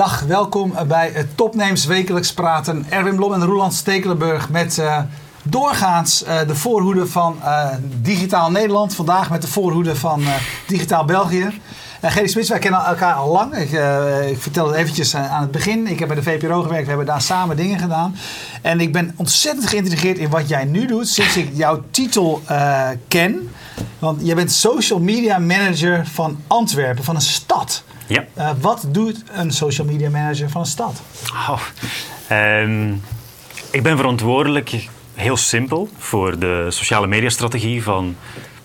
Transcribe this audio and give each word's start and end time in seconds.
Dag, 0.00 0.20
welkom 0.20 0.74
bij 0.88 1.26
Topnames 1.34 1.84
Wekelijks 1.84 2.32
Praten. 2.32 2.86
Erwin 2.88 3.16
Blom 3.16 3.32
en 3.32 3.44
Roland 3.44 3.74
Stekelenburg 3.74 4.50
met 4.50 4.78
eh, 4.78 4.98
doorgaans 5.42 6.24
eh, 6.24 6.38
de 6.46 6.54
voorhoede 6.54 7.06
van 7.06 7.36
eh, 7.42 7.68
Digitaal 8.02 8.50
Nederland. 8.50 8.94
Vandaag 8.94 9.30
met 9.30 9.42
de 9.42 9.48
voorhoede 9.48 9.96
van 9.96 10.20
eh, 10.20 10.34
Digitaal 10.66 11.04
België. 11.04 11.60
Uh, 12.04 12.10
Gerry 12.10 12.28
Smits, 12.28 12.48
wij 12.48 12.58
kennen 12.58 12.84
elkaar 12.84 13.14
al 13.14 13.32
lang. 13.32 13.56
Ik, 13.56 13.72
eh, 13.72 14.30
ik 14.30 14.42
vertel 14.42 14.66
het 14.66 14.76
eventjes 14.76 15.14
aan 15.16 15.40
het 15.40 15.50
begin. 15.50 15.86
Ik 15.86 15.98
heb 15.98 16.08
bij 16.08 16.16
de 16.16 16.22
VPRO 16.22 16.62
gewerkt, 16.62 16.82
we 16.82 16.88
hebben 16.88 17.06
daar 17.06 17.22
samen 17.22 17.56
dingen 17.56 17.78
gedaan. 17.78 18.16
En 18.62 18.80
ik 18.80 18.92
ben 18.92 19.14
ontzettend 19.16 19.68
geïnteresseerd 19.68 20.18
in 20.18 20.30
wat 20.30 20.48
jij 20.48 20.64
nu 20.64 20.86
doet, 20.86 21.08
sinds 21.08 21.36
ik 21.36 21.50
jouw 21.52 21.82
titel 21.90 22.42
ken. 23.08 23.50
Want 23.98 24.26
jij 24.26 24.34
bent 24.34 24.52
social 24.52 24.98
media 24.98 25.38
manager 25.38 26.06
van 26.06 26.42
Antwerpen, 26.46 27.04
van 27.04 27.14
een 27.14 27.20
stad. 27.20 27.82
Ja. 28.06 28.24
Uh, 28.38 28.50
wat 28.60 28.84
doet 28.88 29.22
een 29.32 29.50
social 29.50 29.86
media 29.86 30.10
manager 30.10 30.50
van 30.50 30.60
een 30.60 30.66
stad? 30.66 31.00
Oh, 31.32 31.60
ehm, 32.28 32.92
ik 33.70 33.82
ben 33.82 33.96
verantwoordelijk, 33.96 34.88
heel 35.20 35.36
simpel, 35.36 35.88
voor 35.98 36.38
de 36.38 36.66
sociale 36.68 37.06
mediastrategie 37.06 37.82
van 37.82 38.16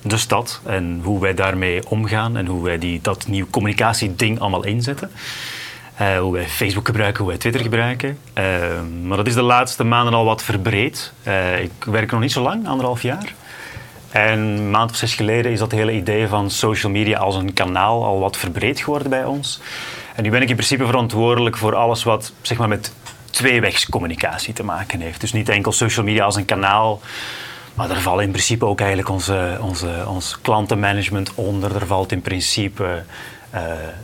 de 0.01 0.17
stad 0.17 0.61
en 0.65 1.01
hoe 1.03 1.21
wij 1.21 1.33
daarmee 1.33 1.89
omgaan 1.89 2.37
en 2.37 2.45
hoe 2.45 2.63
wij 2.63 2.77
die, 2.77 2.99
dat 3.01 3.27
nieuw 3.27 3.47
communicatieding 3.49 4.39
allemaal 4.39 4.65
inzetten. 4.65 5.11
Uh, 6.01 6.17
hoe 6.17 6.33
wij 6.33 6.47
Facebook 6.47 6.85
gebruiken, 6.85 7.19
hoe 7.19 7.29
wij 7.29 7.37
Twitter 7.37 7.61
gebruiken. 7.61 8.17
Uh, 8.37 8.43
maar 9.03 9.17
dat 9.17 9.27
is 9.27 9.33
de 9.33 9.41
laatste 9.41 9.83
maanden 9.83 10.13
al 10.13 10.25
wat 10.25 10.43
verbreed. 10.43 11.13
Uh, 11.27 11.61
ik 11.61 11.71
werk 11.85 12.11
nog 12.11 12.19
niet 12.19 12.31
zo 12.31 12.41
lang, 12.41 12.67
anderhalf 12.67 13.01
jaar. 13.01 13.33
En 14.09 14.39
een 14.39 14.69
maand 14.69 14.91
of 14.91 14.95
zes 14.95 15.13
geleden 15.13 15.51
is 15.51 15.59
dat 15.59 15.71
hele 15.71 15.93
idee 15.93 16.27
van 16.27 16.49
social 16.49 16.91
media 16.91 17.17
als 17.17 17.35
een 17.35 17.53
kanaal 17.53 18.03
al 18.03 18.19
wat 18.19 18.37
verbreed 18.37 18.79
geworden 18.79 19.09
bij 19.09 19.25
ons. 19.25 19.61
En 20.15 20.23
nu 20.23 20.29
ben 20.29 20.41
ik 20.41 20.49
in 20.49 20.55
principe 20.55 20.85
verantwoordelijk 20.85 21.57
voor 21.57 21.75
alles 21.75 22.03
wat 22.03 22.33
zeg 22.41 22.57
maar, 22.57 22.67
met 22.67 22.93
tweewegscommunicatie 23.35 24.53
te 24.53 24.63
maken 24.63 24.99
heeft. 24.99 25.21
Dus 25.21 25.33
niet 25.33 25.49
enkel 25.49 25.71
social 25.71 26.05
media 26.05 26.23
als 26.23 26.35
een 26.35 26.45
kanaal, 26.45 27.01
maar 27.73 27.89
er 27.89 28.01
valt 28.01 28.21
in 28.21 28.31
principe 28.31 28.65
ook 28.65 28.79
eigenlijk 28.79 29.09
onze, 29.09 29.57
onze, 29.61 30.03
ons 30.07 30.41
klantenmanagement 30.41 31.33
onder. 31.35 31.75
Er 31.75 31.87
valt 31.87 32.11
in 32.11 32.21
principe 32.21 33.03
uh, 33.53 33.61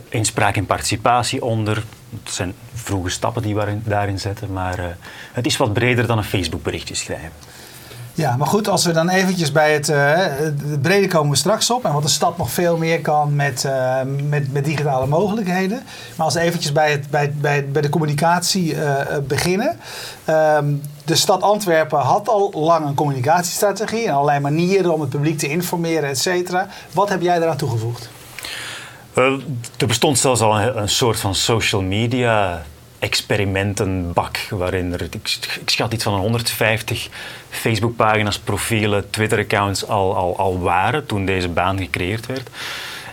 inspraak 0.08 0.56
en 0.56 0.66
participatie 0.66 1.44
onder. 1.44 1.82
Het 2.24 2.32
zijn 2.32 2.54
vroege 2.74 3.08
stappen 3.08 3.42
die 3.42 3.54
we 3.54 3.78
daarin 3.84 4.18
zetten, 4.18 4.52
maar 4.52 4.78
uh, 4.78 4.84
het 5.32 5.46
is 5.46 5.56
wat 5.56 5.72
breder 5.72 6.06
dan 6.06 6.18
een 6.18 6.24
Facebook 6.24 6.62
berichtje 6.62 6.94
schrijven. 6.94 7.32
Ja, 8.14 8.36
maar 8.36 8.46
goed, 8.46 8.68
als 8.68 8.84
we 8.84 8.92
dan 8.92 9.08
eventjes 9.08 9.52
bij 9.52 9.72
het, 9.72 9.88
uh, 9.88 10.12
het 10.16 10.82
brede 10.82 11.06
komen 11.06 11.30
we 11.30 11.36
straks 11.36 11.70
op. 11.70 11.84
En 11.84 11.92
wat 11.92 12.02
de 12.02 12.08
stad 12.08 12.38
nog 12.38 12.50
veel 12.50 12.76
meer 12.76 13.00
kan 13.00 13.36
met, 13.36 13.64
uh, 13.66 14.00
met, 14.28 14.52
met 14.52 14.64
digitale 14.64 15.06
mogelijkheden. 15.06 15.82
Maar 16.16 16.26
als 16.26 16.34
we 16.34 16.40
eventjes 16.40 16.72
bij, 16.72 16.90
het, 16.90 17.10
bij, 17.10 17.32
bij, 17.32 17.68
bij 17.68 17.82
de 17.82 17.88
communicatie 17.88 18.74
uh, 18.74 18.96
beginnen. 19.26 19.78
Um, 20.56 20.82
de 21.04 21.14
stad 21.14 21.42
Antwerpen 21.42 21.98
had 21.98 22.28
al 22.28 22.52
lang 22.54 22.86
een 22.86 22.94
communicatiestrategie. 22.94 24.06
En 24.06 24.12
allerlei 24.12 24.40
manieren 24.40 24.92
om 24.92 25.00
het 25.00 25.10
publiek 25.10 25.38
te 25.38 25.48
informeren, 25.48 26.08
et 26.08 26.18
cetera. 26.18 26.68
Wat 26.92 27.08
heb 27.08 27.22
jij 27.22 27.38
daaraan 27.38 27.56
toegevoegd? 27.56 28.10
er 29.76 29.86
bestond 29.86 30.18
zelfs 30.18 30.40
al 30.40 30.60
een, 30.60 30.78
een 30.78 30.88
soort 30.88 31.20
van 31.20 31.34
social 31.34 31.82
media 31.82 32.62
experimentenbak 33.02 34.38
waarin 34.50 34.92
er, 34.92 35.02
ik, 35.02 35.48
schat 35.64 35.92
iets 35.92 36.04
van 36.04 36.18
150 36.18 37.08
Facebook-pagina's, 37.50 38.38
profielen, 38.38 39.10
Twitter-accounts 39.10 39.86
al, 39.86 40.16
al, 40.16 40.38
al 40.38 40.60
waren 40.60 41.06
toen 41.06 41.24
deze 41.26 41.48
baan 41.48 41.78
gecreëerd 41.78 42.26
werd. 42.26 42.48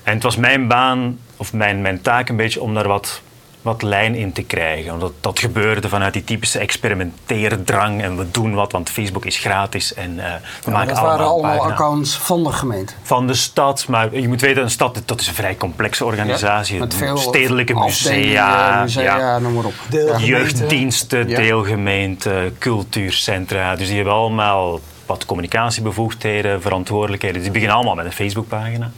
En 0.03 0.13
het 0.13 0.23
was 0.23 0.35
mijn 0.35 0.67
baan, 0.67 1.19
of 1.37 1.53
mijn, 1.53 1.81
mijn 1.81 2.01
taak 2.01 2.29
een 2.29 2.35
beetje, 2.35 2.61
om 2.61 2.73
daar 2.73 2.87
wat, 2.87 3.21
wat 3.61 3.81
lijn 3.81 4.15
in 4.15 4.31
te 4.31 4.43
krijgen. 4.43 4.93
Omdat 4.93 5.11
dat 5.19 5.39
gebeurde 5.39 5.89
vanuit 5.89 6.13
die 6.13 6.23
typische 6.23 6.59
experimenteerdrang 6.59 8.01
en 8.01 8.17
we 8.17 8.31
doen 8.31 8.53
wat, 8.53 8.71
want 8.71 8.89
Facebook 8.89 9.25
is 9.25 9.37
gratis 9.37 9.93
en 9.93 10.11
uh, 10.11 10.23
we 10.63 10.71
ja, 10.71 10.71
maken 10.71 10.87
dat 10.87 10.97
allemaal 10.97 11.17
waren 11.17 11.31
allemaal 11.31 11.57
pagina. 11.57 11.73
accounts 11.73 12.15
van 12.15 12.43
de 12.43 12.51
gemeente. 12.51 12.93
Van 13.01 13.27
de 13.27 13.33
stad, 13.33 13.87
maar 13.87 14.15
je 14.15 14.27
moet 14.27 14.41
weten, 14.41 14.63
een 14.63 14.69
stad 14.69 15.01
dat 15.05 15.19
is 15.19 15.27
een 15.27 15.33
vrij 15.33 15.57
complexe 15.57 16.05
organisatie. 16.05 16.73
Ja, 16.73 16.79
met 16.79 16.93
veel 16.93 17.17
Stedelijke 17.17 17.73
musea, 17.73 18.81
musea, 18.81 19.17
ja. 19.17 19.39
noem 19.39 19.53
maar 19.53 19.65
op. 19.65 19.73
jeugddiensten, 20.17 21.27
deelgemeenten, 21.27 22.57
cultuurcentra. 22.57 23.75
Dus 23.75 23.87
die 23.87 23.95
hebben 23.95 24.13
allemaal 24.13 24.79
wat 25.05 25.25
communicatiebevoegdheden, 25.25 26.61
verantwoordelijkheden. 26.61 27.41
Die 27.41 27.51
beginnen 27.51 27.75
allemaal 27.75 27.95
met 27.95 28.05
een 28.05 28.11
Facebookpagina. 28.11 28.91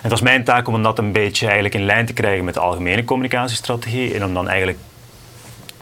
Het 0.00 0.10
was 0.10 0.20
mijn 0.20 0.44
taak 0.44 0.68
om 0.68 0.82
dat 0.82 0.98
een 0.98 1.12
beetje 1.12 1.44
eigenlijk 1.44 1.74
in 1.74 1.84
lijn 1.84 2.06
te 2.06 2.12
krijgen 2.12 2.44
met 2.44 2.54
de 2.54 2.60
algemene 2.60 3.04
communicatiestrategie. 3.04 4.14
En 4.14 4.24
om 4.24 4.34
dan 4.34 4.48
eigenlijk 4.48 4.78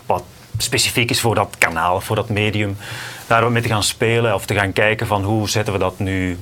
wat 0.06 0.24
specifiek 0.56 1.10
is 1.10 1.20
voor 1.20 1.34
dat 1.34 1.56
kanaal, 1.58 2.00
voor 2.00 2.16
dat 2.16 2.28
medium, 2.28 2.76
daar 3.26 3.42
wat 3.42 3.50
mee 3.50 3.62
te 3.62 3.68
gaan 3.68 3.82
spelen 3.82 4.34
of 4.34 4.46
te 4.46 4.54
gaan 4.54 4.72
kijken 4.72 5.06
van 5.06 5.22
hoe 5.22 5.48
zetten 5.48 5.72
we 5.72 5.78
dat 5.78 5.98
nu 5.98 6.38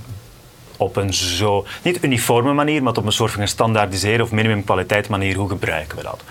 op 0.77 0.97
een 0.97 1.15
zo, 1.15 1.67
niet 1.83 2.05
uniforme 2.05 2.53
manier, 2.53 2.83
maar 2.83 2.97
op 2.97 3.07
een 3.07 3.13
soort 3.13 3.31
van 3.31 3.41
gestandaardiseerde 3.41 4.23
of 4.23 4.31
minimumkwaliteit 4.31 5.09
manier, 5.09 5.37
hoe 5.37 5.49
gebruiken 5.49 5.97
we 5.97 6.03
dat? 6.03 6.23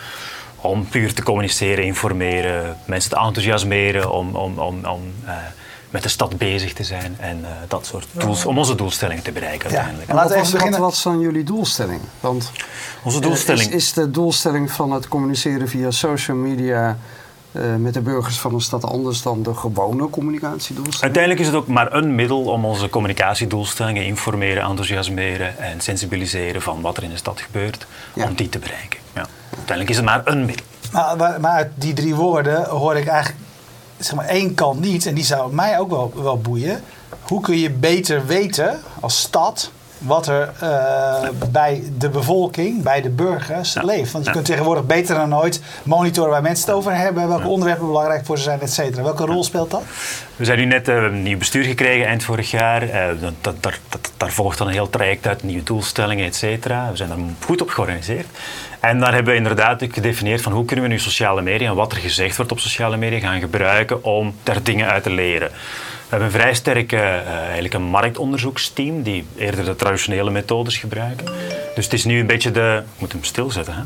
Om 0.56 0.88
puur 0.88 1.14
te 1.14 1.24
communiceren, 1.24 1.84
informeren, 1.84 2.78
mensen 2.86 3.10
te 3.10 3.18
enthousiasmeren, 3.18 4.12
om, 4.12 4.36
om, 4.36 4.60
om, 4.60 4.86
om 4.86 5.14
uh, 5.26 5.32
met 5.96 6.04
de 6.04 6.10
stad 6.10 6.38
bezig 6.38 6.74
te 6.74 6.84
zijn 6.84 7.16
en 7.20 7.40
uh, 7.42 7.48
dat 7.68 7.86
soort 7.86 8.08
doels, 8.12 8.46
om 8.46 8.58
onze 8.58 8.76
doelstelling 8.76 9.22
te 9.24 9.32
bereiken 9.32 9.70
Ja. 9.70 9.76
uiteindelijk. 9.76 10.10
En 10.10 10.16
Laten 10.16 10.36
we 10.36 10.42
wat, 10.42 10.52
beginnen. 10.52 10.80
wat 10.80 10.92
is 10.94 11.02
dan 11.02 11.20
jullie 11.20 11.44
doelstelling? 11.44 12.02
Want 12.20 12.52
Onze 13.04 13.18
eh, 13.18 13.24
doelstelling. 13.24 13.68
is, 13.68 13.74
is 13.74 13.94
de 13.94 14.12
doelstelling 14.12 14.72
van 14.72 14.92
het 14.92 15.08
communiceren 15.08 15.68
via 15.70 15.92
social 15.92 16.38
media 16.38 16.98
eh, 17.52 17.62
met 17.76 17.94
de 17.94 18.02
burgers 18.02 18.40
van 18.40 18.54
een 18.54 18.62
stad 18.62 18.84
anders 18.86 19.22
dan 19.22 19.44
de 19.44 19.54
gewone 19.54 20.10
communicatiedoelstelling? 20.10 21.02
Uiteindelijk 21.02 21.42
is 21.42 21.48
het 21.48 21.56
ook 21.56 21.68
maar 21.68 21.94
een 21.94 22.16
middel 22.16 22.44
om 22.44 22.66
onze 22.66 22.90
communicatiedoelstellingen 22.90 24.06
informeren, 24.06 24.64
enthousiasmeren 24.64 25.58
en 25.58 25.82
sensibiliseren 25.82 26.62
van 26.62 26.82
wat 26.82 26.98
er 26.98 27.04
in 27.04 27.10
de 27.10 27.18
stad 27.18 27.42
gebeurt, 27.42 27.86
Ja. 28.14 28.28
om 28.28 28.36
die 28.36 28.50
te 28.50 28.60
bereiken. 28.60 29.00
Ja. 29.14 29.26
Uiteindelijk 29.50 29.90
is 29.90 29.96
het 29.96 30.06
maar 30.06 30.22
een 30.26 30.46
middel. 30.46 30.66
Maar, 30.92 31.18
maar, 31.18 31.40
maar 31.40 31.52
uit 31.52 31.72
die 31.76 31.94
drie 31.94 32.16
woorden 32.16 32.66
hoor 32.66 32.96
ik 32.96 33.08
eigenlijk 33.08 33.44
zeg 33.98 34.16
maar, 34.16 34.26
één 34.26 34.54
kant 34.54 34.80
niet. 34.80 35.06
En 35.06 35.16
die 35.16 35.24
zou 35.24 35.54
mij 35.54 35.80
ook 35.80 35.90
wel, 35.90 36.12
wel 36.16 36.38
boeien. 36.40 36.84
Hoe 37.22 37.42
kun 37.42 37.58
je 37.58 37.72
beter 37.72 38.26
weten 38.26 38.80
als 39.00 39.20
stad 39.20 39.72
wat 40.06 40.28
er 40.28 40.50
eh, 40.60 41.30
bij 41.52 41.84
de 41.98 42.10
bevolking, 42.10 42.84
bij 42.84 43.02
de 43.02 43.10
burgers 43.10 43.74
Ja. 43.74 43.82
leeft? 43.84 44.12
Want 44.12 44.24
je 44.24 44.30
Ja. 44.30 44.36
kunt 44.36 44.46
tegenwoordig 44.46 44.86
beter 44.86 45.16
dan 45.16 45.36
ooit 45.36 45.62
monitoren 45.84 46.30
waar 46.32 46.42
mensen 46.42 46.66
het 46.66 46.76
over 46.76 46.96
hebben, 46.96 47.28
welke 47.28 47.48
onderwerpen 47.48 47.86
belangrijk 47.88 48.26
voor 48.26 48.38
ze 48.38 48.44
zijn, 48.44 48.62
et 48.62 48.74
cetera. 48.74 49.04
Welke 49.04 49.26
rol 49.26 49.44
speelt 49.44 49.72
dat? 49.72 49.82
We 50.36 50.46
zijn 50.46 50.58
nu 50.60 50.66
net 50.66 50.88
eh, 50.88 50.96
een 50.96 51.24
nieuw 51.24 51.38
bestuur 51.38 51.64
gekregen 51.64 52.08
eind 52.08 52.24
vorig 52.24 52.52
jaar. 52.52 52.82
Eh, 52.90 53.08
dat, 53.22 53.34
dat, 53.42 53.56
dat, 53.64 53.74
dat- 53.90 54.12
daar 54.18 54.32
volgt 54.32 54.58
dan 54.58 54.68
een 54.68 54.74
heel 54.74 54.90
traject 54.90 55.28
uit, 55.28 55.44
nieuwe 55.44 55.64
doelstellingen, 55.64 56.26
et 56.26 56.36
cetera. 56.36 56.90
We 56.92 56.98
zijn 56.98 57.10
daar 57.10 57.18
goed 57.46 57.62
op 57.62 57.70
georganiseerd. 57.70 58.26
En 58.80 59.00
daar 59.00 59.14
hebben 59.14 59.32
we 59.32 59.38
inderdaad 59.38 59.84
ook 59.84 59.94
gedefinieerd 59.94 60.42
van 60.42 60.52
hoe 60.52 60.66
kunnen 60.66 60.86
we 60.86 60.92
nu 60.92 61.00
sociale 61.00 61.42
media 61.42 61.70
en 61.70 61.76
wat 61.76 61.92
er 61.92 61.98
gezegd 61.98 62.36
wordt 62.38 62.52
op 62.52 62.60
sociale 62.60 62.98
media 62.98 63.20
gaan 63.20 63.40
gebruiken 63.40 64.04
om 64.04 64.36
daar 64.44 64.64
dingen 64.64 64.88
uit 64.90 65.04
te 65.04 65.10
leren. 65.10 65.52
We 66.10 66.12
hebben 66.16 66.28
een 66.28 66.40
vrij 66.42 66.54
sterk 66.54 66.92
eh, 66.92 67.28
eigenlijk 67.44 67.74
een 67.74 67.82
marktonderzoeksteam 67.84 69.02
die 69.04 69.28
eerder 69.38 69.66
de 69.66 69.76
traditionele 69.76 70.32
methodes 70.32 70.78
gebruiken. 70.78 71.26
Dus 71.76 71.84
het 71.86 71.94
is 71.94 72.06
nu 72.06 72.20
een 72.20 72.28
beetje 72.28 72.52
de... 72.52 72.84
Ik 72.96 73.00
moet 73.02 73.12
hem 73.12 73.24
stilzetten, 73.24 73.74
hè? 73.74 73.82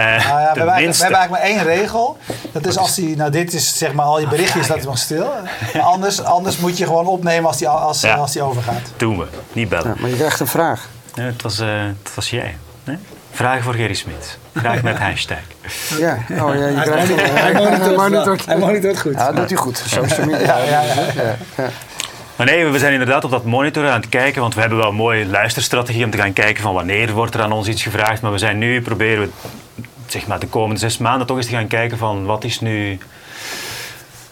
Eh, 0.00 0.04
Nou 0.04 0.40
ja, 0.40 0.52
we, 0.52 0.58
hebben 0.58 0.68
eigenlijk, 0.68 0.76
we 0.76 0.82
minste- 0.82 1.02
hebben 1.02 1.20
eigenlijk 1.20 1.30
maar 1.30 1.66
één 1.74 1.80
regel. 1.80 2.16
Dat 2.52 2.66
is 2.66 2.76
als 2.78 2.94
die, 2.94 3.16
nou 3.16 3.30
dit 3.30 3.52
is 3.52 3.78
zeg 3.78 3.92
maar 3.92 4.04
al 4.06 4.20
je 4.20 4.28
berichtjes, 4.28 4.66
dat 4.66 4.76
is 4.76 4.84
nog 4.84 4.98
stil. 4.98 5.32
Maar 5.74 5.82
anders, 5.82 6.22
anders 6.22 6.56
moet 6.58 6.78
je 6.78 6.86
gewoon 6.86 7.06
opnemen 7.06 7.46
als 7.48 7.58
die, 7.58 7.68
als, 7.68 8.00
Ja. 8.00 8.14
als 8.14 8.32
die 8.32 8.42
overgaat. 8.42 8.92
Doen 8.96 9.18
we, 9.18 9.26
niet 9.52 9.68
bellen. 9.68 9.88
Ja, 9.88 9.94
maar 10.00 10.10
je 10.10 10.16
krijgt 10.16 10.40
een 10.40 10.46
vraag. 10.46 10.88
Ja, 11.14 11.22
het, 11.22 11.42
was, 11.42 11.58
eh, 11.58 11.68
het 12.02 12.14
was 12.14 12.30
jij. 12.30 12.56
Hè? 12.84 12.92
Vragen 13.32 13.62
voor 13.62 13.74
Gerry 13.74 13.94
Smit. 13.94 14.38
Graag 14.54 14.82
met 14.82 14.98
hashtag. 15.08 15.38
Ja, 15.98 16.18
oh 16.30 16.54
ja, 16.54 16.66
je 16.66 16.80
krijgt 16.82 17.14
Hij 17.32 17.52
monitort, 17.52 17.96
monitort. 17.96 18.46
hij 18.46 18.58
monitort 18.58 19.00
goed. 19.00 19.12
Ja, 19.14 19.26
dat 19.26 19.36
doet 19.36 19.48
hij 19.48 19.58
goed. 19.58 19.82
Social 19.86 20.26
media. 20.26 20.56
Ja, 20.56 20.58
ja, 20.58 20.82
ja. 20.82 20.94
Ja, 21.14 21.36
ja. 21.56 21.68
Maar 22.36 22.46
nee, 22.46 22.66
we 22.66 22.78
zijn 22.78 22.92
inderdaad 22.92 23.24
op 23.24 23.30
dat 23.30 23.44
monitoren 23.44 23.90
aan 23.92 24.00
het 24.00 24.08
kijken, 24.08 24.40
want 24.40 24.54
we 24.54 24.60
hebben 24.60 24.78
wel 24.78 24.88
een 24.88 24.94
mooie 24.94 25.26
luisterstrategie 25.26 26.04
om 26.04 26.10
te 26.10 26.16
gaan 26.18 26.32
kijken 26.32 26.62
van 26.62 26.74
wanneer 26.74 27.12
wordt 27.12 27.34
er 27.34 27.40
aan 27.42 27.52
ons 27.52 27.68
iets 27.68 27.82
gevraagd. 27.82 28.22
Maar 28.22 28.32
we 28.32 28.38
zijn 28.38 28.58
nu, 28.58 28.82
proberen 28.82 29.22
we 29.22 29.30
zeg 30.06 30.26
maar 30.26 30.38
de 30.38 30.46
komende 30.46 30.80
zes 30.80 30.98
maanden 30.98 31.26
toch 31.26 31.36
eens 31.36 31.46
te 31.46 31.52
gaan 31.52 31.66
kijken 31.66 31.98
van 31.98 32.24
wat 32.24 32.44
is 32.44 32.60
nu 32.60 32.98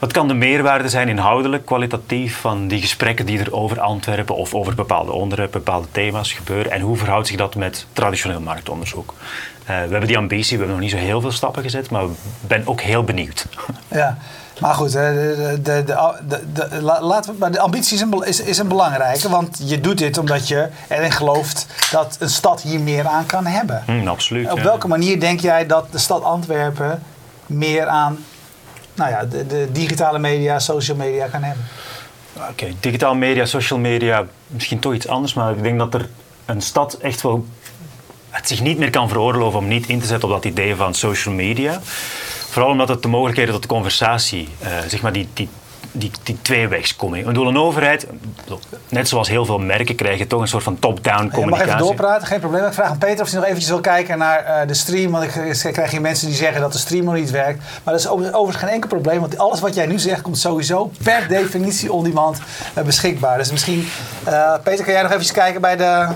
Wat 0.00 0.12
kan 0.12 0.28
de 0.28 0.34
meerwaarde 0.34 0.88
zijn 0.88 1.08
inhoudelijk, 1.08 1.66
kwalitatief 1.66 2.40
van 2.40 2.68
die 2.68 2.80
gesprekken 2.80 3.26
die 3.26 3.38
er 3.38 3.54
over 3.54 3.80
Antwerpen 3.80 4.36
of 4.36 4.54
over 4.54 4.74
bepaalde 4.74 5.12
onderwerpen, 5.12 5.62
bepaalde 5.64 5.86
thema's 5.90 6.32
gebeuren? 6.32 6.72
En 6.72 6.80
hoe 6.80 6.96
verhoudt 6.96 7.26
zich 7.26 7.36
dat 7.36 7.54
met 7.54 7.86
traditioneel 7.92 8.40
marktonderzoek? 8.40 9.14
Uh, 9.62 9.66
we 9.66 9.72
hebben 9.72 10.06
die 10.06 10.16
ambitie, 10.16 10.58
we 10.58 10.64
hebben 10.64 10.82
nog 10.82 10.90
niet 10.90 11.00
zo 11.00 11.06
heel 11.06 11.20
veel 11.20 11.32
stappen 11.32 11.62
gezet, 11.62 11.90
maar 11.90 12.02
ik 12.02 12.10
ben 12.40 12.66
ook 12.66 12.80
heel 12.80 13.04
benieuwd. 13.04 13.46
Ja, 13.88 14.18
maar 14.60 14.74
goed, 14.74 14.92
de, 14.92 15.58
de, 15.62 15.84
de, 15.84 16.42
de, 16.52 16.82
laten 16.82 17.32
we, 17.32 17.38
maar 17.38 17.52
de 17.52 17.60
ambitie 17.60 17.94
is 17.94 18.00
een, 18.00 18.22
is, 18.24 18.40
is 18.40 18.58
een 18.58 18.68
belangrijke, 18.68 19.28
want 19.28 19.60
je 19.64 19.80
doet 19.80 19.98
dit 19.98 20.18
omdat 20.18 20.48
je 20.48 20.68
erin 20.88 21.12
gelooft 21.12 21.66
dat 21.90 22.16
een 22.20 22.30
stad 22.30 22.62
hier 22.62 22.80
meer 22.80 23.06
aan 23.06 23.26
kan 23.26 23.46
hebben. 23.46 23.82
Mm, 23.86 24.08
absoluut. 24.08 24.52
Op 24.52 24.60
welke 24.60 24.88
manier 24.88 25.20
denk 25.20 25.40
jij 25.40 25.66
dat 25.66 25.92
de 25.92 25.98
stad 25.98 26.22
Antwerpen 26.22 27.02
meer 27.46 27.86
aan 27.86 28.18
nou 29.00 29.12
ja, 29.12 29.24
de, 29.24 29.46
de 29.46 29.68
digitale 29.72 30.18
media, 30.18 30.58
social 30.58 30.96
media 30.96 31.26
kan 31.26 31.42
hebben? 31.42 31.64
Oké, 32.36 32.50
okay, 32.50 32.76
digitale 32.80 33.14
media, 33.14 33.44
social 33.44 33.78
media, 33.78 34.26
misschien 34.46 34.78
toch 34.78 34.94
iets 34.94 35.08
anders, 35.08 35.34
maar 35.34 35.56
ik 35.56 35.62
denk 35.62 35.78
dat 35.78 35.94
er 35.94 36.08
een 36.46 36.60
stad 36.60 36.94
echt 36.94 37.22
wel 37.22 37.46
het 38.30 38.48
zich 38.48 38.60
niet 38.60 38.78
meer 38.78 38.90
kan 38.90 39.08
veroorloven 39.08 39.58
om 39.58 39.68
niet 39.68 39.88
in 39.88 40.00
te 40.00 40.06
zetten 40.06 40.28
op 40.28 40.34
dat 40.34 40.52
idee 40.52 40.76
van 40.76 40.94
social 40.94 41.34
media. 41.34 41.80
Vooral 42.50 42.70
omdat 42.70 42.88
het 42.88 43.02
de 43.02 43.08
mogelijkheden 43.08 43.54
tot 43.54 43.66
conversatie, 43.66 44.48
uh, 44.62 44.68
zeg 44.88 45.02
maar 45.02 45.12
die, 45.12 45.28
die, 45.34 45.48
die, 45.92 46.10
die 46.22 46.38
tweewegskoming. 46.42 47.20
Ik 47.20 47.26
bedoel, 47.26 47.48
een 47.48 47.58
overheid, 47.58 48.06
net 48.88 49.08
zoals 49.08 49.28
heel 49.28 49.44
veel 49.44 49.58
merken, 49.58 49.94
krijgen 49.94 50.26
toch 50.26 50.40
een 50.40 50.48
soort 50.48 50.62
van 50.62 50.78
top-down 50.78 51.28
communicatie. 51.28 51.46
Je 51.48 51.56
mag 51.56 51.60
even 51.60 51.78
doorpraten, 51.78 52.26
geen 52.26 52.40
probleem. 52.40 52.64
Ik 52.64 52.72
vraag 52.72 52.90
aan 52.90 52.98
Peter 52.98 53.24
of 53.24 53.30
hij 53.30 53.38
nog 53.38 53.48
eventjes 53.48 53.70
wil 53.70 53.80
kijken 53.80 54.18
naar 54.18 54.44
uh, 54.44 54.68
de 54.68 54.74
stream. 54.74 55.10
Want 55.10 55.24
ik, 55.24 55.72
krijg 55.72 55.90
hier 55.90 56.00
mensen 56.00 56.26
die 56.26 56.36
zeggen 56.36 56.60
dat 56.60 56.72
de 56.72 56.78
stream 56.78 57.04
nog 57.04 57.14
niet 57.14 57.30
werkt. 57.30 57.58
Maar 57.58 57.94
dat 57.94 58.02
is 58.02 58.08
overigens 58.08 58.56
geen 58.56 58.68
enkel 58.68 58.88
probleem. 58.88 59.20
Want 59.20 59.38
alles 59.38 59.60
wat 59.60 59.74
jij 59.74 59.86
nu 59.86 59.98
zegt 59.98 60.22
komt 60.22 60.38
sowieso 60.38 60.90
per 61.02 61.28
definitie 61.28 61.92
on 61.92 62.04
demand 62.04 62.38
uh, 62.78 62.84
beschikbaar. 62.84 63.38
Dus 63.38 63.50
misschien, 63.50 63.88
uh, 64.28 64.54
Peter, 64.62 64.84
kan 64.84 64.92
jij 64.92 65.02
nog 65.02 65.10
eventjes 65.10 65.36
kijken 65.36 65.60
bij 65.60 65.76
de... 65.76 66.08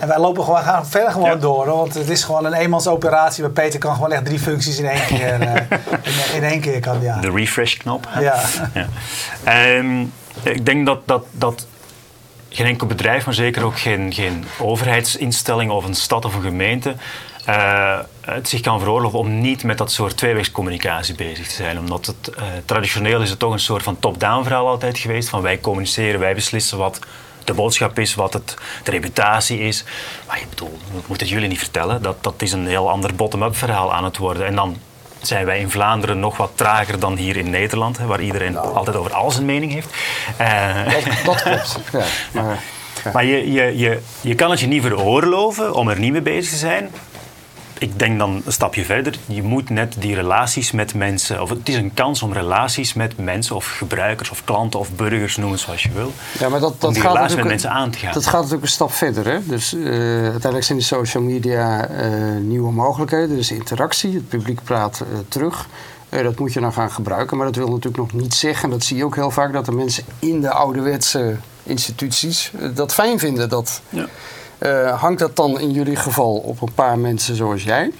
En 0.00 0.08
wij 0.08 0.18
lopen 0.18 0.44
gewoon, 0.44 0.62
gaan 0.62 0.86
verder 0.86 1.12
gewoon 1.12 1.40
door. 1.40 1.66
Hoor, 1.66 1.76
want 1.76 1.94
het 1.94 2.08
is 2.08 2.24
gewoon 2.24 2.44
een 2.44 2.52
eenmansoperatie. 2.52 3.42
Waar 3.42 3.52
Peter 3.52 3.78
kan 3.78 3.94
gewoon 3.94 4.12
echt 4.12 4.24
drie 4.24 4.38
functies 4.38 4.78
in 4.78 4.86
één 4.86 5.06
keer, 5.06 5.40
uh, 5.40 5.54
in, 5.54 6.34
in, 6.36 6.42
één 6.42 6.60
keer 6.60 6.80
kan. 6.80 7.00
Ja. 7.02 7.20
De 7.20 7.30
refresh-knop. 7.30 8.08
Ja. 8.20 8.40
ja. 8.74 9.76
Um, 9.76 10.12
ik 10.42 10.66
denk 10.66 10.86
dat, 10.86 10.98
dat, 11.04 11.24
dat 11.30 11.66
geen 12.48 12.66
enkel 12.66 12.86
bedrijf, 12.86 13.24
maar 13.24 13.34
zeker 13.34 13.64
ook 13.64 13.78
geen, 13.78 14.12
geen 14.12 14.44
overheidsinstelling 14.58 15.70
of 15.70 15.84
een 15.84 15.94
stad 15.94 16.24
of 16.24 16.34
een 16.34 16.42
gemeente 16.42 16.94
uh, 17.48 17.98
het 18.20 18.48
zich 18.48 18.60
kan 18.60 18.78
veroorloven 18.78 19.18
om 19.18 19.40
niet 19.40 19.64
met 19.64 19.78
dat 19.78 19.92
soort 19.92 20.16
tweewegscommunicatie 20.16 21.14
bezig 21.14 21.46
te 21.46 21.54
zijn. 21.54 21.78
Omdat 21.78 22.06
het 22.06 22.30
uh, 22.38 22.44
traditioneel 22.64 23.22
is 23.22 23.30
het 23.30 23.38
toch 23.38 23.52
een 23.52 23.60
soort 23.60 23.82
van 23.82 23.98
top-down 23.98 24.42
verhaal 24.42 24.68
altijd 24.68 24.98
geweest. 24.98 25.28
Van 25.28 25.42
wij 25.42 25.60
communiceren, 25.60 26.20
wij 26.20 26.34
beslissen 26.34 26.78
wat 26.78 26.98
de 27.44 27.54
boodschap 27.54 27.98
is, 27.98 28.14
wat 28.14 28.32
het, 28.32 28.54
de 28.84 28.90
reputatie 28.90 29.60
is. 29.60 29.84
Maar 30.26 30.38
je 30.38 30.46
bedoel, 30.48 30.78
ik 30.98 31.08
moet 31.08 31.20
het 31.20 31.28
jullie 31.28 31.48
niet 31.48 31.58
vertellen. 31.58 32.02
Dat, 32.02 32.22
dat 32.22 32.34
is 32.42 32.52
een 32.52 32.66
heel 32.66 32.90
ander 32.90 33.14
bottom-up 33.14 33.56
verhaal 33.56 33.92
aan 33.92 34.04
het 34.04 34.16
worden. 34.16 34.46
En 34.46 34.54
dan 34.54 34.76
zijn 35.20 35.46
wij 35.46 35.58
in 35.58 35.70
Vlaanderen 35.70 36.20
nog 36.20 36.36
wat 36.36 36.50
trager 36.54 37.00
dan 37.00 37.16
hier 37.16 37.36
in 37.36 37.50
Nederland, 37.50 37.98
hè, 37.98 38.06
waar 38.06 38.20
iedereen 38.20 38.52
nou. 38.52 38.74
altijd 38.76 38.96
over 38.96 39.12
al 39.12 39.30
zijn 39.30 39.44
mening 39.44 39.72
heeft. 39.72 39.88
Uh, 40.40 40.92
dat, 40.92 41.04
dat 41.24 41.42
klopt. 41.42 41.78
Ja, 42.32 42.42
maar, 42.42 42.62
maar 43.12 43.24
je, 43.24 43.52
je, 43.52 43.78
je, 43.78 44.00
je 44.20 44.34
kan 44.34 44.50
het 44.50 44.60
je 44.60 44.66
niet 44.66 44.82
veroorloven 44.82 45.74
om 45.74 45.88
er 45.88 45.98
niet 45.98 46.12
mee 46.12 46.20
bezig 46.20 46.50
te 46.50 46.56
zijn 46.56 46.90
ik 47.80 47.98
denk 47.98 48.18
dan 48.18 48.42
een 48.44 48.52
stapje 48.52 48.84
verder. 48.84 49.14
Je 49.26 49.42
moet 49.42 49.70
net 49.70 49.94
die 49.98 50.14
relaties 50.14 50.70
met 50.70 50.94
mensen, 50.94 51.42
of 51.42 51.50
het 51.50 51.68
is 51.68 51.74
een 51.74 51.94
kans 51.94 52.22
om 52.22 52.32
relaties 52.32 52.92
met 52.92 53.18
mensen, 53.18 53.56
of 53.56 53.66
gebruikers, 53.66 54.30
of 54.30 54.44
klanten, 54.44 54.80
of 54.80 54.92
burgers, 54.92 55.36
noem 55.36 55.50
het 55.50 55.60
zoals 55.60 55.82
je 55.82 55.92
wil. 55.92 56.12
Ja, 56.38 56.48
maar 56.48 56.60
dat, 56.60 56.80
dat 56.80 56.88
om 56.88 56.92
die 56.92 57.02
gaat 57.02 57.14
relatie 57.14 57.36
met 57.36 57.44
mensen 57.44 57.70
aan 57.70 57.90
te 57.90 57.98
gaan. 57.98 58.12
Dat 58.12 58.26
gaat 58.26 58.34
natuurlijk 58.34 58.62
een 58.62 58.68
stap 58.68 58.92
verder. 58.92 59.26
Hè? 59.26 59.38
Dus 59.46 59.74
uh, 59.74 59.84
uiteindelijk 60.22 60.64
zijn 60.64 60.78
de 60.78 60.84
social 60.84 61.22
media 61.22 61.90
uh, 61.90 62.40
nieuwe 62.40 62.72
mogelijkheden. 62.72 63.36
Dus 63.36 63.50
interactie, 63.50 64.14
het 64.14 64.28
publiek 64.28 64.62
praat 64.64 65.02
uh, 65.12 65.18
terug. 65.28 65.66
dat 66.08 66.38
moet 66.38 66.52
je 66.52 66.60
dan 66.60 66.72
gaan 66.72 66.90
gebruiken. 66.90 67.36
Maar 67.36 67.46
dat 67.46 67.56
wil 67.56 67.68
natuurlijk 67.68 67.96
nog 67.96 68.22
niet 68.22 68.34
zeggen, 68.34 68.64
en 68.64 68.70
dat 68.70 68.84
zie 68.84 68.96
je 68.96 69.04
ook 69.04 69.14
heel 69.14 69.30
vaak, 69.30 69.52
dat 69.52 69.64
de 69.64 69.72
mensen 69.72 70.04
in 70.18 70.40
de 70.40 70.50
ouderwetse 70.50 71.36
instituties 71.62 72.52
dat 72.74 72.94
fijn 72.94 73.18
vinden. 73.18 73.48
Dat, 73.48 73.80
ja. 73.88 74.06
Uh, 74.60 75.00
hangt 75.00 75.18
dat 75.18 75.36
dan 75.36 75.60
in 75.60 75.70
jullie 75.70 75.96
geval 75.96 76.34
op 76.36 76.62
een 76.62 76.72
paar 76.74 76.98
mensen 76.98 77.36
zoals 77.36 77.62
jij? 77.62 77.90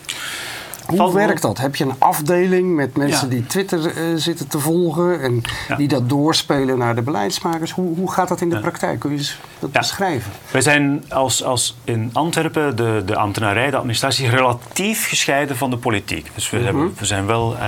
Hoe 0.99 1.15
werkt 1.15 1.43
dat? 1.43 1.59
Heb 1.59 1.77
je 1.77 1.85
een 1.85 1.95
afdeling 1.99 2.75
met 2.75 2.97
mensen 2.97 3.29
die 3.29 3.47
Twitter 3.47 3.79
uh, 3.79 4.17
zitten 4.17 4.49
te 4.49 4.59
volgen 4.59 5.21
en 5.21 5.43
ja. 5.69 5.77
die 5.77 5.89
dat 5.89 6.09
doorspelen 6.09 6.79
naar 6.79 6.95
de 6.95 7.03
beleidsmakers? 7.03 7.71
Hoe, 7.71 7.97
hoe 7.97 8.13
gaat 8.13 8.29
dat 8.29 8.41
in 8.41 8.49
de 8.49 8.55
ja. 8.55 8.61
praktijk? 8.61 8.99
Kun 8.99 9.17
je 9.17 9.31
dat 9.59 9.73
beschrijven? 9.73 10.33
Wij 10.51 10.61
zijn 10.61 11.05
als, 11.09 11.45
als 11.45 11.77
in 11.85 12.11
Antwerpen, 12.13 12.77
de, 12.77 13.03
de 13.07 13.17
ambtenarij, 13.17 13.71
de 13.71 13.77
administratie, 13.77 14.29
relatief 14.39 15.09
gescheiden 15.09 15.57
van 15.57 15.71
de 15.71 15.77
politiek. 15.77 16.31
Dus 16.35 16.51
we, 16.51 16.57
mm 16.57 16.67
-hmm. 16.67 16.77
hebben, 16.77 16.95
we 16.99 17.07
zijn 17.07 17.27
wel 17.27 17.55
uh, 17.55 17.63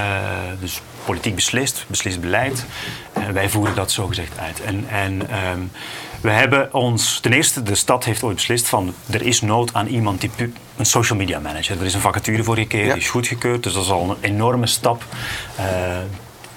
dus 0.61 0.83
politiek 1.05 1.35
beslist, 1.35 1.85
beslist 1.89 2.21
beleid. 2.21 2.65
En 3.13 3.33
wij 3.33 3.49
voeren 3.49 3.75
dat 3.75 3.91
zogezegd 3.91 4.39
uit. 4.39 4.61
En, 4.61 4.85
en 4.89 5.13
um, 5.53 5.71
we 6.23 6.31
hebben 6.31 6.75
ons, 6.75 7.21
ten 7.21 7.33
eerste, 7.33 7.63
de 7.63 7.75
stad 7.75 8.05
heeft 8.05 8.23
ooit 8.23 8.35
beslist 8.35 8.69
van 8.69 8.95
er 9.11 9.23
is 9.23 9.41
nood 9.41 9.75
aan 9.75 9.87
iemand 9.87 10.21
die 10.21 10.31
een 10.77 10.87
social 10.87 11.19
media 11.19 11.39
manager. 11.39 11.79
Er 11.79 11.87
is 11.87 11.95
een 11.95 12.01
vacature 12.01 12.45
vorige 12.45 12.67
keer, 12.67 12.85
ja. 12.85 12.93
die 12.93 13.03
is 13.03 13.09
goedgekeurd, 13.09 13.63
dus 13.63 13.73
dat 13.73 13.83
is 13.83 13.91
al 13.91 14.11
een 14.11 14.17
enorme 14.21 14.67
stap. 14.67 15.05
Uh, 15.61 15.65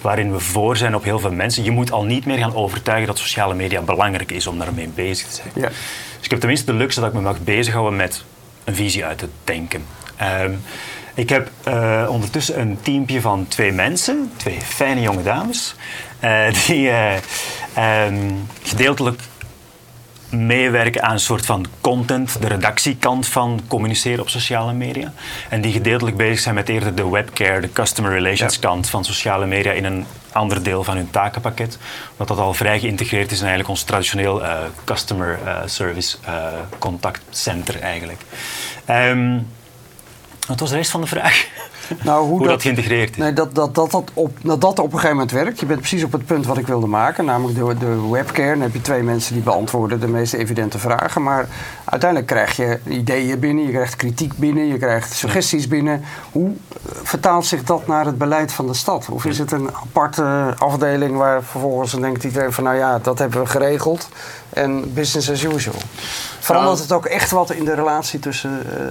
waarin 0.01 0.31
we 0.31 0.39
voor 0.39 0.77
zijn 0.77 0.95
op 0.95 1.03
heel 1.03 1.19
veel 1.19 1.31
mensen. 1.31 1.63
Je 1.63 1.71
moet 1.71 1.91
al 1.91 2.03
niet 2.03 2.25
meer 2.25 2.37
gaan 2.37 2.55
overtuigen 2.55 3.07
dat 3.07 3.17
sociale 3.17 3.53
media 3.53 3.81
belangrijk 3.81 4.31
is 4.31 4.47
om 4.47 4.59
daarmee 4.59 4.87
bezig 4.87 5.27
te 5.27 5.35
zijn. 5.35 5.51
Ja. 5.55 5.67
Dus 5.67 6.21
ik 6.21 6.29
heb 6.29 6.39
tenminste 6.39 6.71
de 6.71 6.77
luxe 6.77 6.99
dat 6.99 7.09
ik 7.09 7.15
me 7.15 7.21
mag 7.21 7.39
bezighouden 7.39 7.95
met 7.95 8.23
een 8.63 8.75
visie 8.75 9.05
uit 9.05 9.17
te 9.17 9.29
denken. 9.43 9.85
Um, 10.41 10.61
ik 11.13 11.29
heb 11.29 11.49
uh, 11.67 12.07
ondertussen 12.09 12.59
een 12.59 12.77
teampje 12.81 13.21
van 13.21 13.47
twee 13.47 13.71
mensen, 13.71 14.31
twee 14.37 14.61
fijne 14.61 15.01
jonge 15.01 15.23
dames, 15.23 15.75
uh, 16.23 16.47
die 16.67 16.87
uh, 16.87 17.13
um, 18.07 18.47
gedeeltelijk 18.63 19.21
meewerken 20.35 21.03
aan 21.03 21.11
een 21.11 21.19
soort 21.19 21.45
van 21.45 21.65
content, 21.81 22.41
de 22.41 22.47
redactiekant 22.47 23.27
van 23.27 23.61
communiceren 23.67 24.19
op 24.19 24.29
sociale 24.29 24.73
media. 24.73 25.13
En 25.49 25.61
die 25.61 25.71
gedeeltelijk 25.71 26.17
bezig 26.17 26.39
zijn 26.39 26.55
met 26.55 26.69
eerder 26.69 26.95
de 26.95 27.09
webcare, 27.09 27.61
de 27.61 27.71
customer 27.71 28.11
relations 28.11 28.59
kant 28.59 28.89
van 28.89 29.05
sociale 29.05 29.45
media 29.45 29.71
in 29.71 29.85
een 29.85 30.05
ander 30.31 30.63
deel 30.63 30.83
van 30.83 30.95
hun 30.95 31.09
takenpakket. 31.09 31.77
Omdat 32.11 32.27
dat 32.27 32.37
al 32.37 32.53
vrij 32.53 32.79
geïntegreerd 32.79 33.31
is 33.31 33.37
in 33.37 33.45
eigenlijk 33.45 33.69
ons 33.69 33.83
traditioneel 33.83 34.41
uh, 34.41 34.57
customer 34.83 35.39
uh, 35.45 35.57
service 35.65 36.17
uh, 36.27 36.47
contactcenter 36.79 37.79
eigenlijk. 37.79 38.21
Um, 38.89 39.47
wat 40.47 40.59
was 40.59 40.69
de 40.69 40.75
rest 40.75 40.91
van 40.91 41.01
de 41.01 41.07
vraag? 41.07 41.47
Nou, 42.03 42.19
hoe, 42.21 42.29
hoe 42.29 42.39
dat, 42.39 42.49
dat, 42.49 42.61
geïntegreerd 42.61 43.09
is? 43.09 43.17
Nee, 43.17 43.33
dat, 43.33 43.55
dat, 43.55 43.75
dat, 43.75 43.91
dat, 43.91 44.11
op, 44.13 44.37
dat 44.41 44.61
dat 44.61 44.79
op 44.79 44.85
een 44.85 44.91
gegeven 44.91 45.09
moment 45.09 45.31
werkt. 45.31 45.59
Je 45.59 45.65
bent 45.65 45.79
precies 45.79 46.03
op 46.03 46.11
het 46.11 46.25
punt 46.25 46.45
wat 46.45 46.57
ik 46.57 46.67
wilde 46.67 46.87
maken. 46.87 47.25
Namelijk 47.25 47.57
de, 47.57 47.77
de 47.77 48.09
webcare. 48.09 48.51
Dan 48.51 48.61
heb 48.61 48.73
je 48.73 48.81
twee 48.81 49.03
mensen 49.03 49.33
die 49.33 49.43
beantwoorden 49.43 49.99
de 49.99 50.07
meest 50.07 50.33
evidente 50.33 50.79
vragen. 50.79 51.23
Maar 51.23 51.47
uiteindelijk 51.83 52.31
krijg 52.31 52.55
je 52.55 52.79
ideeën 52.87 53.39
binnen. 53.39 53.65
Je 53.65 53.71
krijgt 53.71 53.95
kritiek 53.95 54.37
binnen. 54.37 54.65
Je 54.65 54.77
krijgt 54.77 55.13
suggesties 55.13 55.67
binnen. 55.67 56.03
Hoe 56.31 56.51
vertaalt 57.03 57.45
zich 57.45 57.63
dat 57.63 57.87
naar 57.87 58.05
het 58.05 58.17
beleid 58.17 58.53
van 58.53 58.67
de 58.67 58.73
stad? 58.73 59.07
Of 59.09 59.25
is 59.25 59.39
het 59.39 59.51
een 59.51 59.69
aparte 59.73 60.53
afdeling 60.57 61.17
waar 61.17 61.43
vervolgens 61.43 61.91
dan 61.91 62.01
denkt 62.01 62.23
iedereen 62.23 62.53
van... 62.53 62.63
nou 62.63 62.75
ja, 62.75 62.99
dat 62.99 63.19
hebben 63.19 63.39
we 63.39 63.45
geregeld. 63.47 64.09
En 64.49 64.93
business 64.93 65.31
as 65.31 65.43
usual. 65.43 65.75
Verandert 66.39 66.79
het 66.79 66.91
ook 66.91 67.05
echt 67.05 67.31
wat 67.31 67.51
in 67.51 67.65
de 67.65 67.75
relatie 67.75 68.19
tussen... 68.19 68.63
Uh, 68.79 68.87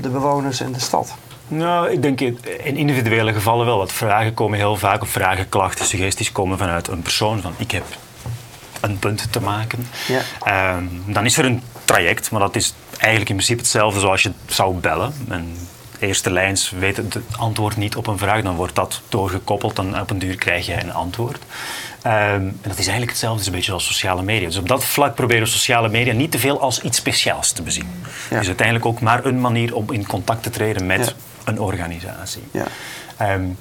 de 0.00 0.08
bewoners 0.08 0.60
en 0.60 0.72
de 0.72 0.80
stad? 0.80 1.14
Nou, 1.48 1.90
ik 1.90 2.02
denk 2.02 2.20
in 2.20 2.76
individuele 2.76 3.32
gevallen 3.32 3.66
wel. 3.66 3.78
Want 3.78 3.92
vragen 3.92 4.34
komen 4.34 4.58
heel 4.58 4.76
vaak, 4.76 5.02
of 5.02 5.08
vragen, 5.08 5.48
klachten, 5.48 5.84
suggesties 5.84 6.32
komen 6.32 6.58
vanuit 6.58 6.88
een 6.88 7.02
persoon. 7.02 7.40
Van 7.40 7.54
ik 7.56 7.70
heb 7.70 7.84
een 8.80 8.98
punt 8.98 9.32
te 9.32 9.40
maken. 9.40 9.86
Ja. 10.42 10.76
Um, 10.76 11.02
dan 11.06 11.24
is 11.24 11.38
er 11.38 11.44
een 11.44 11.62
traject, 11.84 12.30
maar 12.30 12.40
dat 12.40 12.56
is 12.56 12.74
eigenlijk 12.90 13.28
in 13.28 13.36
principe 13.36 13.60
hetzelfde 13.60 14.00
zoals 14.00 14.22
je 14.22 14.32
zou 14.46 14.74
bellen. 14.74 15.14
En 15.28 15.56
eerste 16.06 16.30
lijns 16.30 16.70
weet 16.70 16.96
het 16.96 17.18
antwoord 17.38 17.76
niet 17.76 17.96
op 17.96 18.06
een 18.06 18.18
vraag, 18.18 18.42
dan 18.42 18.54
wordt 18.54 18.74
dat 18.74 19.00
doorgekoppeld 19.08 19.78
en 19.78 20.00
op 20.00 20.10
een 20.10 20.18
duur 20.18 20.36
krijg 20.36 20.66
je 20.66 20.80
een 20.82 20.92
antwoord. 20.92 21.42
Um, 22.06 22.12
en 22.12 22.58
dat 22.62 22.72
is 22.72 22.78
eigenlijk 22.78 23.10
hetzelfde, 23.10 23.40
is 23.40 23.46
een 23.46 23.52
beetje 23.52 23.72
als 23.72 23.86
sociale 23.86 24.22
media. 24.22 24.46
Dus 24.46 24.56
op 24.56 24.68
dat 24.68 24.84
vlak 24.84 25.14
proberen 25.14 25.48
sociale 25.48 25.88
media 25.88 26.12
niet 26.12 26.30
te 26.30 26.38
veel 26.38 26.60
als 26.60 26.80
iets 26.80 26.98
speciaals 26.98 27.52
te 27.52 27.62
bezien. 27.62 27.88
Ja. 28.02 28.10
Het 28.28 28.40
is 28.40 28.46
uiteindelijk 28.46 28.86
ook 28.86 29.00
maar 29.00 29.24
een 29.24 29.40
manier 29.40 29.74
om 29.74 29.92
in 29.92 30.06
contact 30.06 30.42
te 30.42 30.50
treden 30.50 30.86
met 30.86 31.06
ja. 31.06 31.12
een 31.50 31.60
organisatie. 31.60 32.42
Ja. 32.50 32.66
Um, 33.34 33.58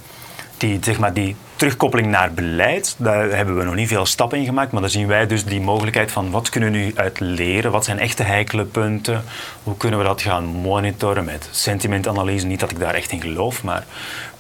die, 0.58 0.80
zeg 0.82 1.00
maar, 1.00 1.14
die 1.14 1.36
terugkoppeling 1.64 2.08
naar 2.08 2.34
beleid, 2.34 2.96
daar 2.98 3.30
hebben 3.30 3.58
we 3.58 3.64
nog 3.64 3.76
niet 3.76 3.88
veel 3.88 4.06
stappen 4.06 4.38
in 4.38 4.46
gemaakt. 4.46 4.72
Maar 4.72 4.82
daar 4.82 4.90
zien 4.90 5.08
wij 5.08 5.28
dus 5.28 5.46
die 5.46 5.62
mogelijkheid 5.62 6.12
van 6.12 6.32
wat 6.32 6.50
kunnen 6.50 6.72
we 6.72 6.78
nu 6.78 6.92
uit 6.96 7.20
leren? 7.20 7.72
Wat 7.72 7.86
zijn 7.86 8.00
echte 8.00 8.24
heikele 8.24 8.64
punten? 8.64 9.24
Hoe 9.64 9.78
kunnen 9.78 10.00
we 10.00 10.06
dat 10.06 10.22
gaan 10.22 10.46
monitoren 10.46 11.26
met 11.26 11.50
sentimentanalyse? 11.52 12.46
Niet 12.46 12.60
dat 12.60 12.72
ik 12.72 12.80
daar 12.80 12.94
echt 12.94 13.12
in 13.12 13.22
geloof, 13.22 13.64
maar 13.64 13.84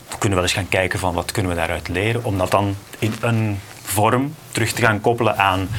we 0.09 0.17
kunnen 0.17 0.37
wel 0.37 0.47
eens 0.47 0.57
gaan 0.57 0.69
kijken 0.69 0.99
van 0.99 1.13
wat 1.13 1.31
kunnen 1.31 1.51
we 1.51 1.57
daaruit 1.57 1.87
leren, 1.87 2.23
om 2.23 2.37
dat 2.37 2.51
dan 2.51 2.75
in 2.99 3.13
een 3.21 3.59
vorm 3.83 4.35
terug 4.51 4.71
te 4.71 4.81
gaan 4.81 5.01
koppelen 5.01 5.37
aan 5.37 5.69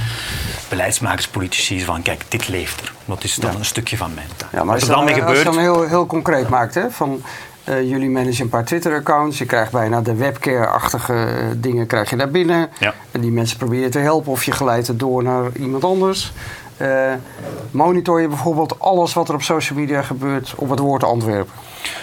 beleidsmakers, 0.68 1.28
politici, 1.28 1.84
van 1.84 2.02
kijk, 2.02 2.24
dit 2.28 2.48
leeft 2.48 2.80
er. 2.80 2.92
Dat 3.04 3.24
is 3.24 3.34
dan 3.34 3.56
een 3.56 3.64
stukje 3.64 3.96
van 3.96 4.14
mijn 4.14 4.28
taak. 4.36 4.52
Ja, 4.52 4.64
maar 4.64 4.66
Wat 4.66 4.82
er 4.82 4.88
je 4.88 5.14
dan 5.14 5.26
als 5.26 5.42
je 5.42 5.60
heel, 5.60 5.82
heel 5.82 6.06
concreet 6.06 6.48
maakt, 6.48 6.74
hè, 6.74 6.90
van 6.90 7.22
eh, 7.64 7.88
jullie 7.88 8.11
managen 8.11 8.42
een 8.44 8.49
paar 8.49 8.64
Twitter-accounts, 8.64 9.38
je 9.38 9.44
krijgt 9.44 9.73
bijna 9.73 10.00
de 10.00 10.14
webcare-achtige 10.14 11.12
eh, 11.14 11.47
dingen 11.56 11.87
krijg 11.87 12.11
je 12.11 12.16
daar 12.16 12.30
binnen. 12.30 12.68
Ja. 12.78 12.94
En 13.11 13.21
die 13.21 13.30
mensen 13.33 13.56
proberen 13.59 13.90
te 13.90 13.99
helpen 13.99 14.33
of 14.33 14.44
je 14.44 14.52
geleidt 14.52 14.87
het 14.87 14.99
door 14.99 15.23
naar 15.23 15.44
iemand 15.56 15.85
anders. 15.85 16.33
Eh, 16.76 17.12
monitor 17.71 18.21
je 18.21 18.28
bijvoorbeeld 18.28 18.80
alles 18.80 19.14
wat 19.14 19.28
er 19.28 19.35
op 19.35 19.42
social 19.42 19.78
media 19.78 20.02
gebeurt 20.02 20.52
op 20.56 20.71
het 20.71 20.78
woord 20.78 21.04
Antwerpen. 21.04 21.52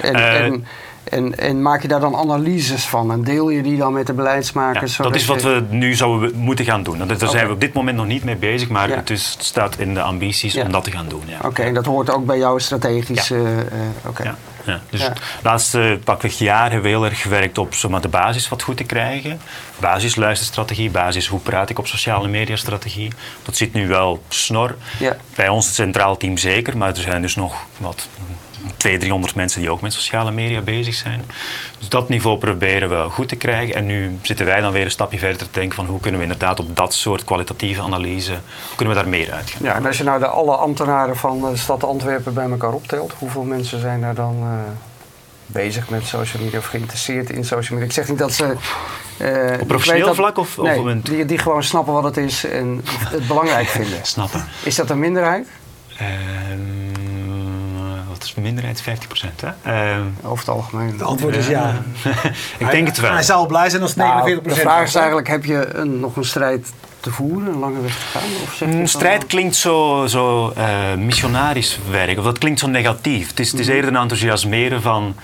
En, 0.01 0.15
en, 0.15 0.65
en, 1.03 1.37
en 1.37 1.61
maak 1.61 1.81
je 1.81 1.87
daar 1.87 1.99
dan 1.99 2.15
analyses 2.15 2.85
van 2.87 3.11
en 3.11 3.23
deel 3.23 3.49
je 3.49 3.61
die 3.61 3.77
dan 3.77 3.93
met 3.93 4.05
de 4.07 4.11
ja, 4.11 4.17
beleidsmakers? 4.17 4.97
dat 4.97 5.15
is 5.15 5.25
wat 5.25 5.41
je- 5.41 5.47
we 5.69 5.75
nu 5.75 5.93
zouden 5.93 6.35
moeten 6.35 6.65
gaan 6.65 6.83
doen. 6.83 7.07
Daar 7.07 7.29
zijn 7.29 7.47
we 7.47 7.53
op 7.53 7.59
dit 7.61 7.73
moment 7.73 7.97
nog 7.97 8.05
niet 8.07 8.23
mee 8.23 8.35
bezig, 8.35 8.69
maar 8.69 8.89
Ja. 8.89 8.95
het, 8.95 9.09
is, 9.09 9.33
het 9.37 9.43
staat 9.43 9.77
in 9.79 9.93
de 9.93 10.01
ambities 10.01 10.53
Ja. 10.53 10.63
om 10.65 10.71
dat 10.71 10.83
te 10.83 10.91
gaan 10.91 11.07
doen. 11.07 11.23
Ja. 11.25 11.37
Oké, 11.47 11.61
en 11.61 11.73
dat 11.73 11.85
hoort 11.85 12.09
ook 12.09 12.25
bij 12.25 12.37
jouw 12.37 12.57
strategische... 12.57 13.41
Oké. 14.07 14.35
Ja. 14.65 14.81
Dus 14.89 15.01
het 15.01 15.19
laatste 15.43 15.99
pakweg 16.03 16.37
jaar 16.37 16.63
hebben 16.63 16.81
we 16.81 16.87
heel 16.87 17.05
erg 17.05 17.21
gewerkt 17.21 17.57
op 17.57 17.73
zomaar 17.73 18.01
de 18.01 18.07
basis 18.07 18.49
wat 18.49 18.61
goed 18.61 18.77
te 18.77 18.83
krijgen. 18.83 19.41
Basis 19.79 20.15
luisterstrategie, 20.15 20.89
basis 20.89 21.27
hoe 21.27 21.39
praat 21.39 21.69
ik 21.69 21.79
op 21.79 21.87
sociale 21.87 22.27
media 22.27 22.55
strategie. 22.55 23.11
Dat 23.43 23.55
zit 23.55 23.73
nu 23.73 23.87
wel 23.87 24.23
snor. 24.27 24.75
Ja. 24.99 25.17
Bij 25.35 25.49
ons 25.49 25.65
het 25.65 25.75
centraal 25.75 26.17
team 26.17 26.37
zeker, 26.37 26.77
maar 26.77 26.89
er 26.89 27.01
zijn 27.01 27.21
dus 27.21 27.35
nog 27.35 27.65
wat 27.77 28.07
200, 28.77 28.99
300 28.99 29.35
mensen 29.35 29.61
die 29.61 29.69
ook 29.71 29.81
met 29.81 29.93
sociale 29.93 30.31
media 30.31 30.61
bezig 30.61 30.93
zijn. 30.93 31.23
Dus 31.79 31.89
dat 31.89 32.09
niveau 32.09 32.37
proberen 32.37 32.89
we 32.89 33.09
goed 33.09 33.27
te 33.27 33.35
krijgen. 33.35 33.75
En 33.75 33.85
nu 33.85 34.17
zitten 34.21 34.45
wij 34.45 34.61
dan 34.61 34.71
weer 34.71 34.85
een 34.85 34.91
stapje 34.91 35.19
verder 35.19 35.37
te 35.37 35.45
denken 35.51 35.75
van 35.75 35.85
hoe 35.85 35.99
kunnen 35.99 36.19
we 36.19 36.25
inderdaad 36.25 36.59
op 36.59 36.75
dat 36.75 36.93
soort 36.93 37.23
kwalitatieve 37.23 37.81
analyse, 37.81 38.31
hoe 38.67 38.75
kunnen 38.75 38.95
we 38.95 39.01
daar 39.01 39.09
meer 39.09 39.31
uit 39.31 39.49
gaan. 39.49 39.59
Ja, 39.63 39.75
en 39.75 39.85
als 39.85 39.97
je 39.97 40.03
nou 40.03 40.19
de 40.19 40.27
alle 40.27 40.55
ambtenaren 40.55 41.17
van 41.17 41.41
de 41.41 41.57
stad 41.57 41.83
Antwerpen 41.83 42.33
bij 42.33 42.49
elkaar 42.49 42.73
optelt, 42.73 43.13
hoeveel 43.17 43.43
mensen 43.43 43.79
zijn 43.79 44.01
daar 44.01 44.15
dan 44.15 44.35
eh, 44.41 44.71
bezig 45.45 45.89
met 45.89 46.05
social 46.07 46.43
media 46.43 46.57
of 46.59 46.65
geïnteresseerd 46.65 47.29
in 47.29 47.45
social 47.45 47.69
media? 47.79 47.85
Ik 47.85 47.91
zeg 47.91 48.07
niet 48.09 48.17
dat 48.17 48.33
ze. 48.33 48.55
eh, 49.17 49.53
ik 49.59 49.67
professioneel 49.67 50.05
dat- 50.05 50.15
vlak 50.15 50.37
of- 50.37 50.57
of 50.57 50.65
nee, 50.65 50.79
op 50.79 50.85
een- 50.85 51.01
die, 51.01 51.25
die 51.25 51.37
gewoon 51.37 51.63
snappen 51.63 51.93
wat 51.93 52.03
het 52.03 52.17
is 52.17 52.45
en 52.45 52.81
het 52.85 53.27
belangrijk 53.27 53.67
vinden. 53.79 53.99
Snappen. 54.01 54.45
Is 54.63 54.75
dat 54.75 54.89
een 54.89 54.99
minderheid? 54.99 55.47
Ehm, 55.97 56.90
wat 58.21 58.29
is 58.29 58.35
de 58.35 58.41
minderheid? 58.41 58.81
50 58.81 59.07
procent, 59.07 59.41
hè? 59.41 59.49
Ehm, 59.63 60.01
Over 60.23 60.37
het 60.37 60.49
algemeen. 60.55 60.91
Het 60.91 61.01
antwoord 61.01 61.35
is 61.35 61.47
ja. 61.47 61.81
ik 62.57 62.71
denk 62.71 62.87
het 62.87 62.99
wel. 62.99 63.11
Hij 63.11 63.23
zou 63.23 63.47
blij 63.47 63.69
zijn 63.69 63.81
als 63.81 63.91
het 63.91 63.99
Nou, 63.99 64.39
49% 64.39 64.43
de 64.43 64.55
vraag 64.55 64.87
is 64.87 64.95
eigenlijk: 64.95 65.27
heb 65.27 65.45
je 65.45 65.73
een, 65.73 65.99
nog 65.99 66.15
een 66.15 66.25
strijd 66.25 66.71
te 66.99 67.11
voeren, 67.11 67.53
een 67.53 67.59
lange 67.59 67.81
weg 67.81 67.95
te 67.95 68.05
gaan? 68.17 68.29
Of 68.43 68.61
Een 68.61 68.71
van- 68.71 68.87
strijd 68.87 69.25
klinkt 69.25 69.55
zo, 69.55 70.05
zo 70.07 70.49
eh, 70.55 70.93
missionarisch 70.97 71.79
werk, 71.89 72.17
of 72.17 72.23
dat 72.23 72.37
klinkt 72.37 72.59
zo 72.59 72.67
negatief. 72.67 73.27
Het 73.29 73.39
is, 73.39 73.51
het 73.51 73.59
is 73.59 73.67
eerder 73.67 73.89
een 73.89 74.01
enthousiasmeren 74.01 74.81
van... 74.81 75.15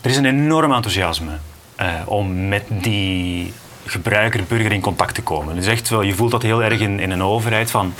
Er 0.00 0.10
is 0.10 0.16
een 0.16 0.24
enorm 0.24 0.72
enthousiasme 0.72 1.32
eh, 1.76 1.88
om 2.04 2.48
met 2.48 2.62
die 2.68 3.52
gebruiker, 3.86 4.44
burger 4.48 4.72
in 4.72 4.80
contact 4.80 5.14
te 5.14 5.22
komen. 5.22 5.54
Het 5.54 5.64
is 5.64 5.70
echt 5.70 5.88
wel, 5.88 6.02
je 6.02 6.14
voelt 6.14 6.30
dat 6.30 6.42
heel 6.42 6.62
erg 6.62 6.80
in, 6.80 7.00
in 7.00 7.10
een 7.10 7.22
overheid 7.22 7.70
van... 7.70 7.94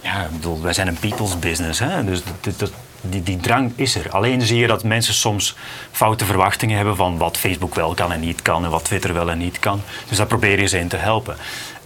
Ja, 0.00 0.22
ik 0.22 0.30
bedoel, 0.32 0.62
wij 0.62 0.72
zijn 0.72 0.88
een 0.88 0.98
people's 0.98 1.38
business, 1.38 1.78
hè? 1.78 2.04
dus 2.04 2.22
dat, 2.40 2.58
dat, 2.58 2.70
die, 3.08 3.22
die 3.22 3.36
drang 3.36 3.72
is 3.76 3.94
er. 3.94 4.10
Alleen 4.10 4.42
zie 4.42 4.58
je 4.58 4.66
dat 4.66 4.84
mensen 4.84 5.14
soms 5.14 5.56
foute 5.92 6.24
verwachtingen 6.24 6.76
hebben 6.76 6.96
van 6.96 7.18
wat 7.18 7.36
Facebook 7.36 7.74
wel 7.74 7.94
kan 7.94 8.12
en 8.12 8.20
niet 8.20 8.42
kan 8.42 8.64
en 8.64 8.70
wat 8.70 8.84
Twitter 8.84 9.14
wel 9.14 9.30
en 9.30 9.38
niet 9.38 9.58
kan. 9.58 9.80
Dus 10.08 10.16
daar 10.16 10.26
probeer 10.26 10.60
je 10.60 10.66
ze 10.66 10.78
in 10.78 10.88
te 10.88 10.96
helpen. 10.96 11.36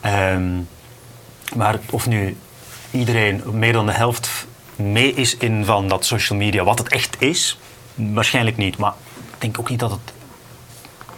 Ehm, 0.01 0.59
maar 1.55 1.79
of 1.91 2.07
nu 2.07 2.37
iedereen, 2.91 3.43
meer 3.53 3.73
dan 3.73 3.87
de 3.87 3.93
helft, 3.93 4.47
mee 4.77 5.15
is 5.15 5.37
in 5.37 5.65
van 5.65 5.89
dat 5.89 6.05
social 6.05 6.39
media, 6.39 6.65
wat 6.65 6.79
het 6.79 6.89
echt 6.89 7.17
is, 7.19 7.59
waarschijnlijk 7.95 8.57
niet. 8.57 8.77
Maar 8.77 8.95
ik 9.17 9.41
denk 9.41 9.59
ook 9.59 9.71
niet 9.71 9.79
dat 9.79 9.91
het 9.91 10.13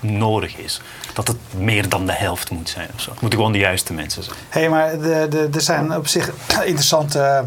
nodig 0.02 0.56
is. 0.56 0.80
Dat 1.12 1.28
het 1.28 1.36
meer 1.56 1.88
dan 1.88 2.06
de 2.06 2.12
helft 2.12 2.50
moet 2.50 2.68
zijn 2.68 2.88
of. 2.94 3.04
Het 3.04 3.20
moeten 3.20 3.38
gewoon 3.38 3.52
de 3.52 3.58
juiste 3.58 3.92
mensen 3.92 4.22
zijn. 4.22 4.36
Hé, 4.48 4.68
maar 4.68 4.98
de, 4.98 5.26
de, 5.30 5.48
er 5.52 5.60
zijn 5.60 5.96
op 5.96 6.06
zich 6.06 6.30
interessante 6.64 7.18
eh, 7.18 7.42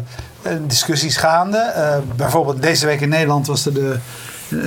discussies 0.66 1.16
gaande. 1.16 1.58
Eh, 1.58 1.96
bijvoorbeeld 2.16 2.62
deze 2.62 2.86
week 2.86 3.00
in 3.00 3.08
Nederland 3.08 3.46
was 3.46 3.66
er 3.66 3.74
de, 3.74 3.98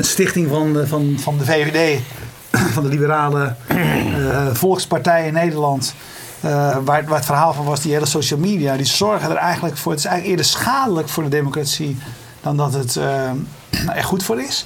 stichting 0.02 0.50
van 0.50 0.88
van, 0.88 1.16
van 1.20 1.38
de 1.38 1.46
VVD, 1.46 2.02
van 2.74 2.84
de 2.84 2.90
Liberale 2.90 3.56
eh, 3.68 4.48
Volkspartij 4.54 5.28
in 5.28 5.34
Nederland. 5.34 5.94
eh, 6.42 6.78
waar, 6.84 7.04
het 7.10 7.26
verhaal 7.26 7.54
van 7.54 7.66
was, 7.66 7.82
die 7.82 7.94
hele 7.94 8.06
social 8.06 8.40
media, 8.40 8.76
die 8.76 8.86
zorgen 8.86 9.30
er 9.30 9.36
eigenlijk 9.36 9.78
voor. 9.78 9.92
Het 9.92 10.00
is 10.00 10.08
eigenlijk 10.08 10.38
eerder 10.38 10.52
schadelijk 10.52 11.10
voor 11.10 11.24
de 11.24 11.30
democratie 11.30 11.98
dan 12.42 12.58
dat 12.58 12.74
het 12.74 12.96
eh, 12.96 13.32
er 14.00 14.04
goed 14.04 14.24
voor 14.24 14.42
is. 14.42 14.66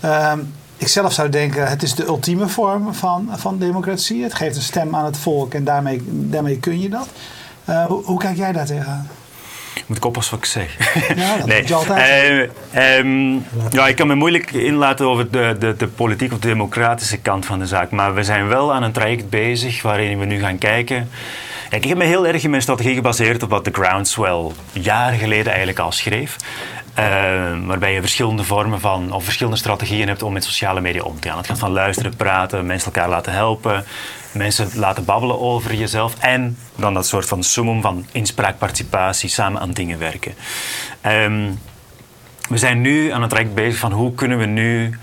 Ehm, 0.00 0.38
ik 0.76 0.88
zelf 0.88 1.12
zou 1.12 1.28
denken, 1.28 1.68
het 1.68 1.82
is 1.82 1.94
de 1.94 2.06
ultieme 2.06 2.48
vorm 2.48 2.94
van, 2.94 3.28
van 3.32 3.58
democratie. 3.58 4.22
Het 4.22 4.34
geeft 4.34 4.56
een 4.56 4.62
stem 4.62 4.94
aan 4.94 5.04
het 5.04 5.16
volk 5.16 5.54
en 5.54 5.64
daarmee, 5.64 6.02
daarmee 6.06 6.58
kun 6.58 6.80
je 6.80 6.88
dat. 6.88 7.08
Eh, 7.64 7.84
hoe, 7.84 8.04
hoe 8.04 8.18
kijk 8.18 8.36
jij 8.36 8.52
daar 8.52 8.66
tegenaan? 8.66 9.08
Moet 9.86 9.96
ik 9.96 10.04
oppassen 10.04 10.34
wat 10.34 10.44
ik 10.44 10.50
zeg? 10.50 10.76
Ja, 11.16 11.36
dat 11.36 11.46
moet 11.58 11.68
je 11.68 11.74
altijd 11.74 12.50
Eh, 12.72 12.98
ehm, 12.98 13.32
ja, 13.70 13.86
ik 13.86 13.96
kan 13.96 14.06
me 14.06 14.14
moeilijk 14.14 14.52
inlaten 14.52 15.06
over 15.06 15.30
de, 15.30 15.56
de, 15.58 15.76
de 15.76 15.86
politieke 15.86 16.34
of 16.34 16.40
de 16.40 16.48
democratische 16.48 17.18
kant 17.18 17.46
van 17.46 17.58
de 17.58 17.66
zaak. 17.66 17.90
Maar 17.90 18.14
we 18.14 18.22
zijn 18.22 18.48
wel 18.48 18.74
aan 18.74 18.82
een 18.82 18.92
traject 18.92 19.30
bezig 19.30 19.82
waarin 19.82 20.18
we 20.18 20.24
nu 20.24 20.40
gaan 20.40 20.58
kijken. 20.58 21.10
Kijk, 21.68 21.82
ik 21.82 21.88
heb 21.88 21.98
me 21.98 22.04
heel 22.04 22.26
erg 22.26 22.42
in 22.42 22.50
mijn 22.50 22.62
strategie 22.62 22.94
gebaseerd 22.94 23.42
op 23.42 23.50
wat 23.50 23.64
de 23.64 23.70
Groundswell 23.72 24.50
jaren 24.72 25.18
geleden 25.18 25.46
eigenlijk 25.46 25.78
al 25.78 25.92
schreef. 25.92 26.36
Eh, 26.94 27.04
waarbij 27.64 27.92
je 27.92 28.00
verschillende 28.00 28.44
vormen 28.44 28.80
van, 28.80 29.12
of 29.12 29.24
verschillende 29.24 29.58
strategieën 29.58 30.08
hebt 30.08 30.22
om 30.22 30.32
met 30.32 30.44
sociale 30.44 30.80
media 30.80 31.02
om 31.02 31.20
te 31.20 31.28
gaan. 31.28 31.36
Het 31.36 31.46
gaat 31.46 31.58
van 31.58 31.70
luisteren, 31.70 32.16
praten, 32.16 32.66
mensen 32.66 32.92
elkaar 32.92 33.08
laten 33.08 33.32
helpen, 33.32 33.84
mensen 34.34 34.68
laten 34.74 35.04
babbelen 35.04 35.40
over 35.40 35.74
jezelf. 35.74 36.14
En 36.18 36.58
dan 36.76 36.94
dat 36.94 37.06
soort 37.06 37.28
van 37.28 37.42
summum 37.42 37.80
van 37.80 38.06
inspraak, 38.12 38.58
participatie, 38.58 39.28
samen 39.28 39.60
aan 39.60 39.72
dingen 39.72 39.98
werken. 39.98 40.34
Ehm, 41.00 41.50
we 42.48 42.56
zijn 42.56 42.80
nu 42.80 43.10
aan 43.10 43.20
het 43.20 43.30
traject 43.30 43.54
bezig 43.54 43.78
van 43.78 43.92
hoe 43.92 44.14
kunnen 44.14 44.38
we 44.38 44.46
nu 44.46 44.98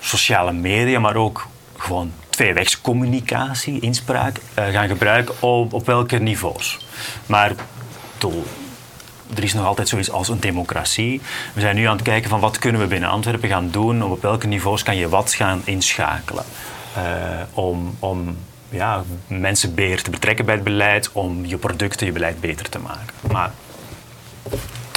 sociale 0.00 0.52
media, 0.52 0.98
maar 0.98 1.16
ook 1.16 1.46
gewoon 1.76 2.12
tweewegscommunicatie, 2.28 3.80
inspraak, 3.80 4.36
eh, 4.54 4.66
gaan 4.66 4.88
gebruiken 4.88 5.42
op, 5.42 5.72
op 5.72 5.86
welke 5.86 6.18
niveaus. 6.18 6.78
Maar 7.26 7.52
er 9.34 9.42
is 9.42 9.54
nog 9.54 9.66
altijd 9.66 9.88
zoiets 9.88 10.10
als 10.10 10.28
een 10.28 10.40
democratie. 10.40 11.20
We 11.52 11.60
zijn 11.60 11.76
nu 11.76 11.84
aan 11.84 11.96
het 11.96 12.04
kijken 12.04 12.30
van 12.30 12.40
wat 12.40 12.58
kunnen 12.58 12.80
we 12.80 12.86
binnen 12.86 13.08
Antwerpen 13.08 13.48
gaan 13.48 13.70
doen, 13.70 14.02
op 14.02 14.22
welke 14.22 14.46
niveaus 14.46 14.82
kan 14.82 14.96
je 14.96 15.08
wat 15.08 15.34
gaan 15.34 15.62
inschakelen. 15.64 16.44
Eh, 16.96 17.02
om 17.52 17.96
om 17.98 18.36
ja, 18.68 19.02
mensen 19.26 19.74
beter 19.74 20.02
te 20.02 20.10
betrekken 20.10 20.44
bij 20.44 20.54
het 20.54 20.64
beleid, 20.64 21.12
om 21.12 21.46
je 21.46 21.56
producten, 21.56 22.06
je 22.06 22.12
beleid 22.12 22.40
beter 22.40 22.68
te 22.68 22.78
maken. 22.78 23.14
Maar 23.32 23.52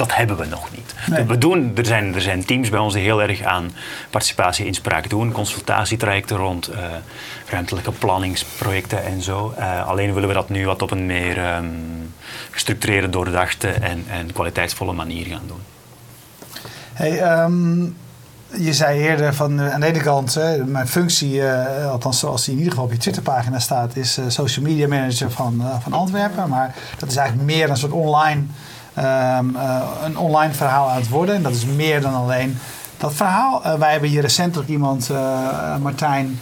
dat 0.00 0.14
hebben 0.14 0.36
we 0.36 0.46
nog 0.46 0.70
niet. 0.70 0.94
Nee. 1.06 1.24
We 1.24 1.38
doen, 1.38 1.72
er, 1.76 1.86
zijn, 1.86 2.14
er 2.14 2.20
zijn 2.20 2.44
teams 2.44 2.68
bij 2.68 2.78
ons 2.78 2.94
die 2.94 3.02
heel 3.02 3.22
erg 3.22 3.42
aan 3.42 3.70
participatie 4.10 4.66
inspraak 4.66 5.08
doen. 5.08 5.32
Consultatietrajecten 5.32 6.36
rond 6.36 6.68
eh, 6.68 6.82
ruimtelijke 7.48 7.92
planningsprojecten 7.92 9.04
en 9.04 9.22
zo. 9.22 9.54
Eh, 9.56 9.88
alleen 9.88 10.14
willen 10.14 10.28
we 10.28 10.34
dat 10.34 10.48
nu 10.48 10.66
wat 10.66 10.82
op 10.82 10.90
een 10.90 11.06
meer 11.06 11.38
ehm, 11.38 11.66
gestructureerde, 12.50 13.10
doordachte 13.10 13.68
en, 13.68 14.04
en 14.08 14.32
kwaliteitsvolle 14.32 14.92
manier 14.92 15.26
gaan 15.26 15.46
doen. 15.46 15.60
Hey, 16.92 17.18
ehm, 17.18 17.82
je 18.56 18.72
zei 18.72 19.00
eerder 19.00 19.34
van 19.34 19.60
eh, 19.60 19.74
aan 19.74 19.80
de 19.80 19.86
ene 19.86 20.00
kant, 20.00 20.34
hè, 20.34 20.64
mijn 20.64 20.88
functie, 20.88 21.48
eh, 21.48 21.90
althans 21.90 22.18
zoals 22.18 22.44
die 22.44 22.52
in 22.52 22.58
ieder 22.58 22.72
geval 22.72 22.86
op 22.86 22.92
je 22.92 22.98
Twitterpagina 22.98 23.58
staat, 23.58 23.96
is 23.96 24.18
eh, 24.18 24.24
social 24.28 24.64
media 24.64 24.88
manager 24.88 25.30
van, 25.30 25.62
van 25.82 25.92
Antwerpen. 25.92 26.48
Maar 26.48 26.74
dat 26.98 27.10
is 27.10 27.16
eigenlijk 27.16 27.46
meer 27.50 27.70
een 27.70 27.76
soort 27.76 27.92
online, 27.92 28.42
ehm, 28.94 29.56
eh, 29.56 29.80
een 30.04 30.18
online 30.18 30.52
verhaal 30.52 30.90
aan 30.90 30.96
het 30.96 31.08
worden. 31.08 31.34
En 31.34 31.42
dat 31.42 31.52
is 31.52 31.64
meer 31.64 32.00
dan 32.00 32.14
alleen 32.14 32.58
dat 32.96 33.14
verhaal. 33.14 33.78
Wij 33.78 33.90
hebben 33.90 34.08
hier 34.08 34.20
recentelijk 34.20 34.68
iemand, 34.68 35.10
Martijn 35.80 36.40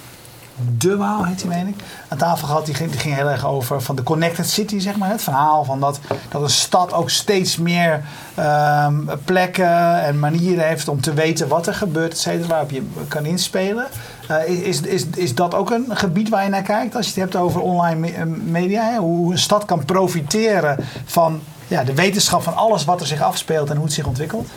De 0.78 0.96
Waal 0.96 1.24
heet 1.24 1.42
hij, 1.42 1.48
meen 1.48 1.66
ik, 1.66 1.82
aan 2.08 2.18
tafel 2.18 2.46
gehad. 2.46 2.66
Die 2.66 2.74
ging, 2.74 2.90
die 2.90 3.14
heel 3.14 3.30
erg 3.30 3.46
over 3.46 3.82
van 3.82 3.96
de 3.96 4.02
connected 4.02 4.48
city, 4.48 4.78
zeg 4.78 4.96
maar. 4.96 5.10
Het 5.10 5.22
verhaal 5.22 5.64
van 5.64 5.80
dat, 5.80 6.00
dat 6.28 6.42
een 6.42 6.50
stad 6.50 6.92
ook 6.92 7.10
steeds 7.10 7.56
meer 7.56 8.02
ehm, 8.34 8.94
plekken 9.24 10.02
en 10.02 10.18
manieren 10.18 10.66
heeft 10.66 10.88
om 10.88 11.00
te 11.00 11.12
weten 11.12 11.48
wat 11.48 11.66
er 11.66 11.74
gebeurt, 11.74 12.12
et 12.12 12.18
cetera, 12.18 12.48
waarop 12.48 12.70
je 12.70 12.82
kan 13.08 13.24
inspelen. 13.24 13.86
Eh, 14.28 14.48
is, 14.48 14.80
is, 14.80 15.06
is 15.06 15.34
dat 15.34 15.54
ook 15.54 15.70
een 15.70 15.86
gebied 15.88 16.28
waar 16.28 16.42
je 16.42 16.48
naar 16.50 16.62
kijkt 16.62 16.96
als 16.96 17.04
je 17.04 17.20
het 17.20 17.20
hebt 17.20 17.44
over 17.44 17.60
online 17.60 17.98
me- 18.00 18.24
media? 18.26 18.82
Hè? 18.82 18.96
Hoe 18.96 19.32
een 19.32 19.38
stad 19.38 19.64
kan 19.64 19.84
profiteren 19.84 20.84
van 21.04 21.40
ja, 21.68 21.84
de 21.84 21.94
wetenschap 21.94 22.42
van 22.42 22.54
alles 22.56 22.84
wat 22.84 23.00
er 23.00 23.06
zich 23.06 23.20
afspeelt 23.22 23.70
en 23.70 23.76
hoe 23.76 23.84
het 23.84 23.94
zich 23.94 24.06
ontwikkelt? 24.06 24.48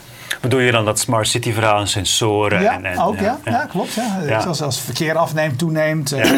Bedoel 0.41 0.60
je 0.60 0.72
dan 0.72 0.86
dat 0.86 1.00
smart 1.00 1.27
city 1.27 1.53
verhaal 1.53 1.80
en 1.80 1.88
sensoren? 1.88 2.62
Ja, 2.62 2.74
en, 2.74 2.86
en, 2.86 3.00
ook 3.00 3.20
ja. 3.20 3.39
Ja, 3.46 3.65
klopt. 3.70 3.94
Ja. 3.94 4.20
Ja. 4.27 4.41
Zoals 4.41 4.62
als 4.62 4.80
verkeer 4.82 5.18
afneemt, 5.18 5.58
toeneemt. 5.58 6.12
eh, 6.12 6.32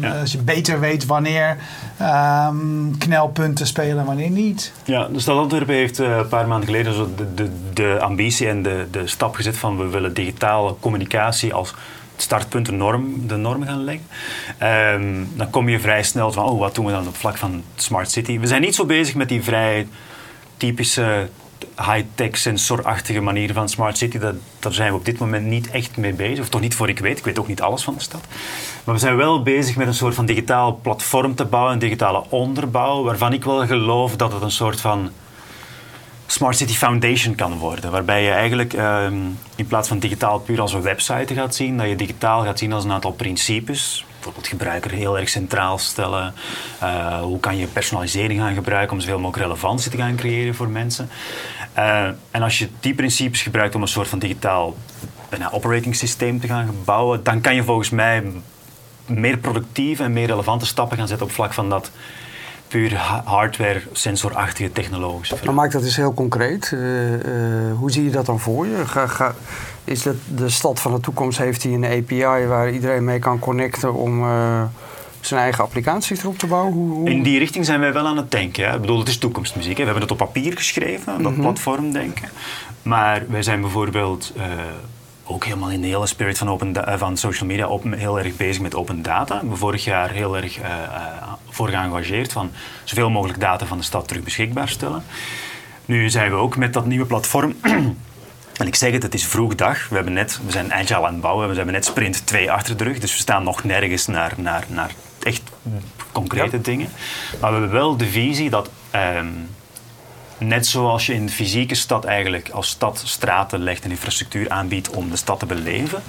Ja. 0.00 0.18
Als 0.20 0.32
je 0.32 0.38
beter 0.38 0.80
weet 0.80 1.06
wanneer 1.06 1.56
ehm, 1.96 2.90
knelpunten 2.98 3.66
spelen 3.66 3.98
en 3.98 4.04
wanneer 4.04 4.30
niet. 4.30 4.72
Ja, 4.84 5.08
de 5.12 5.20
stad 5.20 5.38
Antwerpen 5.38 5.74
heeft 5.74 5.98
eh, 6.00 6.16
een 6.16 6.28
paar 6.28 6.46
maanden 6.48 6.66
geleden 6.68 6.94
zo 6.94 7.08
de, 7.16 7.34
de, 7.34 7.50
de 7.74 7.98
ambitie 8.00 8.48
en 8.48 8.62
de, 8.62 8.86
de 8.90 9.06
stap 9.06 9.34
gezet 9.34 9.56
van 9.56 9.76
we 9.78 9.86
willen 9.86 10.14
digitale 10.14 10.74
communicatie 10.80 11.54
als 11.54 11.74
startpunt, 12.16 12.66
de 12.66 12.72
norm, 12.72 13.26
de 13.26 13.36
norm 13.36 13.64
gaan 13.64 13.84
leggen. 13.84 14.06
Ehm, 14.58 15.24
dan 15.34 15.50
kom 15.50 15.68
je 15.68 15.80
vrij 15.80 16.02
snel 16.02 16.32
van, 16.32 16.44
oh, 16.44 16.58
wat 16.58 16.74
doen 16.74 16.84
we 16.84 16.92
dan 16.92 17.08
op 17.08 17.16
vlak 17.16 17.36
van 17.36 17.62
smart 17.76 18.10
city? 18.10 18.38
We 18.38 18.46
zijn 18.46 18.60
niet 18.60 18.74
zo 18.74 18.84
bezig 18.84 19.14
met 19.14 19.28
die 19.28 19.42
vrij 19.42 19.86
typische 20.56 21.28
high-tech 21.76 22.36
sensorachtige 22.36 23.20
manier 23.20 23.52
van 23.52 23.68
smart 23.68 23.96
city. 23.96 24.18
Dat, 24.18 24.34
daar 24.58 24.72
zijn 24.72 24.90
we 24.92 24.98
op 24.98 25.04
dit 25.04 25.18
moment 25.18 25.46
niet 25.46 25.70
echt 25.70 25.96
mee 25.96 26.12
bezig. 26.12 26.40
Of 26.40 26.48
toch 26.48 26.60
niet 26.60 26.74
voor 26.74 26.88
ik 26.88 26.98
weet. 26.98 27.18
Ik 27.18 27.24
weet 27.24 27.38
ook 27.38 27.48
niet 27.48 27.60
alles 27.60 27.82
van 27.82 27.94
de 27.94 28.00
stad. 28.00 28.24
Maar 28.84 28.94
we 28.94 29.00
zijn 29.00 29.16
wel 29.16 29.42
bezig 29.42 29.76
met 29.76 29.86
een 29.86 29.94
soort 29.94 30.14
van 30.14 30.26
digitaal 30.26 30.78
platform 30.82 31.34
te 31.34 31.44
bouwen. 31.44 31.72
Een 31.72 31.78
digitale 31.78 32.24
onderbouw. 32.28 33.02
Waarvan 33.02 33.32
ik 33.32 33.44
wel 33.44 33.66
geloof 33.66 34.16
dat 34.16 34.32
het 34.32 34.42
een 34.42 34.50
soort 34.50 34.80
van 34.80 35.10
Smart 36.26 36.56
City 36.56 36.74
Foundation 36.74 37.34
kan 37.34 37.58
worden. 37.58 37.90
Waarbij 37.90 38.22
je 38.22 38.30
eigenlijk 38.30 38.72
ehm, 38.72 39.14
in 39.56 39.66
plaats 39.66 39.88
van 39.88 39.98
digitaal 39.98 40.38
puur 40.38 40.60
als 40.60 40.72
een 40.72 40.82
website 40.82 41.34
gaat 41.34 41.54
zien, 41.54 41.76
dat 41.76 41.88
je 41.88 41.96
digitaal 41.96 42.42
gaat 42.42 42.58
zien 42.58 42.72
als 42.72 42.84
een 42.84 42.92
aantal 42.92 43.12
principes. 43.12 44.04
Bijvoorbeeld 44.12 44.46
gebruiker 44.46 44.90
heel 44.90 45.18
erg 45.18 45.28
centraal 45.28 45.78
stellen. 45.78 46.34
Eh, 46.78 47.20
hoe 47.20 47.40
kan 47.40 47.56
je 47.56 47.66
personalisering 47.66 48.40
gaan 48.40 48.54
gebruiken 48.54 48.96
om 48.96 49.00
zoveel 49.00 49.18
mogelijk 49.18 49.46
relevantie 49.46 49.90
te 49.90 49.96
gaan 49.96 50.16
creëren 50.16 50.54
voor 50.54 50.68
mensen. 50.68 51.08
Eh, 51.72 52.08
en 52.30 52.42
als 52.42 52.58
je 52.58 52.68
die 52.80 52.94
principes 52.94 53.42
gebruikt 53.42 53.74
om 53.74 53.82
een 53.82 53.88
soort 53.88 54.08
van 54.08 54.18
digitaal 54.18 54.76
operating 55.50 55.96
systeem 55.96 56.40
te 56.40 56.46
gaan 56.46 56.74
bouwen, 56.84 57.24
dan 57.24 57.40
kan 57.40 57.54
je 57.54 57.64
volgens 57.64 57.90
mij 57.90 58.22
meer 59.06 59.38
productieve 59.38 60.02
en 60.02 60.12
meer 60.12 60.26
relevante 60.26 60.66
stappen 60.66 60.98
gaan 60.98 61.08
zetten 61.08 61.26
op 61.26 61.32
vlak 61.32 61.54
van 61.54 61.68
dat 61.68 61.90
puur 62.68 62.96
ha- 62.96 63.22
hardware, 63.24 63.82
sensorachtige 63.92 64.72
technologische 64.72 65.36
Maar 65.44 65.54
maak 65.54 65.72
dat 65.72 65.82
eens 65.82 65.96
heel 65.96 66.14
concreet. 66.14 66.70
Eh, 66.72 67.14
eh, 67.14 67.76
hoe 67.78 67.90
zie 67.90 68.04
je 68.04 68.10
dat 68.10 68.26
dan 68.26 68.40
voor 68.40 68.66
je? 68.66 68.86
Ga, 68.86 69.06
ga, 69.06 69.34
is 69.84 70.02
dat 70.02 70.14
de 70.36 70.48
stad 70.48 70.80
van 70.80 70.92
de 70.94 71.00
toekomst, 71.00 71.38
heeft 71.38 71.62
hij 71.62 71.72
een 71.72 71.84
API 71.84 72.46
waar 72.46 72.70
iedereen 72.70 73.04
mee 73.04 73.18
kan 73.18 73.38
connecten 73.38 73.94
om 73.94 74.22
eh, 74.22 74.62
zijn 75.20 75.40
eigen 75.40 75.64
applicaties 75.64 76.20
erop 76.22 76.38
te 76.38 76.46
bouwen? 76.46 76.72
Hoe, 76.72 76.90
hoe- 76.92 77.10
In 77.10 77.22
die 77.22 77.38
richting 77.38 77.64
zijn 77.64 77.80
wij 77.80 77.92
wel 77.92 78.06
aan 78.06 78.16
het 78.16 78.30
denken. 78.30 78.68
Hè. 78.68 78.74
Ik 78.74 78.80
bedoel, 78.80 78.98
het 78.98 79.08
is 79.08 79.18
toekomstmuziek. 79.18 79.76
Hè. 79.76 79.84
We 79.84 79.90
hebben 79.90 80.02
het 80.02 80.12
op 80.12 80.18
papier 80.18 80.56
geschreven, 80.56 81.22
dat 81.22 81.36
platformdenken. 81.40 82.28
Maar 82.82 83.22
wij 83.28 83.42
zijn 83.42 83.60
bijvoorbeeld 83.60 84.32
ook 85.26 85.44
helemaal 85.44 85.70
in 85.70 85.80
de 85.80 85.86
hele 85.86 86.06
spirit 86.06 86.38
van, 86.38 86.50
open 86.50 86.86
eh, 86.86 86.98
van 86.98 87.16
social 87.16 87.48
media 87.48 87.64
open, 87.64 87.92
heel 87.92 88.18
erg 88.18 88.36
bezig 88.36 88.62
met 88.62 88.74
open 88.74 89.02
data. 89.02 89.34
We 89.34 89.40
hebben 89.40 89.58
vorig 89.58 89.84
jaar 89.84 90.10
heel 90.10 90.36
erg 90.36 90.58
eh, 90.58 90.70
voor 91.48 91.68
geëngageerd 91.68 92.32
van 92.32 92.50
zoveel 92.84 93.10
mogelijk 93.10 93.40
data 93.40 93.66
van 93.66 93.78
de 93.78 93.84
stad 93.84 94.08
terug 94.08 94.22
beschikbaar 94.22 94.68
stellen. 94.68 95.04
Nu 95.84 96.10
zijn 96.10 96.30
we 96.30 96.36
ook 96.36 96.56
met 96.56 96.72
dat 96.72 96.86
nieuwe 96.86 97.06
platform 97.06 97.54
En 98.56 98.66
ik 98.66 98.74
zeg 98.74 98.92
het, 98.92 99.02
het 99.02 99.14
is 99.14 99.26
vroeg 99.26 99.54
dag. 99.54 99.88
We, 99.88 99.94
hebben 99.94 100.12
net, 100.12 100.40
we 100.44 100.50
zijn 100.50 100.72
agile 100.72 101.06
aan 101.06 101.12
het 101.12 101.20
bouwen. 101.20 101.48
We 101.48 101.54
hebben 101.54 101.74
net 101.74 101.84
sprint 101.84 102.26
2 102.26 102.50
achter 102.50 102.76
de 102.76 102.84
rug. 102.84 102.98
Dus 102.98 103.12
we 103.12 103.18
staan 103.18 103.44
nog 103.44 103.64
nergens 103.64 104.06
naar, 104.06 104.32
naar, 104.36 104.64
naar 104.68 104.90
echt 105.22 105.42
concrete 106.12 106.60
dingen. 106.60 106.88
Maar 107.40 107.52
we 107.52 107.58
hebben 107.58 107.78
wel 107.78 107.96
de 107.96 108.06
visie 108.06 108.50
dat... 108.50 108.70
ehm, 108.90 109.26
net 110.38 110.66
zoals 110.66 111.06
je 111.06 111.14
in 111.14 111.26
de 111.26 111.32
fysieke 111.32 111.74
stad 111.74 112.04
eigenlijk 112.04 112.48
als 112.50 112.68
stad 112.68 113.02
straten 113.04 113.58
legt 113.62 113.84
en 113.84 113.90
infrastructuur 113.90 114.50
aanbiedt 114.50 114.90
om 114.90 115.10
de 115.10 115.16
stad 115.16 115.38
te 115.38 115.46
beleven, 115.46 116.02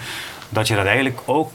dat 0.49 0.67
je 0.67 0.75
dat 0.75 0.85
eigenlijk 0.85 1.19
ook 1.25 1.51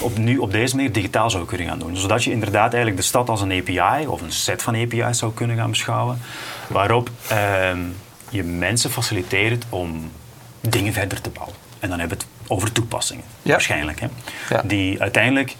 op, 0.00 0.18
nu 0.18 0.38
op 0.38 0.52
deze 0.52 0.76
manier 0.76 0.92
digitaal 0.92 1.30
zou 1.30 1.44
kunnen 1.44 1.66
gaan 1.66 1.78
doen. 1.78 1.96
Zodat 1.96 2.24
je 2.24 2.30
inderdaad 2.30 2.72
eigenlijk 2.72 2.96
de 2.96 3.08
stad 3.08 3.28
als 3.28 3.40
een 3.40 3.52
API 3.52 4.06
of 4.06 4.20
een 4.20 4.32
set 4.32 4.62
van 4.62 4.74
API's 4.74 5.18
zou 5.18 5.32
kunnen 5.32 5.56
gaan 5.56 5.70
beschouwen, 5.70 6.20
waarop 6.66 7.10
ehm, 7.28 7.78
je 8.28 8.42
mensen 8.44 8.90
faciliteert 8.90 9.64
om 9.68 10.10
dingen 10.60 10.92
verder 10.92 11.20
te 11.20 11.30
bouwen. 11.30 11.56
En 11.80 11.88
dan 11.88 11.98
hebben 11.98 12.18
we 12.18 12.24
het 12.24 12.50
over 12.50 12.72
toepassingen, 12.72 13.24
Ja. 13.42 13.50
waarschijnlijk. 13.50 14.00
Hè? 14.00 14.06
Ja. 14.50 14.62
Die 14.64 15.00
uiteindelijk 15.00 15.56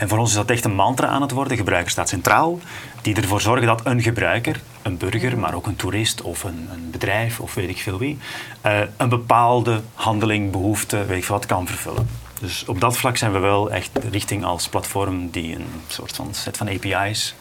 en 0.00 0.08
voor 0.08 0.18
ons 0.18 0.30
is 0.30 0.36
dat 0.36 0.50
echt 0.50 0.64
een 0.64 0.74
mantra 0.74 1.06
aan 1.06 1.22
het 1.22 1.30
worden. 1.30 1.56
Gebruiker 1.56 1.90
staat 1.90 2.08
centraal. 2.08 2.58
Die 3.02 3.14
ervoor 3.14 3.40
zorgen 3.40 3.66
dat 3.66 3.80
een 3.84 4.02
gebruiker, 4.02 4.60
een 4.82 4.96
burger, 4.96 5.38
maar 5.38 5.54
ook 5.54 5.66
een 5.66 5.76
toerist 5.76 6.22
of 6.22 6.44
een, 6.44 6.68
een 6.72 6.90
bedrijf 6.90 7.40
of 7.40 7.54
weet 7.54 7.68
ik 7.68 7.78
veel 7.78 7.98
wie, 7.98 8.18
eh, 8.60 8.80
een 8.96 9.08
bepaalde 9.08 9.80
handeling, 9.94 10.50
behoefte, 10.50 11.04
weet 11.04 11.18
ik 11.18 11.24
wat, 11.24 11.46
kan 11.46 11.66
vervullen. 11.66 12.08
Dus 12.40 12.64
op 12.64 12.80
dat 12.80 12.96
vlak 12.96 13.16
zijn 13.16 13.32
we 13.32 13.38
wel 13.38 13.70
echt 13.70 13.90
richting 14.10 14.44
als 14.44 14.68
platform 14.68 15.30
die 15.30 15.54
een 15.54 15.66
soort 15.86 16.16
van 16.16 16.34
set 16.34 16.56
van 16.56 16.68
API's 16.68 17.34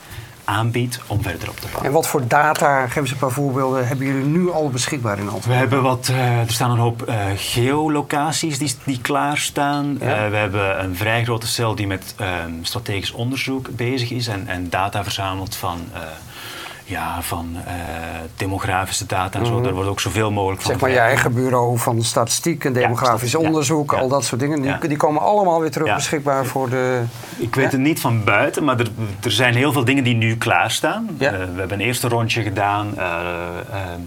aanbiedt 0.50 1.00
om 1.08 1.22
verder 1.22 1.50
op 1.50 1.56
te 1.56 1.62
bouwen. 1.62 1.86
En 1.86 1.92
wat 1.92 2.08
voor 2.08 2.28
data, 2.28 2.88
geef 2.88 2.96
eens 2.96 3.12
een 3.12 3.18
paar 3.18 3.32
voorbeelden, 3.32 3.88
hebben 3.88 4.06
jullie 4.06 4.26
nu 4.26 4.52
al 4.52 4.70
beschikbaar 4.70 5.18
in 5.18 5.30
Antwerpen? 5.30 5.52
We 5.52 5.58
hebben 5.58 5.82
wat, 5.82 6.08
eh, 6.10 6.40
er 6.40 6.52
staan 6.52 6.72
een 6.72 6.78
hoop 6.78 7.02
eh, 7.02 7.26
geolocaties 7.36 8.58
die, 8.58 8.76
die 8.84 9.02
klaarstaan. 9.02 9.98
Ja. 10.00 10.26
Eh, 10.26 10.30
we 10.30 10.36
hebben 10.36 10.84
een 10.84 10.96
vrij 10.96 11.24
grote 11.24 11.48
cel 11.48 11.76
die 11.76 11.88
met 11.88 12.14
ehm, 12.18 12.52
strategisch 12.62 13.12
onderzoek 13.12 13.70
bezig 13.76 14.12
is 14.12 14.28
en, 14.28 14.48
en 14.48 14.70
data 14.70 15.04
verzamelt 15.04 15.56
van, 15.56 15.80
ja, 16.90 17.22
van 17.22 17.56
eh, 17.66 17.74
demografische 18.36 19.06
data 19.06 19.40
en 19.40 19.46
zo. 19.46 19.62
Daar 19.62 19.74
wordt 19.74 19.90
ook 19.90 20.00
zoveel 20.00 20.32
mogelijk 20.32 20.62
van 20.62 20.72
Mhm. 20.72 20.80
Zeg 20.80 20.90
maar 20.90 21.00
je 21.04 21.06
eigen 21.08 21.34
bureau 21.34 21.78
van 21.78 22.04
statistiek 22.04 22.66
en 22.66 22.74
demografisch 22.74 23.32
ja. 23.32 23.40
onderzoek, 23.40 23.92
Ja. 23.92 23.98
al 23.98 24.08
dat 24.08 24.26
soort 24.26 24.42
dingen. 24.42 24.62
Die, 24.62 24.70
Ja. 24.72 24.78
die 24.78 24.98
komen 24.98 25.22
allemaal 25.22 25.60
weer 25.62 25.72
terug 25.72 25.88
Ja. 25.88 25.96
beschikbaar 25.96 26.46
voor 26.46 26.70
de... 26.70 27.02
Ik 27.38 27.56
weet 27.56 27.72
het 27.72 27.82
niet 27.82 28.00
van 28.00 28.24
buiten, 28.24 28.64
maar 28.64 28.80
er, 28.80 28.88
er 29.24 29.32
zijn 29.32 29.54
heel 29.56 29.72
veel 29.72 29.86
dingen 29.86 30.04
die 30.04 30.16
nu 30.16 30.38
klaarstaan. 30.38 31.08
Ja. 31.18 31.32
Eh, 31.32 31.38
we 31.38 31.60
hebben 31.60 31.80
een 31.80 31.86
eerste 31.86 32.08
rondje 32.08 32.42
gedaan 32.42 32.98
eh, 32.98 33.06
ehm, 33.72 34.00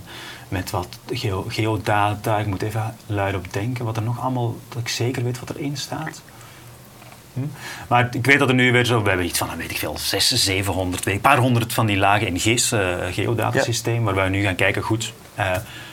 met 0.49 0.71
wat 0.71 0.89
geo- 1.11 1.45
geodata. 1.49 2.39
Ik 2.39 2.47
moet 2.47 2.63
even 2.63 2.95
luid 3.07 3.35
op 3.35 3.53
denken 3.53 3.85
wat 3.85 3.97
er 3.97 4.03
nog 4.03 4.21
allemaal, 4.21 4.57
dat 4.69 4.79
ik 4.83 4.89
zeker 4.89 5.25
weet 5.25 5.41
wat 5.41 5.51
erin 5.51 5.77
staat. 5.77 6.23
Hm? 7.35 7.41
Maar 7.89 8.09
ik 8.13 8.27
weet 8.27 8.39
dat 8.39 8.49
er 8.49 8.55
nu 8.55 8.73
weer 8.73 8.85
zo, 8.85 9.03
we 9.03 9.09
hebben 9.09 9.27
iets 9.27 9.39
van, 9.39 9.49
weet 9.57 9.71
ik 9.71 9.79
veel, 9.79 9.99
600, 9.99 10.47
700, 10.47 11.05
weet 11.05 11.15
ik, 11.15 11.25
een 11.25 11.31
paar 11.31 11.39
honderd 11.39 11.73
van 11.73 11.87
die 11.87 11.97
lagen 11.97 12.27
in 12.27 12.39
GIS, 12.41 12.73
eh 12.73 12.95
geodatasysteem, 13.11 14.05
waarbij 14.05 14.25
we 14.25 14.31
nu 14.31 14.43
gaan 14.43 14.55
kijken, 14.55 14.83
goed, 14.83 15.13
eh, 15.35 15.51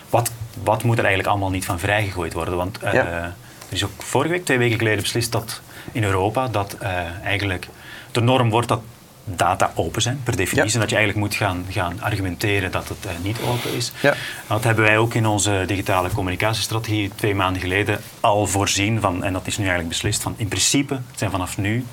wat, 0.09 0.31
wat 0.63 0.83
moet 0.83 0.97
er 0.97 1.03
eigenlijk 1.03 1.29
allemaal 1.33 1.49
niet 1.49 1.65
van 1.65 1.79
vrijgegooid 1.79 2.33
worden? 2.33 2.55
Want 2.55 2.79
Ja. 2.81 2.93
er 2.93 3.33
is 3.69 3.83
ook 3.83 3.91
vorige 3.97 4.31
week, 4.33 4.45
twee 4.45 4.57
weken 4.57 4.77
geleden 4.77 5.01
beslist 5.01 5.31
dat 5.31 5.61
in 5.91 6.03
Europa 6.03 6.47
dat 6.47 6.77
eigenlijk 7.23 7.67
de 8.11 8.21
norm 8.21 8.49
wordt 8.49 8.67
dat 8.67 8.81
data 9.23 9.71
open 9.75 10.01
zijn, 10.01 10.21
per 10.23 10.35
definitie. 10.35 10.67
Ja. 10.67 10.73
En 10.73 10.79
dat 10.79 10.89
je 10.89 10.95
eigenlijk 10.95 11.25
moet 11.27 11.35
gaan, 11.35 11.65
gaan 11.69 12.01
argumenteren 12.01 12.71
dat 12.71 12.87
het 12.87 13.05
eh, 13.05 13.11
niet 13.23 13.37
open 13.47 13.73
is. 13.73 13.91
Ja. 14.01 14.13
Dat 14.47 14.63
hebben 14.63 14.83
wij 14.83 14.97
ook 14.97 15.13
in 15.13 15.25
onze 15.25 15.63
digitale 15.67 16.09
communicatiestrategie 16.09 17.11
twee 17.15 17.35
maanden 17.35 17.61
geleden 17.61 17.99
al 18.19 18.47
voorzien 18.47 18.99
van, 19.01 19.23
en 19.23 19.33
dat 19.33 19.47
is 19.47 19.57
nu 19.57 19.63
eigenlijk 19.63 19.93
beslist, 19.93 20.21
van 20.21 20.33
in 20.37 20.47
principe 20.47 20.99
zijn 21.15 21.31
vanaf 21.31 21.57
nu, 21.57 21.85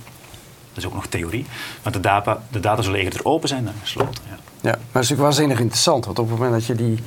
dat 0.69 0.85
is 0.85 0.87
ook 0.87 0.95
nog 0.95 1.07
theorie, 1.07 1.47
maar 1.83 1.93
de 1.93 2.01
data, 2.01 2.43
de 2.51 2.61
data 2.61 2.83
zullen 2.83 3.01
eerder 3.01 3.25
open 3.25 3.49
zijn 3.49 3.65
dan 3.65 3.75
gesloten. 3.83 4.23
Ja. 4.29 4.37
Ja, 4.67 4.73
maar 4.73 4.81
het 4.81 4.87
is 4.87 4.93
natuurlijk 4.93 5.21
waanzinnig 5.21 5.59
interessant. 5.59 6.05
Want 6.05 6.19
op 6.19 6.29
het 6.29 6.39
moment 6.39 6.53
dat 6.53 6.67
je 6.67 6.75
die, 6.75 6.99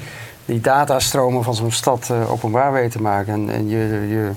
die 0.45 0.61
datastromen 0.61 1.43
van 1.43 1.55
zo'n 1.55 1.71
stad 1.71 2.09
eh, 2.09 2.31
openbaar 2.31 2.71
weet 2.71 2.91
te 2.91 3.01
maken... 3.01 3.33
en, 3.33 3.49
en 3.49 3.69
je, 3.69 3.77
je, 4.09 4.31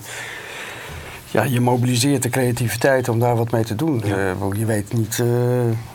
ja, 1.32 1.42
je 1.42 1.60
mobiliseert 1.60 2.22
de 2.22 2.28
creativiteit 2.28 3.08
om 3.08 3.18
daar 3.18 3.36
wat 3.36 3.50
mee 3.50 3.64
te 3.64 3.74
doen. 3.74 4.02
Ja. 4.04 4.16
Eh, 4.16 4.32
want 4.38 4.56
je 4.56 4.64
weet 4.64 4.92
niet... 4.92 5.18
eh, 5.20 5.26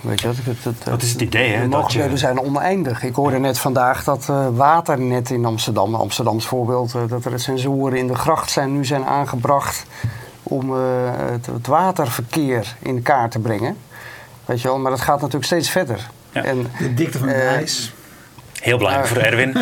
weet 0.02 0.22
je 0.22 0.28
wat, 0.28 0.36
het, 0.44 0.64
het, 0.64 0.84
Dat 0.84 1.02
is 1.02 1.12
het 1.12 1.22
idee, 1.22 1.54
hè, 1.54 1.68
mogelijkheden 1.68 2.12
je- 2.12 2.18
zijn 2.18 2.40
oneindig. 2.40 3.04
Ik 3.04 3.16
hoorde 3.16 3.40
net 3.40 3.60
vandaag 3.60 4.04
dat 4.04 4.30
eh, 4.30 4.48
waternet 4.54 5.30
in 5.30 5.46
Amsterdam... 5.46 5.96
Amsterdams 5.96 6.46
voorbeeld, 6.48 6.94
dat 7.08 7.26
er 7.26 7.40
sensoren 7.40 7.98
in 7.98 8.08
de 8.08 8.16
gracht 8.16 8.52
zijn, 8.52 8.72
nu 8.74 8.86
zijn 8.86 9.06
aangebracht... 9.06 9.86
om 10.44 10.74
eh, 10.76 10.80
het, 11.32 11.46
het 11.46 11.68
waterverkeer 11.68 12.76
in 12.80 13.02
kaart 13.02 13.32
te 13.32 13.40
brengen. 13.40 13.78
Weet 14.46 14.62
je 14.62 14.68
wel, 14.68 14.80
maar 14.80 14.92
dat 14.92 15.02
gaat 15.02 15.18
natuurlijk 15.20 15.46
steeds 15.46 15.70
verder. 15.70 16.10
Ja. 16.32 16.44
En, 16.44 16.68
De 16.80 16.94
dikte 16.94 17.18
van 17.18 17.28
het 17.28 17.38
ijs. 17.44 17.94
Heel 18.68 18.78
belangrijk 18.78 19.08
voor 19.08 19.18
Erwin. 19.18 19.54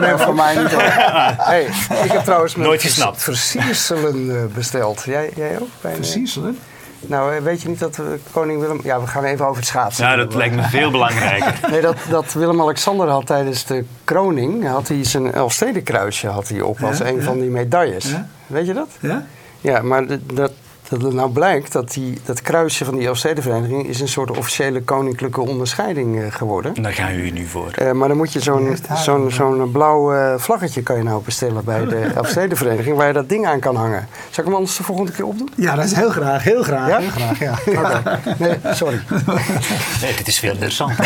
Nee, 0.00 0.16
voor 0.16 0.34
mij 0.34 0.56
niet. 0.56 0.72
hoor. 0.72 0.82
Hey, 1.50 1.62
ik 2.04 2.12
heb 2.12 2.24
trouwens 2.24 2.54
met 2.54 2.66
Nooit 2.66 2.82
gesnapt. 2.82 3.22
versierselen 3.22 4.36
eh, 4.36 4.54
besteld. 4.54 5.02
Jij, 5.04 5.30
jij 5.34 5.58
ook? 5.60 5.68
Bij, 5.80 5.92
Precies, 5.92 6.34
hoor. 6.34 6.52
Nou, 7.00 7.36
eh, 7.36 7.42
weet 7.42 7.62
je 7.62 7.68
niet 7.68 7.78
dat 7.78 7.98
koning 8.30 8.60
Willem... 8.60 8.80
Ja, 8.82 9.00
we 9.00 9.06
gaan 9.06 9.24
even 9.24 9.44
over 9.44 9.56
het 9.56 9.66
schaatsen. 9.66 10.06
Ja, 10.06 10.16
dat 10.16 10.34
lijkt 10.34 10.54
me 10.54 10.62
veel 10.78 10.90
belangrijker. 10.90 11.54
Nee, 11.70 11.80
dat, 11.80 11.96
dat 12.08 12.32
Willem-Alexander 12.32 13.08
had 13.08 13.26
tijdens 13.26 13.64
de 13.64 13.84
kroning... 14.04 14.68
had 14.68 14.88
hij 14.88 15.04
zijn 15.04 15.32
Elfstedenkruisje 15.32 16.28
had 16.28 16.48
hij 16.48 16.60
op 16.60 16.82
als 16.82 16.98
Ja, 16.98 17.06
een 17.06 17.16
ja. 17.16 17.22
van 17.22 17.40
die 17.40 17.50
medailles. 17.50 18.10
Ja. 18.10 18.26
Weet 18.46 18.66
je 18.66 18.74
dat? 18.74 18.88
Ja? 19.00 19.24
Ja, 19.60 19.82
maar 19.82 20.04
dat, 20.34 20.52
dat 20.88 21.02
het 21.02 21.12
nou 21.12 21.30
blijkt 21.30 21.72
dat 21.72 21.92
die, 21.92 22.20
dat 22.24 22.42
kruisje 22.42 22.84
van 22.84 22.96
die 22.96 23.06
Elfstedenvereniging 23.06 23.86
is 23.86 24.00
een 24.00 24.08
soort 24.08 24.36
officiële 24.36 24.82
koninklijke 24.82 25.40
onderscheiding 25.40 26.16
uh, 26.16 26.26
geworden. 26.32 26.82
Daar 26.82 26.92
gaan 26.92 27.14
jullie 27.14 27.32
nu 27.32 27.46
voor. 27.46 27.70
Uh, 27.82 27.92
maar 27.92 28.08
dan 28.08 28.16
moet 28.16 28.32
je 28.32 28.40
zo'n 28.40 28.76
zo'n 28.94 29.30
zo'n 29.30 29.70
blauw 29.72 30.14
uh, 30.14 30.34
vlaggetje 30.38 30.82
kan 30.82 30.96
je 30.96 31.02
nou 31.02 31.22
bestellen 31.24 31.64
bij 31.64 31.84
de 31.84 32.00
Elfstedenvereniging 32.16 32.96
waar 32.96 33.06
je 33.06 33.12
dat 33.12 33.28
ding 33.28 33.46
aan 33.46 33.60
kan 33.60 33.76
hangen. 33.76 34.08
Zal 34.30 34.44
ik 34.44 34.50
hem 34.50 34.54
anders 34.54 34.76
de 34.76 34.82
volgende 34.82 35.12
keer 35.12 35.26
opdoen? 35.26 35.50
Ja, 35.56 35.74
dat 35.74 35.84
is 35.84 35.92
heel 35.92 36.10
graag. 36.10 36.42
Heel 36.42 36.62
graag. 36.62 36.88
Ja? 36.88 36.98
Heel 36.98 37.10
graag 37.10 37.38
ja. 37.38 37.52
Okay. 37.74 38.34
Nee, 38.38 38.74
sorry. 38.74 39.00
Nee, 40.02 40.16
dit 40.16 40.28
is 40.28 40.38
veel 40.38 40.52
interessant. 40.52 40.96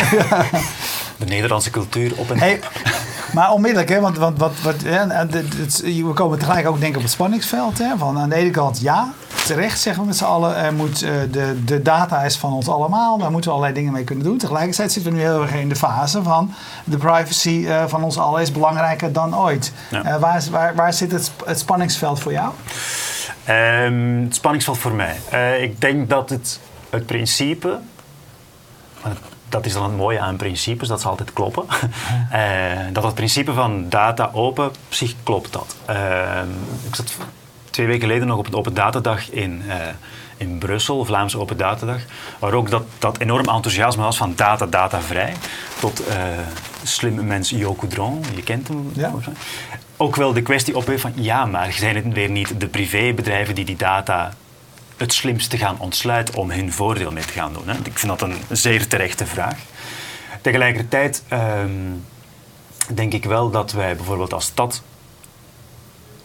De 1.17 1.25
Nederlandse 1.25 1.71
cultuur 1.71 2.13
op 2.17 2.31
een... 2.31 2.39
Hey, 2.39 2.61
maar 3.33 3.53
onmiddellijk, 3.53 3.89
hè, 3.89 4.01
want, 4.01 4.19
want 4.19 4.39
wat, 4.39 4.53
wat, 4.63 4.75
hè, 4.85 5.27
we 5.83 6.11
komen 6.15 6.39
tegelijk 6.39 6.69
ook 6.69 6.81
denk 6.81 6.91
ik 6.91 6.97
op 6.97 7.03
het 7.03 7.13
spanningsveld. 7.13 7.79
Hè, 7.79 7.97
van 7.97 8.19
aan 8.19 8.29
de 8.29 8.35
ene 8.35 8.51
kant 8.51 8.81
ja, 8.81 9.13
terecht 9.49 9.81
zeggen 9.81 10.03
we 10.03 10.09
met 10.09 10.17
z'n 10.17 10.25
allen. 10.25 10.57
Er 10.57 10.75
moet, 10.75 11.03
uh, 11.03 11.11
de, 11.31 11.65
de 11.65 11.83
data 11.83 12.23
is 12.23 12.37
van 12.37 12.53
ons 12.53 12.69
allemaal. 12.69 13.19
Daar 13.19 13.31
moeten 13.31 13.51
we 13.51 13.57
allerlei 13.57 13.79
dingen 13.79 13.93
mee 13.93 14.05
kunnen 14.05 14.25
doen. 14.25 14.39
Tegelijkertijd 14.39 14.93
zitten 14.93 15.13
we 15.13 15.19
nu 15.19 15.25
heel 15.25 15.43
erg 15.43 15.55
in 15.55 15.69
de 15.69 15.77
fase 15.77 16.23
van 16.23 16.53
de 16.85 16.97
privacy 16.97 17.49
uh, 17.49 17.85
van 17.87 18.03
ons 18.03 18.19
allen 18.19 18.43
is 18.43 18.53
belangrijker 18.53 19.13
dan 19.13 19.37
ooit. 19.37 19.73
Ja. 19.91 20.05
Uh, 20.05 20.17
waar, 20.17 20.43
waar, 20.51 20.75
waar 20.75 20.93
zit 20.93 21.13
het, 21.13 21.31
het 21.45 21.59
spanningsveld 21.59 22.21
voor 22.21 22.33
jou? 22.33 22.53
Um, 23.49 24.25
het 24.25 24.35
spanningsveld 24.35 24.79
voor 24.79 24.95
mij. 24.95 25.17
ik 25.61 25.81
denk 25.81 26.09
dat 26.09 26.31
het, 26.31 26.61
het 26.91 27.07
principe 27.07 27.79
dat 29.49 29.67
is 29.67 29.73
dan 29.73 29.83
het 29.83 29.97
mooie 29.97 30.21
aan 30.21 30.37
principes, 30.37 30.89
dat 30.89 31.01
ze 31.01 31.09
altijd 31.09 31.33
kloppen. 31.33 31.65
uh, 32.33 32.39
dat 32.93 33.05
het 33.05 33.15
principe 33.15 33.53
van 33.53 33.89
data 33.89 34.31
open, 34.33 34.67
op 34.67 34.77
zich 34.89 35.15
klopt 35.23 35.53
dat. 35.53 35.77
Uh, 35.91 36.41
ik 36.89 36.95
zat 36.95 37.17
twee 37.79 37.91
weken 37.91 38.09
geleden 38.09 38.29
nog 38.29 38.39
op 38.39 38.47
een 38.47 38.55
open 38.55 38.75
datadag 38.75 39.31
in, 39.31 39.63
uh, 39.67 39.75
in 40.37 40.59
Brussel, 40.59 41.05
Vlaamse 41.05 41.39
open 41.39 41.57
datadag, 41.57 42.01
waar 42.39 42.53
ook 42.53 42.71
dat, 42.71 42.83
dat 42.99 43.19
enorm 43.19 43.49
enthousiasme 43.49 44.03
was 44.03 44.17
van 44.17 44.33
data, 44.37 44.67
data 44.67 45.01
vrij. 45.01 45.35
Tot 45.81 46.03
slimme 46.83 47.23
mens 47.23 47.51
Jo 47.51 47.75
Coudron, 47.75 48.25
je 48.35 48.43
kent 48.43 48.69
hem. 48.69 48.91
Ja. 48.95 49.13
Ook 49.97 50.17
wel 50.17 50.33
de 50.33 50.43
kwestie 50.43 50.77
op 50.77 50.93
van 50.97 51.13
ja, 51.15 51.45
maar 51.45 51.73
zijn 51.73 51.97
het 51.97 52.13
weer 52.13 52.31
niet 52.31 52.61
de 52.61 52.69
privébedrijven 52.69 53.55
die 53.55 53.65
die 53.65 53.77
data 53.77 54.33
het 54.97 55.13
slimste 55.13 55.57
gaan 55.57 55.79
ontsluiten 55.79 56.35
om 56.35 56.51
hun 56.51 56.73
voordeel 56.73 57.13
mee 57.13 57.25
te 57.25 57.33
gaan 57.33 57.53
doen? 57.53 57.69
Hè? 57.69 57.75
Ik 57.83 57.99
vind 57.99 58.19
dat 58.19 58.23
een 58.23 58.37
zeer 58.49 58.87
terechte 58.87 59.27
vraag. 59.27 59.57
Tegelijkertijd 60.41 61.23
um, 61.33 62.05
denk 62.95 63.13
ik 63.13 63.25
wel 63.25 63.51
dat 63.51 63.73
wij 63.73 63.97
bijvoorbeeld 63.97 64.33
als 64.33 64.45
stad 64.45 64.83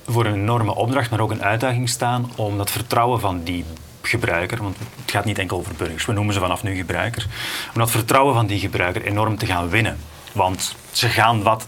voor 0.05 0.25
een 0.25 0.33
enorme 0.33 0.75
opdracht, 0.75 1.09
maar 1.09 1.19
ook 1.19 1.31
een 1.31 1.43
uitdaging 1.43 1.89
staan 1.89 2.31
om 2.35 2.57
dat 2.57 2.71
vertrouwen 2.71 3.19
van 3.19 3.43
die 3.43 3.65
gebruiker, 4.01 4.61
want 4.61 4.77
het 5.01 5.11
gaat 5.11 5.25
niet 5.25 5.39
enkel 5.39 5.57
over 5.57 5.73
burgers, 5.77 6.05
we 6.05 6.13
noemen 6.13 6.33
ze 6.33 6.39
vanaf 6.39 6.63
nu 6.63 6.75
gebruiker, 6.75 7.27
om 7.73 7.79
dat 7.79 7.91
vertrouwen 7.91 8.33
van 8.33 8.45
die 8.45 8.59
gebruiker 8.59 9.03
enorm 9.03 9.37
te 9.37 9.45
gaan 9.45 9.69
winnen. 9.69 9.97
Want 10.31 10.75
ze 10.91 11.07
gaan 11.07 11.43
wat 11.43 11.67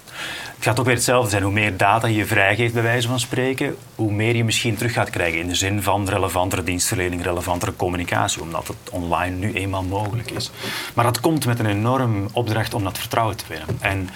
het 0.56 0.63
gaat 0.63 0.80
ook 0.80 0.86
weer 0.86 0.95
hetzelfde 0.95 1.30
zijn. 1.30 1.43
Hoe 1.43 1.52
meer 1.52 1.78
data 1.78 2.08
je 2.08 2.26
vrijgeeft, 2.26 2.74
bij 2.74 2.84
wijze 2.84 3.08
van 3.08 3.19
spreken, 3.19 3.76
hoe 3.95 4.12
meer 4.12 4.36
je 4.36 4.43
misschien 4.43 4.76
terug 4.76 4.93
gaat 4.93 5.10
krijgen 5.10 5.39
in 5.39 5.48
de 5.48 5.56
zin 5.56 5.84
van 5.84 6.10
relevantere 6.10 6.63
dienstverlening, 6.63 7.24
relevantere 7.24 7.76
communicatie, 7.76 8.41
omdat 8.41 8.67
het 8.67 8.89
online 8.91 9.36
nu 9.36 9.54
eenmaal 9.54 9.84
mogelijk 9.84 10.32
is. 10.32 10.52
Maar 10.93 11.06
dat 11.06 11.19
komt 11.19 11.45
met 11.45 11.60
een 11.60 11.65
enorm 11.65 12.28
opdracht 12.32 12.74
om 12.74 12.84
dat 12.84 12.98
vertrouwen 12.98 13.38
te 13.38 13.45
winnen. 13.48 13.67
En 13.80 14.10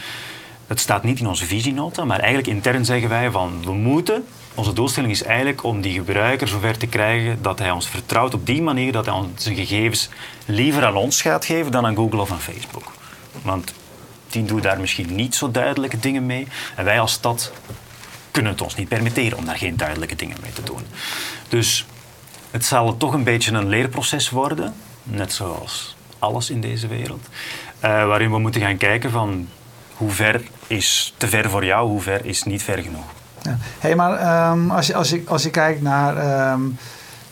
het 0.70 0.80
staat 0.80 1.04
niet 1.04 1.20
in 1.20 1.28
onze 1.28 1.46
visienota, 1.46 2.06
maar 2.06 2.20
eigenlijk 2.20 2.48
intern 2.48 2.86
zeggen 2.86 3.10
wij 3.10 3.32
van 3.32 3.64
we 3.64 3.74
moeten 3.74 4.26
onze 4.60 4.74
doelstelling 4.74 5.12
is 5.12 5.24
eigenlijk 5.24 5.64
om 5.64 5.82
die 5.82 5.94
gebruiker 5.94 6.48
zover 6.48 6.78
te 6.78 6.88
krijgen 6.88 7.42
dat 7.42 7.60
hij 7.60 7.72
ons 7.72 7.88
vertrouwt 7.88 8.34
op 8.34 8.46
die 8.46 8.62
manier 8.62 8.92
dat 8.92 9.06
hij 9.06 9.24
zijn 9.36 9.56
gegevens 9.56 10.10
liever 10.46 10.86
aan 10.86 10.96
ons 10.96 11.22
gaat 11.22 11.46
geven 11.46 11.72
dan 11.72 11.86
aan 11.86 11.96
Google 11.96 12.22
of 12.22 12.32
aan 12.32 12.40
Facebook. 12.40 12.92
Want 13.42 13.74
die 14.30 14.46
doen 14.46 14.62
daar 14.62 14.80
misschien 14.80 15.16
niet 15.16 15.36
zo 15.36 15.52
duidelijke 15.52 16.00
dingen 16.00 16.26
mee. 16.26 16.48
En 16.76 16.86
wij 16.86 17.00
als 17.00 17.12
stad 17.12 17.52
kunnen 18.32 18.52
het 18.52 18.62
ons 18.62 18.76
niet 18.76 18.88
permitteren 18.88 19.38
om 19.38 19.46
daar 19.46 19.58
geen 19.58 19.78
duidelijke 19.78 20.16
dingen 20.16 20.38
mee 20.42 20.54
te 20.54 20.64
doen. 20.64 20.82
Dus 21.50 21.86
het 22.52 22.66
zal 22.66 22.98
toch 22.98 23.14
een 23.14 23.24
beetje 23.24 23.52
een 23.52 23.70
leerproces 23.70 24.30
worden, 24.30 24.74
net 25.04 25.34
zoals 25.34 25.96
alles 26.20 26.50
in 26.50 26.62
deze 26.62 26.88
wereld, 26.88 27.28
uh, 27.28 27.82
waarin 27.82 28.32
we 28.32 28.40
moeten 28.40 28.62
gaan 28.62 28.78
kijken 28.78 29.12
van 29.12 29.48
hoe 30.00 30.12
ver 30.12 30.42
is 30.68 31.14
te 31.18 31.28
ver 31.28 31.50
voor 31.50 31.66
jou, 31.66 31.90
hoe 31.90 32.02
ver 32.02 32.26
is 32.26 32.44
niet 32.44 32.64
ver 32.64 32.78
genoeg. 32.78 33.06
Ja. 33.42 33.58
Hey, 33.80 33.96
maar 33.96 34.52
um, 34.52 34.72
als, 34.72 34.88
je, 34.88 34.96
als, 34.96 35.10
je, 35.10 35.24
als 35.28 35.44
je 35.44 35.50
kijkt 35.50 35.82
naar 35.82 36.52
um, 36.52 36.78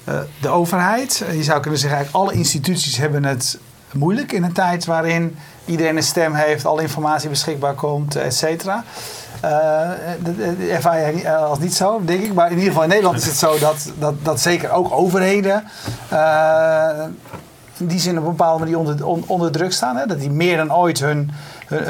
uh, 0.10 0.20
de 0.42 0.50
overheid, 0.50 1.24
je 1.32 1.44
zou 1.44 1.60
kunnen 1.62 1.80
zeggen 1.80 1.98
eigenlijk 1.98 2.26
alle 2.26 2.38
instituties 2.38 2.98
hebben 2.98 3.24
het 3.24 3.60
moeilijk 3.94 4.32
in 4.32 4.44
een 4.44 4.54
tijd 4.54 4.86
waarin 4.86 5.38
iedereen 5.66 5.98
een 5.98 6.04
stem 6.04 6.34
heeft, 6.34 6.66
alle 6.66 6.82
informatie 6.82 7.30
beschikbaar 7.30 7.74
komt, 7.74 8.16
et 8.16 8.36
cetera. 8.36 8.84
Uh, 9.46 10.74
ervaar 10.74 11.16
je 11.16 11.36
als 11.36 11.60
niet 11.60 11.76
zo, 11.76 12.02
denk 12.06 12.24
ik. 12.24 12.34
Maar 12.34 12.46
in 12.52 12.58
ieder 12.58 12.68
geval 12.68 12.84
in 12.84 12.90
Nederland 12.90 13.18
is 13.18 13.26
het 13.26 13.38
zo 13.38 13.60
dat, 13.60 13.92
dat, 14.00 14.26
dat 14.26 14.42
zeker 14.42 14.72
ook 14.72 14.92
overheden 14.92 15.64
uh, 16.14 17.04
in 17.78 17.88
die 17.88 18.00
zin 18.00 18.18
op 18.18 18.24
een 18.24 18.30
bepaalde 18.30 18.60
manier 18.60 18.78
onder, 18.78 19.06
onder 19.28 19.52
druk 19.52 19.74
staan. 19.74 19.96
Hè? 19.96 20.06
Dat 20.06 20.20
die 20.20 20.30
meer 20.30 20.58
dan 20.58 20.74
ooit 20.74 21.00
hun, 21.00 21.32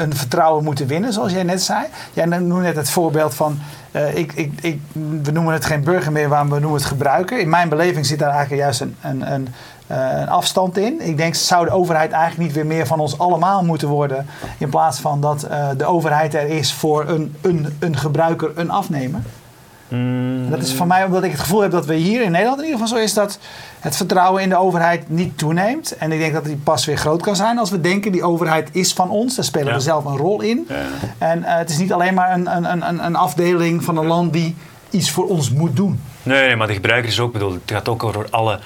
vertrouwen 0.08 0.64
moeten 0.64 0.86
winnen, 0.86 1.12
zoals 1.12 1.32
jij 1.32 1.42
net 1.42 1.62
zei. 1.62 1.84
Jij 2.12 2.24
noemde 2.24 2.62
net 2.62 2.76
het 2.76 2.90
voorbeeld 2.90 3.34
van, 3.34 3.58
uh, 3.92 4.16
ik, 4.16 4.32
ik, 4.32 4.80
we 5.22 5.30
noemen 5.30 5.52
het 5.52 5.64
geen 5.64 5.84
burger 5.84 6.12
meer, 6.12 6.28
maar 6.28 6.48
we 6.48 6.60
noemen 6.60 6.78
het 6.78 6.84
gebruiker. 6.84 7.38
In 7.38 7.48
mijn 7.48 7.68
beleving 7.68 8.06
zit 8.06 8.18
daar 8.18 8.30
eigenlijk 8.30 8.62
juist 8.62 8.80
een, 8.80 8.96
een, 9.00 9.32
een 9.32 9.48
uh, 9.90 10.20
een 10.20 10.28
afstand 10.28 10.76
in. 10.76 11.00
Ik 11.00 11.16
denk, 11.16 11.34
zou 11.34 11.64
de 11.64 11.70
overheid 11.70 12.12
eigenlijk 12.12 12.42
niet 12.42 12.52
weer 12.52 12.66
meer 12.66 12.86
van 12.86 13.00
ons 13.00 13.18
allemaal 13.18 13.64
moeten 13.64 13.88
worden? 13.88 14.26
In 14.58 14.68
plaats 14.68 15.00
van 15.00 15.20
dat 15.20 15.46
uh, 15.50 15.68
de 15.76 15.84
overheid 15.84 16.34
er 16.34 16.48
is 16.48 16.72
voor 16.72 17.08
een, 17.08 17.34
een, 17.40 17.76
een 17.78 17.96
gebruiker, 17.96 18.50
een 18.54 18.70
afnemer? 18.70 19.20
Mm. 19.88 20.50
Dat 20.50 20.62
is 20.62 20.72
van 20.72 20.86
mij 20.86 21.04
omdat 21.04 21.24
ik 21.24 21.30
het 21.30 21.40
gevoel 21.40 21.60
heb 21.60 21.70
dat 21.70 21.86
we 21.86 21.94
hier 21.94 22.22
in 22.22 22.30
Nederland 22.30 22.58
in 22.58 22.64
ieder 22.64 22.80
geval 22.80 22.96
zo 22.96 23.04
is 23.04 23.14
dat 23.14 23.38
het 23.80 23.96
vertrouwen 23.96 24.42
in 24.42 24.48
de 24.48 24.56
overheid 24.56 25.08
niet 25.08 25.38
toeneemt. 25.38 25.96
En 25.96 26.12
ik 26.12 26.18
denk 26.18 26.32
dat 26.32 26.44
die 26.44 26.56
pas 26.56 26.84
weer 26.84 26.96
groot 26.96 27.22
kan 27.22 27.36
zijn 27.36 27.58
als 27.58 27.70
we 27.70 27.80
denken 27.80 28.12
die 28.12 28.22
overheid 28.22 28.68
is 28.72 28.92
van 28.92 29.10
ons. 29.10 29.36
Daar 29.36 29.44
spelen 29.44 29.74
we 29.74 29.80
zelf 29.80 30.04
een 30.04 30.16
rol 30.16 30.40
in. 30.40 30.66
Ja. 30.68 30.74
En 31.18 31.38
uh, 31.38 31.44
het 31.46 31.70
is 31.70 31.78
niet 31.78 31.92
alleen 31.92 32.14
maar 32.14 32.32
een, 32.32 32.56
een, 32.56 32.88
een, 32.88 33.04
een 33.04 33.16
afdeling 33.16 33.84
van 33.84 33.96
een 33.96 34.06
land 34.06 34.32
die 34.32 34.56
iets 34.90 35.10
voor 35.10 35.28
ons 35.28 35.50
moet 35.50 35.76
doen. 35.76 36.00
Nee, 36.22 36.46
nee, 36.46 36.56
maar 36.56 36.66
de 36.66 36.72
gebruiker 36.72 37.10
is 37.10 37.20
ook 37.20 37.32
bedoeld. 37.32 37.54
Het 37.54 37.70
gaat 37.70 37.88
ook 37.88 38.04
over 38.04 38.26
alle 38.30 38.58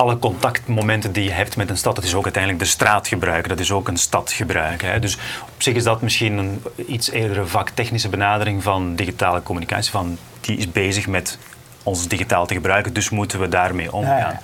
alle 0.00 0.18
contactmomenten 0.18 1.12
die 1.12 1.24
je 1.24 1.30
hebt 1.30 1.56
met 1.56 1.70
een 1.70 1.76
stad, 1.76 1.94
dat 1.94 2.04
is 2.04 2.14
ook 2.14 2.24
uiteindelijk 2.24 2.62
de 2.62 2.70
straat 2.70 3.08
gebruiken. 3.08 3.48
Dat 3.48 3.58
is 3.58 3.72
ook 3.72 3.88
een 3.88 3.96
stad 3.96 4.32
gebruiken. 4.32 4.90
Hè. 4.90 4.98
Dus 4.98 5.14
op 5.42 5.62
zich 5.62 5.74
is 5.74 5.84
dat 5.84 6.02
misschien 6.02 6.38
een 6.38 6.62
iets 6.86 7.10
eerdere 7.10 7.46
vaktechnische 7.46 8.08
benadering 8.08 8.62
van 8.62 8.94
digitale 8.94 9.42
communicatie. 9.42 9.90
Van 9.90 10.18
die 10.40 10.56
is 10.56 10.72
bezig 10.72 11.06
met 11.06 11.38
ons 11.82 12.08
digitaal 12.08 12.46
te 12.46 12.54
gebruiken, 12.54 12.92
dus 12.92 13.10
moeten 13.10 13.40
we 13.40 13.48
daarmee 13.48 13.92
omgaan. 13.92 14.40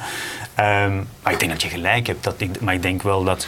Ehm, 0.55 0.97
maar 1.23 1.33
ik 1.33 1.39
denk 1.39 1.53
dat 1.53 1.63
je 1.63 1.69
gelijk 1.69 2.07
hebt. 2.07 2.25
Dat 2.25 2.35
ik, 2.41 2.61
maar 2.61 2.75
ik 2.75 2.83
denk 2.83 3.03
wel 3.03 3.25
dat 3.25 3.47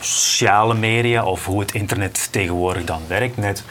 sociale 0.00 0.74
media 0.74 1.24
of 1.24 1.44
hoe 1.44 1.60
het 1.60 1.72
internet 1.72 2.28
tegenwoordig 2.30 2.84
dan 2.84 3.02
werkt, 3.08 3.36
net 3.36 3.64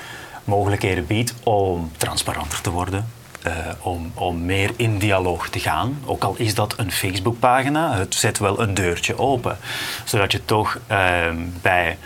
mogelijkheden 0.44 1.08
biedt 1.08 1.34
om 1.44 1.92
transparanter 1.98 2.62
te 2.62 2.70
worden, 2.70 3.08
uh, 3.48 3.52
om, 3.82 4.12
om 4.14 4.46
meer 4.46 4.72
in 4.76 4.98
dialoog 4.98 5.50
te 5.50 5.60
gaan. 5.60 6.02
Ook 6.06 6.24
al 6.24 6.36
is 6.38 6.56
dat 6.56 6.74
een 6.78 6.92
Facebookpagina, 6.92 7.98
het 7.98 8.16
zet 8.16 8.40
wel 8.40 8.62
een 8.62 8.74
deurtje 8.74 9.18
open. 9.18 9.58
Zodat 10.04 10.32
je 10.32 10.46
toch 10.46 10.80
uh, 10.92 10.98
bij 11.62 11.98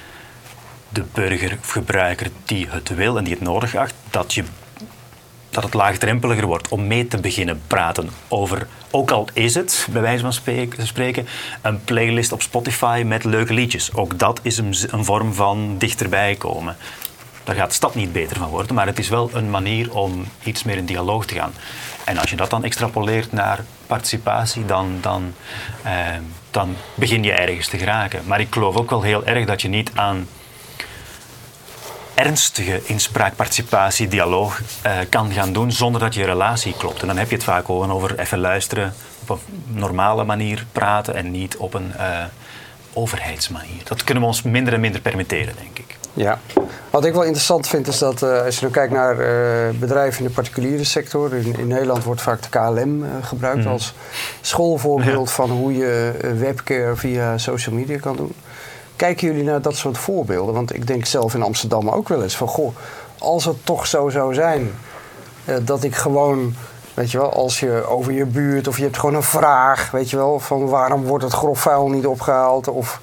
de 0.89 1.04
burger 1.13 1.58
of 1.62 1.69
gebruiker 1.69 2.30
die 2.45 2.67
het 2.69 2.89
wil 2.89 3.17
en 3.17 3.23
die 3.23 3.34
het 3.34 3.43
nodig 3.43 3.75
acht, 3.75 3.93
dat, 4.10 4.34
je, 4.34 4.43
dat 5.49 5.63
het 5.63 5.73
laagdrempeliger 5.73 6.45
wordt 6.45 6.67
om 6.67 6.88
mee 6.88 7.08
te 7.08 7.17
beginnen 7.17 7.62
praten 7.67 8.10
over, 8.28 8.67
ook 8.91 9.12
al 9.12 9.28
is 9.34 9.56
het, 9.56 9.88
bij 9.91 10.02
wijze 10.02 10.21
van 10.21 10.34
spreken, 10.84 11.28
een 11.62 11.84
playlist 11.84 12.32
op 12.32 12.41
Spotify 12.41 13.04
met 13.06 13.23
leuke 13.23 13.54
liedjes. 13.54 13.93
Ook 13.93 14.19
dat 14.19 14.39
is 14.43 14.58
een 14.58 15.06
vorm 15.06 15.34
van 15.34 15.78
dichterbij 15.78 16.36
komen. 16.36 16.78
Daar 17.49 17.57
gaat 17.57 17.69
de 17.69 17.75
stad 17.75 17.95
niet 17.95 18.12
beter 18.12 18.38
van 18.38 18.49
worden, 18.49 18.75
maar 18.75 18.85
het 18.85 18.99
is 18.99 19.09
wel 19.09 19.29
een 19.33 19.49
manier 19.49 19.95
om 19.95 20.25
iets 20.43 20.63
meer 20.63 20.77
in 20.77 20.85
dialoog 20.85 21.25
te 21.25 21.33
gaan. 21.33 21.53
En 22.03 22.17
als 22.17 22.29
je 22.29 22.35
dat 22.35 22.49
dan 22.49 22.63
extrapoleert 22.63 23.31
naar 23.31 23.63
participatie, 23.88 24.65
dan, 24.65 24.97
dan, 25.01 25.33
eh, 25.83 25.93
dan 26.51 26.75
begin 26.95 27.23
je 27.23 27.31
ergens 27.31 27.67
te 27.67 27.77
geraken. 27.77 28.21
Maar 28.25 28.39
ik 28.39 28.47
geloof 28.53 28.75
ook 28.75 28.89
wel 28.89 29.01
heel 29.01 29.25
erg 29.25 29.45
dat 29.45 29.62
je 29.62 29.67
niet 29.67 29.91
aan 29.95 30.27
ernstige 32.13 32.81
inspraak, 32.85 33.35
participatie, 33.35 34.07
dialoog 34.07 34.62
eh, 34.81 34.97
kan 35.09 35.31
gaan 35.31 35.53
doen 35.53 35.71
zonder 35.71 36.01
dat 36.01 36.13
je 36.13 36.25
relatie 36.25 36.73
klopt. 36.77 37.01
En 37.01 37.07
dan 37.07 37.17
heb 37.17 37.29
je 37.29 37.35
het 37.35 37.43
vaak 37.43 37.65
gewoon 37.65 37.91
over 37.91 38.19
even 38.19 38.39
luisteren, 38.39 38.93
op 39.27 39.29
een 39.29 39.79
normale 39.79 40.23
manier 40.23 40.65
praten 40.71 41.15
en 41.15 41.31
niet 41.31 41.57
op 41.57 41.73
een 41.73 41.93
uh, 41.97 42.23
overheidsmanier. 42.93 43.83
Dat 43.83 44.03
kunnen 44.03 44.23
we 44.23 44.29
ons 44.29 44.41
minder 44.41 44.73
en 44.73 44.79
minder 44.79 45.01
permitteren, 45.01 45.55
denk 45.55 45.77
ik. 45.77 45.79
Ja. 46.13 46.39
Wat 46.89 47.06
ik 47.06 47.13
wel 47.13 47.24
interessant 47.24 47.67
vind 47.67 47.88
is 47.88 47.98
dat 47.98 48.22
uh, 48.22 48.45
als 48.45 48.60
je 48.60 48.65
nu 48.65 48.72
kijkt 48.72 48.93
naar 48.93 49.19
uh, 49.19 49.80
bedrijven 49.80 50.22
in 50.22 50.28
de 50.28 50.34
particuliere 50.34 50.84
sector. 50.84 51.36
In, 51.36 51.58
in, 51.58 51.67
Nederland 51.67 52.04
wordt 52.04 52.22
vaak 52.22 52.41
de 52.41 52.50
KLM 52.50 53.04
uh, 53.04 53.10
gebruikt 53.22 53.63
mm. 53.63 53.72
als 53.72 53.93
schoolvoorbeeld 54.41 55.28
ja. 55.28 55.34
van 55.34 55.50
hoe 55.50 55.78
je 55.78 56.12
webcare 56.38 56.95
via 56.95 57.38
social 57.38 57.76
media 57.76 57.98
kan 57.98 58.15
doen. 58.15 58.34
Kijken 58.95 59.28
jullie 59.28 59.43
naar 59.43 59.62
dat 59.62 59.76
soort 59.76 59.98
voorbeelden? 59.98 60.54
Want 60.54 60.74
ik 60.76 60.88
denk 60.88 61.06
zelf 61.06 61.34
in 61.34 61.41
Amsterdam 61.41 61.89
ook 61.89 62.08
wel 62.08 62.24
eens 62.24 62.38
van 62.38 62.48
goh, 62.48 62.76
als 63.17 63.45
het 63.45 63.65
toch 63.65 63.88
zo 63.88 64.10
zou 64.10 64.34
zijn 64.34 64.72
dat 65.63 65.84
ik 65.84 65.95
gewoon 65.95 66.56
Weet 67.00 67.12
je 67.12 67.17
wel, 67.17 67.34
als 67.34 67.60
je 67.60 67.86
over 67.88 68.12
je 68.12 68.26
buurt 68.26 68.67
of 68.67 68.78
je 68.78 68.84
hebt 68.84 68.98
gewoon 68.98 69.15
een 69.15 69.24
vraag, 69.24 69.91
weet 69.91 70.10
je 70.10 70.15
wel, 70.15 70.39
van 70.39 70.67
waarom 70.67 71.04
wordt 71.04 71.24
het 71.24 71.34
grof 71.34 71.60
vuil 71.60 71.89
niet 71.89 72.06
opgehaald? 72.06 72.67
Of 72.67 73.00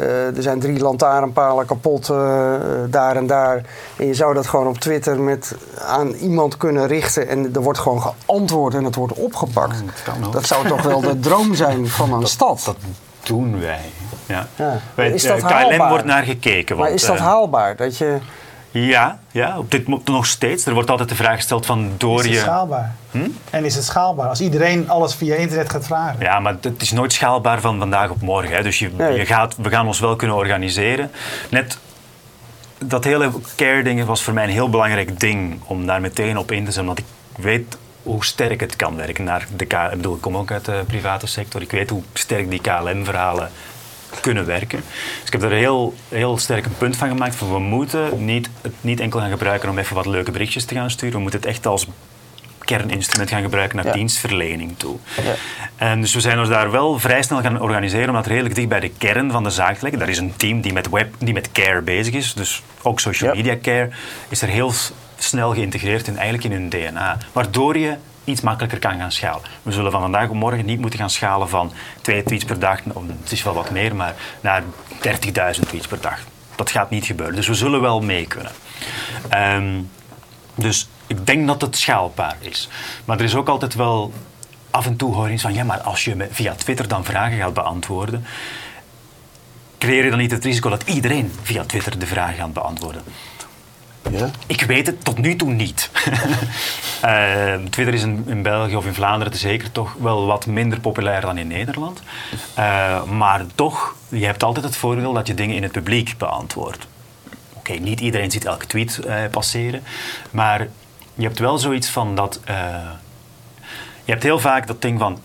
uh, 0.00 0.36
er 0.36 0.42
zijn 0.42 0.60
drie 0.60 0.78
lantaarnpalen 0.78 1.66
kapot 1.66 2.08
uh, 2.08 2.54
daar 2.90 3.16
en 3.16 3.26
daar. 3.26 3.62
En 3.96 4.06
je 4.06 4.14
zou 4.14 4.34
dat 4.34 4.46
gewoon 4.46 4.66
op 4.66 4.78
Twitter 4.78 5.20
met, 5.20 5.54
aan 5.78 6.12
iemand 6.12 6.56
kunnen 6.56 6.86
richten 6.86 7.28
en 7.28 7.54
er 7.54 7.60
wordt 7.60 7.78
gewoon 7.78 8.02
geantwoord 8.02 8.74
en 8.74 8.84
het 8.84 8.94
wordt 8.94 9.12
opgepakt. 9.12 9.82
dat, 10.20 10.32
dat 10.32 10.46
zou 10.46 10.68
toch 10.68 10.82
wel 10.82 11.00
de 11.00 11.20
droom 11.20 11.54
zijn 11.54 11.88
van 11.98 12.12
een 12.12 12.20
dat, 12.20 12.28
stad? 12.28 12.62
Dat 12.64 12.76
doen 13.22 13.60
wij. 13.60 13.80
Ja. 14.26 14.46
ja. 14.56 14.80
Wij, 14.94 15.10
is 15.10 15.22
dat 15.22 15.42
KLM 15.42 15.88
wordt 15.88 16.04
naar 16.04 16.22
gekeken. 16.22 16.76
Want, 16.76 16.88
maar 16.88 16.98
is 16.98 17.06
dat 17.06 17.18
haalbaar? 17.18 17.76
Dat 17.76 17.98
je... 17.98 18.18
Ja, 18.80 19.18
ja, 19.30 19.58
op 19.58 19.70
dit 19.70 19.86
moment 19.86 20.08
nog 20.08 20.26
steeds. 20.26 20.66
Er 20.66 20.74
wordt 20.74 20.90
altijd 20.90 21.08
de 21.08 21.14
vraag 21.14 21.36
gesteld 21.36 21.66
van 21.66 21.90
door 21.96 22.18
is 22.18 22.24
je... 22.26 22.30
het 22.32 22.40
schaalbaar? 22.40 22.94
Hm? 23.10 23.28
En 23.50 23.64
is 23.64 23.74
het 23.74 23.84
schaalbaar? 23.84 24.28
Als 24.28 24.40
iedereen 24.40 24.90
alles 24.90 25.14
via 25.14 25.34
internet 25.34 25.70
gaat 25.70 25.86
vragen. 25.86 26.20
Ja, 26.20 26.40
maar 26.40 26.56
het 26.60 26.82
is 26.82 26.92
nooit 26.92 27.12
schaalbaar 27.12 27.60
van 27.60 27.78
vandaag 27.78 28.10
op 28.10 28.20
morgen. 28.20 28.56
Hè. 28.56 28.62
Dus 28.62 28.78
je, 28.78 28.90
Nee. 28.96 29.18
je 29.18 29.26
gaat, 29.26 29.56
we 29.56 29.68
gaan 29.68 29.86
ons 29.86 30.00
wel 30.00 30.16
kunnen 30.16 30.36
organiseren. 30.36 31.10
Net 31.50 31.78
dat 32.78 33.04
hele 33.04 33.30
care-ding 33.56 34.04
was 34.04 34.22
voor 34.22 34.34
mij 34.34 34.44
een 34.44 34.50
heel 34.50 34.70
belangrijk 34.70 35.20
ding 35.20 35.60
om 35.64 35.86
daar 35.86 36.00
meteen 36.00 36.38
op 36.38 36.50
in 36.52 36.64
te 36.64 36.72
zetten. 36.72 36.86
Want 36.86 36.98
ik 36.98 37.04
weet 37.36 37.76
hoe 38.02 38.24
sterk 38.24 38.60
het 38.60 38.76
kan 38.76 38.96
werken. 38.96 39.24
Naar 39.24 39.46
de 39.56 39.64
K, 39.64 39.72
ik 39.72 39.90
bedoel, 39.96 40.14
ik 40.14 40.20
kom 40.20 40.36
ook 40.36 40.50
uit 40.50 40.64
de 40.64 40.82
private 40.86 41.26
sector. 41.26 41.62
Ik 41.62 41.70
weet 41.70 41.90
hoe 41.90 42.02
sterk 42.12 42.50
die 42.50 42.60
KLM-verhalen 42.60 43.50
kunnen 44.20 44.46
werken. 44.46 44.82
Dus 45.18 45.26
ik 45.26 45.32
heb 45.32 45.42
er 45.42 45.52
een 45.52 45.58
heel, 45.58 45.94
heel 46.08 46.38
sterk 46.38 46.64
een 46.64 46.76
punt 46.78 46.96
van 46.96 47.08
gemaakt. 47.08 47.34
Van 47.34 47.52
we 47.52 47.58
moeten 47.58 48.24
niet, 48.24 48.48
het 48.60 48.72
niet 48.80 49.00
enkel 49.00 49.20
gaan 49.20 49.30
gebruiken 49.30 49.68
om 49.68 49.78
even 49.78 49.94
wat 49.96 50.06
leuke 50.06 50.30
berichtjes 50.30 50.64
te 50.64 50.74
gaan 50.74 50.90
sturen. 50.90 51.14
We 51.16 51.20
moeten 51.22 51.40
het 51.40 51.48
echt 51.48 51.66
als 51.66 51.86
kerninstrument 52.64 53.30
gaan 53.30 53.42
gebruiken 53.42 53.76
naar 53.76 53.86
Ja. 53.86 53.92
dienstverlening 53.92 54.74
toe. 54.76 54.96
Ja. 55.24 55.34
En 55.76 56.00
dus 56.00 56.14
we 56.14 56.20
zijn 56.20 56.38
ons 56.38 56.48
daar 56.48 56.70
wel 56.70 56.98
vrij 56.98 57.22
snel 57.22 57.40
gaan 57.40 57.60
organiseren 57.60 58.08
om 58.08 58.14
dat 58.14 58.26
redelijk 58.26 58.54
dicht 58.54 58.68
bij 58.68 58.80
de 58.80 58.90
kern 58.98 59.30
van 59.30 59.42
de 59.44 59.50
zaak 59.50 59.74
te 59.74 59.82
leggen. 59.82 59.98
Daar 60.00 60.08
is 60.08 60.18
een 60.18 60.36
team 60.36 60.60
die 60.60 60.72
met 60.72 60.90
web, 60.90 61.14
die 61.18 61.34
met 61.34 61.52
care 61.52 61.80
bezig 61.82 62.14
is, 62.14 62.32
dus 62.34 62.62
ook 62.82 63.00
social 63.00 63.30
Ja. 63.30 63.36
media 63.36 63.56
care, 63.62 63.88
is 64.28 64.42
er 64.42 64.48
heel 64.48 64.72
snel 65.18 65.52
geïntegreerd 65.54 66.06
in, 66.06 66.14
eigenlijk 66.16 66.44
in 66.44 66.52
hun 66.52 66.68
DNA. 66.68 67.18
Waardoor 67.32 67.78
je 67.78 67.94
iets 68.24 68.40
makkelijker 68.40 68.78
kan 68.78 68.98
gaan 68.98 69.12
schalen. 69.12 69.42
We 69.62 69.72
zullen 69.72 69.90
van 69.90 70.00
vandaag 70.00 70.28
op 70.28 70.34
morgen 70.34 70.64
niet 70.64 70.80
moeten 70.80 70.98
gaan 70.98 71.10
schalen 71.10 71.48
van 71.48 71.72
twee 72.00 72.22
tweets 72.22 72.44
per 72.44 72.58
dag, 72.58 72.80
of 72.92 73.02
het 73.22 73.32
is 73.32 73.42
wel 73.42 73.54
wat 73.54 73.70
meer, 73.70 73.96
maar 73.96 74.14
naar 74.40 74.62
30.000 75.02 75.60
tweets 75.66 75.86
per 75.86 76.00
dag. 76.00 76.18
Dat 76.56 76.70
gaat 76.70 76.90
niet 76.90 77.06
gebeuren. 77.06 77.34
Dus 77.34 77.48
we 77.48 77.54
zullen 77.54 77.80
wel 77.80 78.00
mee 78.00 78.26
kunnen. 78.26 78.52
Ehm, 79.28 79.80
dus 80.54 80.88
ik 81.06 81.26
denk 81.26 81.46
dat 81.46 81.60
het 81.60 81.76
schaalbaar 81.76 82.36
is. 82.38 82.68
Maar 83.04 83.18
er 83.18 83.24
is 83.24 83.34
ook 83.34 83.48
altijd 83.48 83.74
wel 83.74 84.12
af 84.70 84.86
en 84.86 84.96
toe 84.96 85.14
hoor 85.14 85.38
van 85.38 85.54
ja, 85.54 85.64
maar 85.64 85.80
als 85.80 86.04
je 86.04 86.28
via 86.30 86.54
Twitter 86.54 86.88
dan 86.88 87.04
vragen 87.04 87.38
gaat 87.38 87.54
beantwoorden, 87.54 88.24
creëer 89.78 90.04
je 90.04 90.10
dan 90.10 90.18
niet 90.18 90.30
het 90.30 90.44
risico 90.44 90.70
dat 90.70 90.82
iedereen 90.82 91.32
via 91.42 91.64
Twitter 91.64 91.98
de 91.98 92.06
vragen 92.06 92.34
gaat 92.34 92.52
beantwoorden? 92.52 93.02
Ja. 94.10 94.30
Ik 94.46 94.62
weet 94.62 94.86
het 94.86 95.04
tot 95.04 95.18
nu 95.18 95.36
toe 95.36 95.50
niet. 95.50 95.90
Eh, 97.00 97.54
Twitter 97.70 97.94
is 97.94 98.02
in, 98.02 98.24
in 98.26 98.42
België 98.42 98.76
of 98.76 98.86
in 98.86 98.94
Vlaanderen 98.94 99.36
zeker 99.38 99.72
toch 99.72 99.94
wel 99.98 100.26
wat 100.26 100.46
minder 100.46 100.80
populair 100.80 101.20
dan 101.20 101.38
in 101.38 101.46
Nederland. 101.46 102.02
Eh, 102.54 103.02
maar 103.04 103.44
toch, 103.54 103.94
je 104.08 104.24
hebt 104.24 104.42
altijd 104.42 104.64
het 104.64 104.76
voordeel 104.76 105.12
dat 105.12 105.26
je 105.26 105.34
dingen 105.34 105.56
in 105.56 105.62
het 105.62 105.72
publiek 105.72 106.14
beantwoordt. 106.18 106.86
Oké, 107.52 107.72
niet 107.72 108.00
iedereen 108.00 108.30
ziet 108.30 108.44
elke 108.44 108.66
tweet 108.66 108.98
eh, 108.98 109.16
passeren, 109.30 109.82
maar 110.30 110.68
je 111.14 111.22
hebt 111.22 111.38
wel 111.38 111.58
zoiets 111.58 111.88
van 111.88 112.14
dat. 112.14 112.40
eh, 112.44 112.54
je 114.04 114.10
hebt 114.12 114.22
heel 114.22 114.38
vaak 114.38 114.66
dat 114.66 114.82
ding 114.82 114.98
van. 114.98 115.18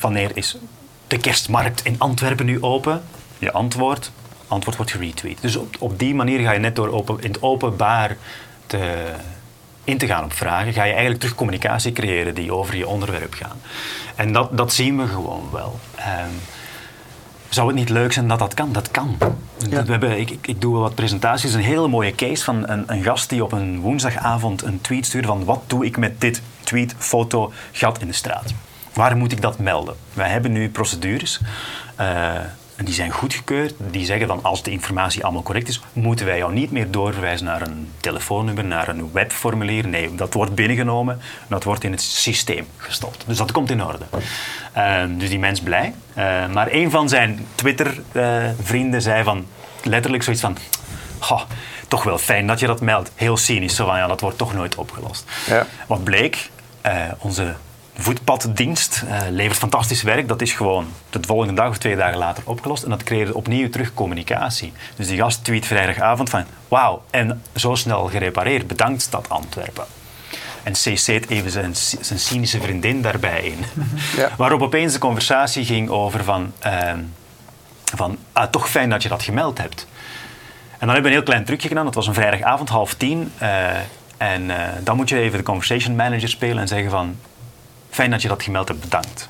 Wanneer 0.00 0.30
is 0.34 0.56
de 1.06 1.18
kerstmarkt 1.18 1.84
in 1.84 1.94
Antwerpen 1.98 2.46
nu 2.46 2.62
open? 2.62 3.02
Je 3.38 3.52
antwoord, 3.52 4.10
antwoord 4.52 4.76
wordt 4.76 4.92
geretweet. 4.92 5.40
Dus 5.40 5.56
op, 5.56 5.76
op 5.78 5.98
die 5.98 6.14
manier 6.14 6.40
ga 6.40 6.52
je 6.52 6.58
net 6.58 6.76
door 6.76 6.88
open, 6.88 7.20
in 7.20 7.30
het 7.32 7.42
openbaar 7.42 8.16
te, 8.66 9.12
in 9.84 9.98
te 9.98 10.06
gaan 10.06 10.24
op 10.24 10.32
vragen, 10.32 10.72
ga 10.72 10.84
je 10.84 10.90
eigenlijk 10.90 11.20
terug 11.20 11.34
communicatie 11.34 11.92
creëren 11.92 12.34
die 12.34 12.52
over 12.54 12.76
je 12.76 12.88
onderwerp 12.88 13.34
gaan. 13.34 13.60
En 14.14 14.32
dat, 14.32 14.56
dat 14.56 14.72
zien 14.72 14.98
we 14.98 15.06
gewoon 15.06 15.48
wel. 15.52 15.78
Ehm, 15.94 16.30
zou 17.48 17.66
het 17.66 17.76
niet 17.76 17.88
leuk 17.88 18.12
zijn 18.12 18.28
dat 18.28 18.38
dat 18.38 18.54
kan? 18.54 18.72
Dat 18.72 18.90
kan. 18.90 19.16
Ja. 19.70 19.84
We 19.84 19.90
hebben, 19.90 20.20
ik, 20.20 20.38
ik, 20.40 20.60
doe 20.60 20.78
wat 20.78 20.94
presentaties. 20.94 21.54
Een 21.54 21.60
hele 21.60 21.88
mooie 21.88 22.14
case 22.14 22.44
van 22.44 22.68
een, 22.68 22.84
een 22.86 23.02
gast 23.02 23.28
die 23.28 23.44
op 23.44 23.52
een 23.52 23.80
woensdagavond 23.80 24.62
een 24.62 24.80
tweet 24.80 25.06
stuurde 25.06 25.28
van 25.28 25.44
wat 25.44 25.62
doe 25.66 25.84
ik 25.84 25.96
met 25.96 26.20
dit 26.20 26.42
tweet, 26.60 26.94
foto, 26.98 27.52
gat 27.72 28.00
in 28.00 28.06
de 28.06 28.12
straat. 28.12 28.52
Waar 28.92 29.16
moet 29.16 29.32
ik 29.32 29.40
dat 29.40 29.58
melden? 29.58 29.96
Wij 30.12 30.28
hebben 30.28 30.52
nu 30.52 30.70
procedures. 30.70 31.40
eh, 31.96 32.30
en 32.82 32.88
die 32.88 32.96
zijn 32.96 33.10
goedgekeurd. 33.10 33.74
Die 33.90 34.04
zeggen 34.04 34.26
dan 34.28 34.42
als 34.42 34.62
de 34.62 34.70
informatie 34.70 35.24
allemaal 35.24 35.42
correct 35.42 35.68
is, 35.68 35.80
moeten 35.92 36.26
wij 36.26 36.36
jou 36.38 36.52
niet 36.52 36.70
meer 36.70 36.90
doorverwijzen 36.90 37.46
naar 37.46 37.62
een 37.62 37.88
telefoonnummer, 38.00 38.64
naar 38.64 38.88
een 38.88 39.12
webformulier. 39.12 39.88
Nee, 39.88 40.14
dat 40.14 40.34
wordt 40.34 40.54
binnengenomen 40.54 41.14
en 41.14 41.46
dat 41.48 41.64
wordt 41.64 41.84
in 41.84 41.90
het 41.90 42.00
systeem 42.02 42.66
gestopt. 42.76 43.24
Dus 43.26 43.36
dat 43.36 43.52
komt 43.52 43.70
in 43.70 43.84
orde. 43.84 44.04
Eh, 44.72 45.02
dus 45.08 45.28
die 45.28 45.38
mens 45.38 45.60
blij. 45.60 45.94
Eh, 46.14 46.48
maar 46.48 46.68
een 46.70 46.90
van 46.90 47.08
zijn 47.08 47.46
Twitter-vrienden 47.54 49.02
zei 49.02 49.24
van 49.24 49.46
letterlijk 49.82 50.22
zoiets 50.22 50.42
van. 50.42 50.56
"Goh, 51.18 51.42
toch 51.88 52.02
wel 52.02 52.18
fijn 52.18 52.46
dat 52.46 52.60
je 52.60 52.66
dat 52.66 52.80
meldt. 52.80 53.10
Heel 53.14 53.36
cynisch, 53.36 53.76
zo 53.76 53.86
van 53.86 53.96
ja, 53.96 54.06
dat 54.06 54.20
wordt 54.20 54.38
toch 54.38 54.54
nooit 54.54 54.74
opgelost. 54.74 55.24
Ja. 55.46 55.66
Wat 55.86 56.04
bleek, 56.04 56.50
eh, 56.80 56.94
onze 57.18 57.54
voetpaddienst 57.96 59.04
eh, 59.08 59.20
levert 59.30 59.58
fantastisch 59.58 60.02
werk. 60.02 60.28
Dat 60.28 60.42
is 60.42 60.52
gewoon 60.52 60.86
de 61.10 61.18
volgende 61.26 61.54
dag 61.54 61.68
of 61.68 61.78
twee 61.78 61.96
dagen 61.96 62.18
later 62.18 62.42
opgelost. 62.46 62.82
En 62.82 62.90
dat 62.90 63.02
creëerde 63.02 63.34
opnieuw 63.34 63.68
terug 63.70 63.94
communicatie. 63.94 64.72
Dus 64.96 65.06
die 65.06 65.18
gast 65.18 65.44
tweet 65.44 65.66
vrijdagavond 65.66 66.30
van... 66.30 66.44
Wauw, 66.68 67.02
en 67.10 67.42
zo 67.56 67.74
snel 67.74 68.06
gerepareerd. 68.06 68.66
Bedankt 68.66 69.02
stad 69.02 69.28
Antwerpen. 69.28 69.84
En 70.62 70.72
cc't 70.72 71.28
even 71.30 71.50
zijn, 71.50 71.74
zijn 72.00 72.18
cynische 72.18 72.60
vriendin 72.60 73.02
daarbij 73.02 73.42
in. 73.42 73.64
Ja. 74.16 74.30
Waarop 74.36 74.62
opeens 74.62 74.92
de 74.92 74.98
conversatie 74.98 75.64
ging 75.64 75.88
over 75.88 76.24
van... 76.24 76.52
ehm, 76.58 76.98
van 77.94 78.18
ah, 78.32 78.50
toch 78.50 78.70
fijn 78.70 78.90
dat 78.90 79.02
je 79.02 79.08
dat 79.08 79.22
gemeld 79.22 79.58
hebt. 79.58 79.86
En 80.70 80.88
dan 80.88 80.88
hebben 80.88 81.02
we 81.02 81.08
een 81.08 81.22
heel 81.22 81.32
klein 81.32 81.44
trucje 81.44 81.68
gedaan. 81.68 81.84
Dat 81.84 81.94
was 81.94 82.06
een 82.06 82.14
vrijdagavond, 82.14 82.68
half 82.68 82.94
tien. 82.94 83.32
eh, 83.38 83.68
en 84.16 84.50
eh, 84.50 84.68
dan 84.82 84.96
moet 84.96 85.08
je 85.08 85.18
even 85.18 85.38
de 85.38 85.44
conversation 85.44 85.96
manager 85.96 86.28
spelen 86.28 86.58
en 86.58 86.68
zeggen 86.68 86.90
van... 86.90 87.16
Fijn 87.92 88.10
dat 88.10 88.22
je 88.22 88.28
dat 88.28 88.42
gemeld 88.42 88.68
hebt, 88.68 88.80
bedankt. 88.80 89.28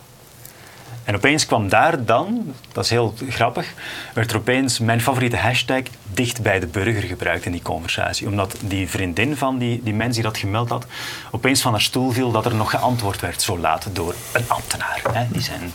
En 1.05 1.15
opeens 1.15 1.47
kwam 1.47 1.69
daar 1.69 2.05
dan, 2.05 2.55
dat 2.73 2.85
is 2.85 2.91
heel 2.91 3.15
grappig, 3.29 3.67
werd 4.15 4.31
er 4.31 4.37
opeens 4.37 4.79
mijn 4.79 5.01
favoriete 5.01 5.37
hashtag 5.37 5.83
dicht 6.13 6.43
bij 6.43 6.61
de 6.61 6.67
burger 6.67 7.03
gebruikt 7.03 7.45
in 7.45 7.53
die 7.53 7.63
conversatie. 7.63 8.27
Omdat 8.27 8.57
die 8.61 8.89
vriendin 8.89 9.37
van 9.37 9.59
die, 9.59 9.81
die 9.83 9.95
mens 9.95 10.15
die 10.15 10.23
dat 10.25 10.37
gemeld 10.39 10.69
had, 10.69 10.87
opeens 11.31 11.61
van 11.63 11.73
haar 11.73 11.81
stoel 11.81 12.11
viel 12.11 12.31
dat 12.31 12.45
er 12.47 12.55
nog 12.55 12.71
geantwoord 12.71 13.21
werd 13.21 13.43
zo 13.43 13.59
laat 13.59 13.87
door 13.93 14.15
een 14.33 14.45
ambtenaar. 14.47 15.01
Hè? 15.13 15.25
Die 15.31 15.43
zijn, 15.43 15.73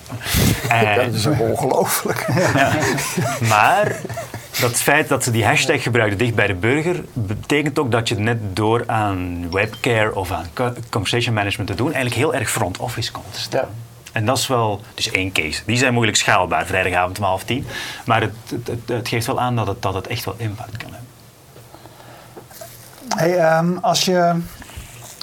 Eh, 0.70 0.96
Dat 1.06 1.14
is 1.14 1.26
ongelooflijk. 1.26 2.26
ja. 2.54 2.74
Maar 3.50 3.96
dat 4.62 4.76
feit 4.76 5.08
dat 5.08 5.24
ze 5.24 5.32
die 5.32 5.46
hashtag 5.46 5.84
gebruikten 5.84 6.18
dicht 6.18 6.36
bij 6.36 6.48
de 6.48 6.54
burger, 6.56 7.04
betekent 7.14 7.80
ook 7.80 7.92
dat 7.92 8.08
je 8.08 8.16
net 8.16 8.38
door 8.54 8.84
aan 8.88 9.52
webcare 9.52 10.16
of 10.16 10.32
aan 10.32 10.46
co- 10.54 10.74
conversation 10.90 11.34
management 11.34 11.70
te 11.70 11.76
doen, 11.76 11.94
eigenlijk 11.94 12.16
heel 12.16 12.34
erg 12.34 12.50
front 12.50 12.78
office 12.78 13.12
komt 13.12 13.34
te 13.34 13.40
staan. 13.40 13.62
Ja. 13.62 13.68
En 14.12 14.26
dat 14.26 14.38
is 14.38 14.48
wel, 14.48 14.82
dus 14.94 15.12
één 15.12 15.32
case. 15.32 15.62
Die 15.66 15.78
zijn 15.78 15.94
moeilijk 15.94 16.18
schaalbaar, 16.18 16.66
vrijdagavond 16.66 17.18
om 17.18 17.24
half 17.24 17.44
tien. 17.44 17.66
Maar 18.06 18.22
het, 18.22 18.34
het, 18.86 19.08
geeft 19.08 19.26
wel 19.26 19.40
aan 19.40 19.56
dat 19.56 19.68
het, 19.68 19.82
dat 19.82 19.94
het 19.94 20.08
echt 20.08 20.26
wel 20.26 20.36
impact 20.38 20.78
kan 20.78 20.90
hebben. 20.92 21.08
Hey, 23.16 23.38
ehm, 23.38 23.78
als 23.82 24.06
je 24.06 24.34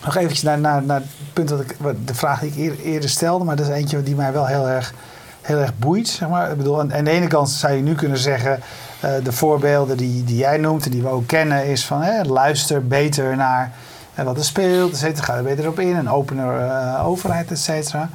nog 0.05 0.16
eventjes 0.16 0.42
naar, 0.42 0.59
naar, 0.59 0.83
naar 0.83 1.01
het 1.01 1.09
punt 1.33 1.49
dat 1.49 1.61
ik, 1.61 1.77
de 2.05 2.14
vraag 2.14 2.40
die 2.40 2.51
ik 2.51 2.57
eer- 2.57 2.85
eerder 2.85 3.09
stelde, 3.11 3.44
maar 3.44 3.57
dat 3.57 3.68
is 3.68 3.75
eentje 3.75 4.03
die 4.03 4.14
mij 4.14 4.33
wel 4.33 4.47
heel 4.47 4.68
erg, 4.68 4.92
heel 5.40 5.59
erg 5.59 5.79
boeit. 5.79 6.09
Zeg 6.09 6.29
maar. 6.29 6.51
ik 6.51 6.57
bedoel, 6.57 6.81
aan, 6.81 6.94
aan 6.94 7.05
de 7.05 7.11
ene 7.11 7.27
kant 7.27 7.51
zou 7.51 7.73
je 7.73 7.83
nu 7.83 7.94
kunnen 7.94 8.18
zeggen, 8.18 8.61
eh, 9.05 9.25
de 9.25 9.33
voorbeelden 9.33 9.97
die, 9.97 10.25
die 10.25 10.37
jij 10.37 10.57
noemt 10.57 10.85
en 10.85 10.90
die 10.90 11.03
we 11.03 11.09
ook 11.09 11.27
kennen, 11.27 11.67
is 11.67 11.85
van 11.85 12.03
hè, 12.03 12.23
luister 12.23 12.87
beter 12.87 13.37
naar 13.37 13.73
eh, 14.14 14.25
wat 14.25 14.37
er 14.37 14.45
speelt, 14.45 14.93
et 14.93 14.99
cetera. 14.99 15.25
Ga 15.25 15.37
er 15.37 15.43
beter 15.43 15.69
op 15.69 15.81
in, 15.81 15.97
een 15.97 16.11
opener 16.11 16.61
eh, 16.61 17.07
overheid, 17.07 17.51
et 17.51 17.59
cetera. 17.59 18.09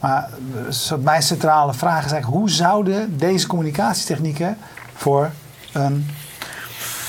Maar 0.00 0.28
mijn 1.00 1.22
centrale 1.22 1.74
vraag 1.74 2.04
is 2.04 2.12
eigenlijk, 2.12 2.40
hoe 2.40 2.50
zouden 2.50 3.18
deze 3.18 3.46
communicatietechnieken 3.46 4.56
voor 4.94 5.30
een 5.72 6.06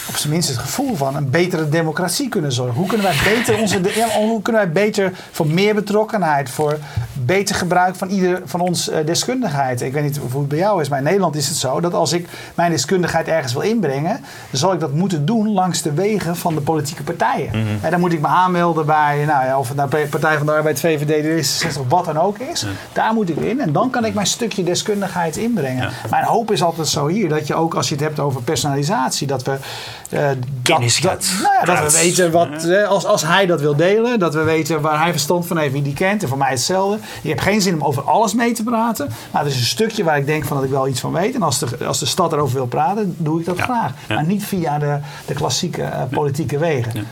op 0.07 0.15
zijn 0.15 0.33
minst 0.33 0.49
het 0.49 0.57
gevoel 0.57 0.95
van 0.95 1.15
een 1.15 1.29
betere 1.29 1.69
democratie 1.69 2.29
kunnen 2.29 2.51
zorgen. 2.51 2.75
Hoe 2.75 2.87
kunnen 2.87 3.05
wij 3.05 3.15
beter, 3.23 3.57
onze, 3.57 3.81
hoe 4.17 4.41
kunnen 4.41 4.61
wij 4.61 4.71
beter 4.71 5.13
voor 5.31 5.47
meer 5.47 5.75
betrokkenheid, 5.75 6.49
voor 6.49 6.77
beter 7.25 7.55
gebruik 7.55 7.95
van 7.95 8.09
ieder 8.09 8.41
van 8.45 8.59
ons 8.59 8.89
eh, 8.89 9.05
deskundigheid? 9.05 9.81
Ik 9.81 9.93
weet 9.93 10.03
niet 10.03 10.17
hoe 10.31 10.39
het 10.39 10.49
bij 10.49 10.57
jou 10.57 10.81
is, 10.81 10.89
maar 10.89 10.97
in 10.97 11.03
Nederland 11.03 11.35
is 11.35 11.47
het 11.47 11.57
zo 11.57 11.79
dat 11.79 11.93
als 11.93 12.13
ik 12.13 12.27
mijn 12.55 12.71
deskundigheid 12.71 13.27
ergens 13.27 13.53
wil 13.53 13.61
inbrengen, 13.61 14.19
dan 14.49 14.59
zal 14.59 14.73
ik 14.73 14.79
dat 14.79 14.93
moeten 14.93 15.25
doen 15.25 15.53
langs 15.53 15.81
de 15.81 15.93
wegen 15.93 16.35
van 16.35 16.55
de 16.55 16.61
politieke 16.61 17.03
partijen. 17.03 17.51
En 17.81 17.91
dan 17.91 17.99
moet 17.99 18.13
ik 18.13 18.21
me 18.21 18.27
aanmelden 18.27 18.85
bij, 18.85 19.25
nou 19.25 19.45
ja, 19.45 19.59
of 19.59 19.67
het 19.67 19.77
nou 19.77 19.89
Partij 20.07 20.37
van 20.37 20.45
de 20.45 20.51
Arbeid, 20.51 20.79
VVD, 20.79 21.45
D66, 21.45 21.87
wat 21.87 22.05
dan 22.05 22.17
ook 22.17 22.37
is. 22.37 22.65
Daar 22.93 23.13
moet 23.13 23.29
ik 23.29 23.37
in 23.37 23.61
en 23.61 23.71
dan 23.71 23.89
kan 23.89 24.05
ik 24.05 24.13
mijn 24.13 24.27
stukje 24.27 24.63
deskundigheid 24.63 25.37
inbrengen. 25.37 25.89
Mijn 26.09 26.23
hoop 26.23 26.51
is 26.51 26.63
altijd 26.63 26.87
zo 26.87 27.07
hier 27.07 27.29
dat 27.29 27.47
je 27.47 27.55
ook 27.55 27.73
als 27.75 27.89
je 27.89 27.95
het 27.95 28.03
hebt 28.03 28.19
over 28.19 28.41
personalisatie, 28.41 29.27
dat 29.27 29.43
we 29.43 29.57
dat, 30.09 30.37
Kennis 30.61 31.01
dat, 31.01 31.25
gaat 31.25 31.41
nou 31.41 31.53
ja, 31.59 31.81
dat 31.81 31.91
we 31.91 31.99
weten 31.99 32.31
wat, 32.31 32.63
eh, 32.63 32.87
als, 32.87 33.05
als 33.05 33.21
hij 33.21 33.45
dat 33.45 33.61
wil 33.61 33.75
delen, 33.75 34.19
dat 34.19 34.33
we 34.33 34.43
weten 34.43 34.81
waar 34.81 35.01
hij 35.01 35.11
verstand 35.11 35.47
van 35.47 35.57
heeft, 35.57 35.73
wie 35.73 35.81
die 35.81 35.93
kent. 35.93 36.21
En 36.23 36.29
voor 36.29 36.37
mij 36.37 36.49
hetzelfde. 36.49 36.97
Je 37.21 37.29
hebt 37.29 37.41
geen 37.41 37.61
zin 37.61 37.73
om 37.73 37.83
over 37.83 38.03
alles 38.03 38.33
mee 38.33 38.53
te 38.53 38.63
praten. 38.63 39.09
Maar 39.31 39.41
er 39.41 39.47
is 39.47 39.55
een 39.55 39.63
stukje 39.63 40.03
waar 40.03 40.17
ik 40.17 40.25
denk 40.25 40.45
van 40.45 40.57
dat 40.57 40.65
ik 40.65 40.71
wel 40.71 40.87
iets 40.87 40.99
van 40.99 41.11
weet. 41.11 41.35
En 41.35 41.41
als 41.41 41.59
de, 41.59 41.85
als 41.85 41.99
de 41.99 42.05
stad 42.05 42.33
erover 42.33 42.55
wil 42.55 42.67
praten, 42.67 43.15
doe 43.17 43.39
ik 43.39 43.45
dat 43.45 43.59
graag. 43.59 43.93
Ja. 44.07 44.15
Maar 44.15 44.25
niet 44.25 44.43
via 44.43 44.79
de, 44.79 44.97
de 45.25 45.33
klassieke 45.33 45.83
eh, 45.83 46.01
politieke 46.09 46.57
wegen. 46.57 47.07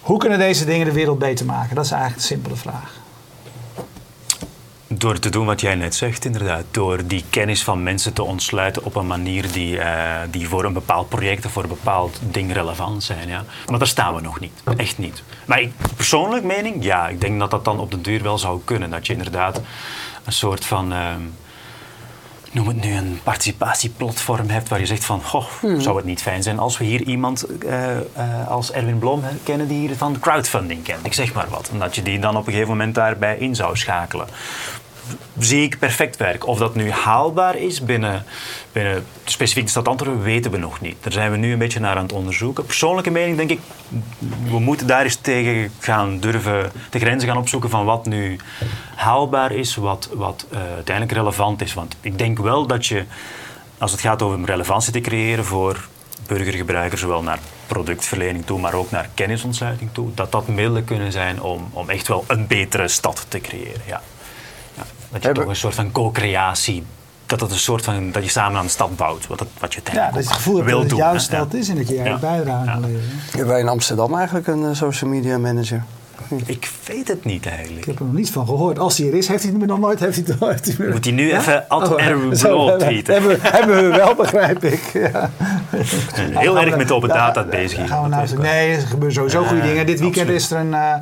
Hoe 0.00 0.18
kunnen 0.18 0.38
deze 0.38 0.64
dingen 0.64 0.86
de 0.86 0.92
wereld 0.92 1.18
beter 1.18 1.46
maken? 1.46 1.74
Dat 1.74 1.84
is 1.84 1.90
eigenlijk 1.90 2.20
de 2.20 2.26
simpele 2.26 2.56
vraag. 2.56 3.04
Door 4.98 5.18
te 5.18 5.28
doen 5.30 5.46
wat 5.46 5.60
jij 5.60 5.74
net 5.74 5.94
zegt, 5.94 6.24
inderdaad. 6.24 6.64
Door 6.70 7.06
die 7.06 7.24
kennis 7.30 7.62
van 7.64 7.82
mensen 7.82 8.12
te 8.12 8.22
ontsluiten 8.22 8.84
op 8.84 8.94
een 8.94 9.06
manier 9.06 9.52
die, 9.52 9.78
eh, 9.78 10.20
die 10.30 10.48
voor 10.48 10.64
een 10.64 10.72
bepaald 10.72 11.08
project 11.08 11.44
of 11.46 11.52
voor 11.52 11.62
een 11.62 11.68
bepaald 11.68 12.18
ding 12.30 12.52
relevant 12.52 13.04
zijn. 13.04 13.28
Ja. 13.28 13.44
Maar 13.66 13.78
daar 13.78 13.88
staan 13.88 14.14
we 14.14 14.20
nog 14.20 14.40
niet. 14.40 14.62
Echt 14.76 14.98
niet. 14.98 15.22
Maar 15.44 15.60
ik, 15.60 15.72
persoonlijk 15.96 16.44
mening, 16.44 16.84
ja, 16.84 17.08
ik 17.08 17.20
denk 17.20 17.38
dat 17.38 17.50
dat 17.50 17.64
dan 17.64 17.80
op 17.80 17.90
de 17.90 18.00
duur 18.00 18.22
wel 18.22 18.38
zou 18.38 18.60
kunnen. 18.64 18.90
Dat 18.90 19.06
je 19.06 19.12
inderdaad 19.12 19.60
een 20.24 20.32
soort 20.32 20.64
van. 20.64 20.92
ehm, 20.92 21.20
noem 22.52 22.68
het 22.68 22.84
nu 22.84 22.92
een 22.94 23.20
participatieplatform 23.22 24.48
hebt 24.48 24.68
waar 24.68 24.78
je 24.78 24.86
zegt 24.86 25.04
van, 25.04 25.22
goh, 25.22 25.44
zou 25.78 25.96
het 25.96 26.04
niet 26.04 26.22
fijn 26.22 26.42
zijn 26.42 26.58
als 26.58 26.78
we 26.78 26.84
hier 26.84 27.02
iemand 27.02 27.46
eh, 27.58 27.96
eh, 27.98 28.48
als 28.48 28.72
Erwin 28.72 28.98
Blom 28.98 29.22
kennen 29.42 29.68
die 29.68 29.78
hier 29.78 29.96
van 29.96 30.18
crowdfunding 30.20 30.82
kent, 30.82 31.06
ik 31.06 31.12
zeg 31.12 31.34
maar 31.34 31.46
wat. 31.48 31.68
En 31.72 31.78
dat 31.78 31.94
je 31.94 32.02
die 32.02 32.18
dan 32.18 32.36
op 32.36 32.46
een 32.46 32.52
gegeven 32.52 32.68
moment 32.76 32.94
daarbij 32.94 33.36
in 33.36 33.54
zou 33.54 33.76
schakelen. 33.76 34.26
Zie 35.38 35.62
ik 35.62 35.78
perfect 35.78 36.16
werk. 36.16 36.46
Of 36.46 36.58
dat 36.58 36.74
nu 36.74 36.90
haalbaar 36.90 37.56
is 37.56 37.84
binnen, 37.84 38.24
binnen 38.72 39.06
specifiek 39.24 39.64
de 39.64 39.70
stad 39.70 39.88
Antwerpen, 39.88 40.22
weten 40.22 40.50
we 40.50 40.56
nog 40.56 40.80
niet. 40.80 40.96
Daar 41.00 41.12
zijn 41.12 41.30
we 41.30 41.36
nu 41.36 41.52
een 41.52 41.58
beetje 41.58 41.80
naar 41.80 41.96
aan 41.96 42.02
het 42.02 42.12
onderzoeken. 42.12 42.64
Persoonlijke 42.64 43.10
mening 43.10 43.36
denk 43.36 43.50
ik, 43.50 43.60
we 44.48 44.58
moeten 44.58 44.86
daar 44.86 45.02
eens 45.02 45.16
tegen 45.16 45.72
gaan 45.78 46.18
durven 46.20 46.72
de 46.90 46.98
grenzen 46.98 47.28
gaan 47.28 47.38
opzoeken 47.38 47.70
van 47.70 47.84
wat 47.84 48.06
nu 48.06 48.36
haalbaar 48.94 49.52
is, 49.52 49.76
wat, 49.76 50.08
wat 50.12 50.46
eh, 50.50 50.58
uiteindelijk 50.58 51.18
relevant 51.18 51.62
is. 51.62 51.74
Want 51.74 51.96
ik 52.00 52.18
denk 52.18 52.38
wel 52.38 52.66
dat 52.66 52.86
je, 52.86 53.04
als 53.78 53.92
het 53.92 54.00
gaat 54.00 54.22
over 54.22 54.44
relevantie 54.44 54.92
te 54.92 55.00
creëren 55.00 55.44
voor 55.44 55.88
burgergebruikers, 56.26 57.00
zowel 57.00 57.22
naar 57.22 57.38
productverlening 57.66 58.46
toe, 58.46 58.60
maar 58.60 58.74
ook 58.74 58.90
naar 58.90 59.08
kennisontsluiting 59.14 59.90
toe, 59.92 60.14
dat 60.14 60.32
dat 60.32 60.48
middelen 60.48 60.84
kunnen 60.84 61.12
zijn 61.12 61.42
om, 61.42 61.68
om 61.72 61.90
echt 61.90 62.08
wel 62.08 62.24
een 62.26 62.46
betere 62.46 62.88
stad 62.88 63.26
te 63.28 63.40
creëren. 63.40 63.82
Ja. 63.86 64.02
Dat 65.16 65.24
je 65.24 65.40
Hebben- 65.40 65.42
toch 65.42 65.52
een 65.52 65.70
soort 65.70 65.74
van 65.74 65.92
co-creatie, 65.92 66.84
dat 67.26 67.40
het 67.40 67.50
een 67.50 67.58
soort 67.58 67.84
van, 67.84 68.12
dat 68.12 68.24
je 68.24 68.30
samen 68.30 68.58
aan 68.58 68.64
een 68.64 68.70
stad 68.70 68.96
bouwt, 68.96 69.26
wat, 69.26 69.40
het, 69.40 69.48
wat 69.58 69.74
je 69.74 69.80
Ja, 69.92 70.04
dat 70.04 70.12
je 70.14 70.18
het 70.20 70.28
gevoel 70.32 70.56
hebt 70.56 70.70
dat 70.70 70.80
het 70.80 70.88
doen, 70.88 70.98
jouw 70.98 71.12
hè. 71.12 71.18
stad 71.18 71.52
Ja. 71.52 71.58
is 71.58 71.68
en 71.68 71.76
dat 71.76 71.88
je 71.88 71.94
Ja. 71.94 72.00
eigen 72.02 72.20
bijdrage 72.20 72.64
Ja. 72.64 72.72
kan 72.72 72.80
leveren. 72.80 73.02
Hebben 73.30 73.46
wij 73.48 73.60
in 73.60 73.68
Amsterdam 73.68 74.14
eigenlijk 74.14 74.46
een 74.46 74.64
eh, 74.64 74.74
social 74.74 75.10
media 75.10 75.38
manager? 75.38 75.82
Ik 76.46 76.70
weet 76.86 77.08
het 77.08 77.24
niet 77.24 77.44
Ik 77.46 77.52
eigenlijk. 77.52 77.86
heb 77.86 77.98
er 77.98 78.04
nog 78.04 78.14
niets 78.14 78.30
van 78.30 78.46
gehoord. 78.46 78.78
Als 78.78 78.98
hij 78.98 79.06
er 79.08 79.14
is, 79.14 79.28
heeft 79.28 79.42
hij 79.42 79.50
het 79.52 79.60
me 79.60 79.66
nog 79.66 79.78
nooit. 79.78 80.00
Heeft 80.00 80.16
hij 80.16 80.24
het, 80.38 80.48
heeft 80.50 80.64
hij 80.78 80.86
me- 80.86 80.92
Moet 80.92 81.04
hij 81.04 81.14
nu 81.14 81.32
even 81.32 81.68
Ad 81.68 81.88
Oh, 82.44 82.72
tweeten? 82.78 83.14
Hebben, 83.14 83.38
hebben 83.42 83.76
we 83.90 83.96
wel, 83.96 84.14
begrijp 84.14 84.64
ik. 84.64 84.80
Ja. 84.92 85.30
Heel 86.40 86.58
erg 86.58 86.76
met 86.76 86.90
open 86.92 87.08
data 87.08 87.32
Daar- 87.32 87.46
bezig. 87.46 87.70
daar 87.70 87.86
hier, 87.86 87.94
Gaan 87.94 88.02
we 88.02 88.08
nou 88.08 88.24
ik 88.28 88.38
nee, 88.38 88.74
er 88.76 88.80
gebeuren 88.80 89.12
sowieso 89.12 89.44
goede 89.44 89.62
dingen. 89.62 89.86
Dit 89.86 90.00
weekend 90.00 90.28
absoluut. 90.30 90.40
is 90.42 90.50
er 90.50 90.58
een, 90.60 90.74
eh, 90.74 90.94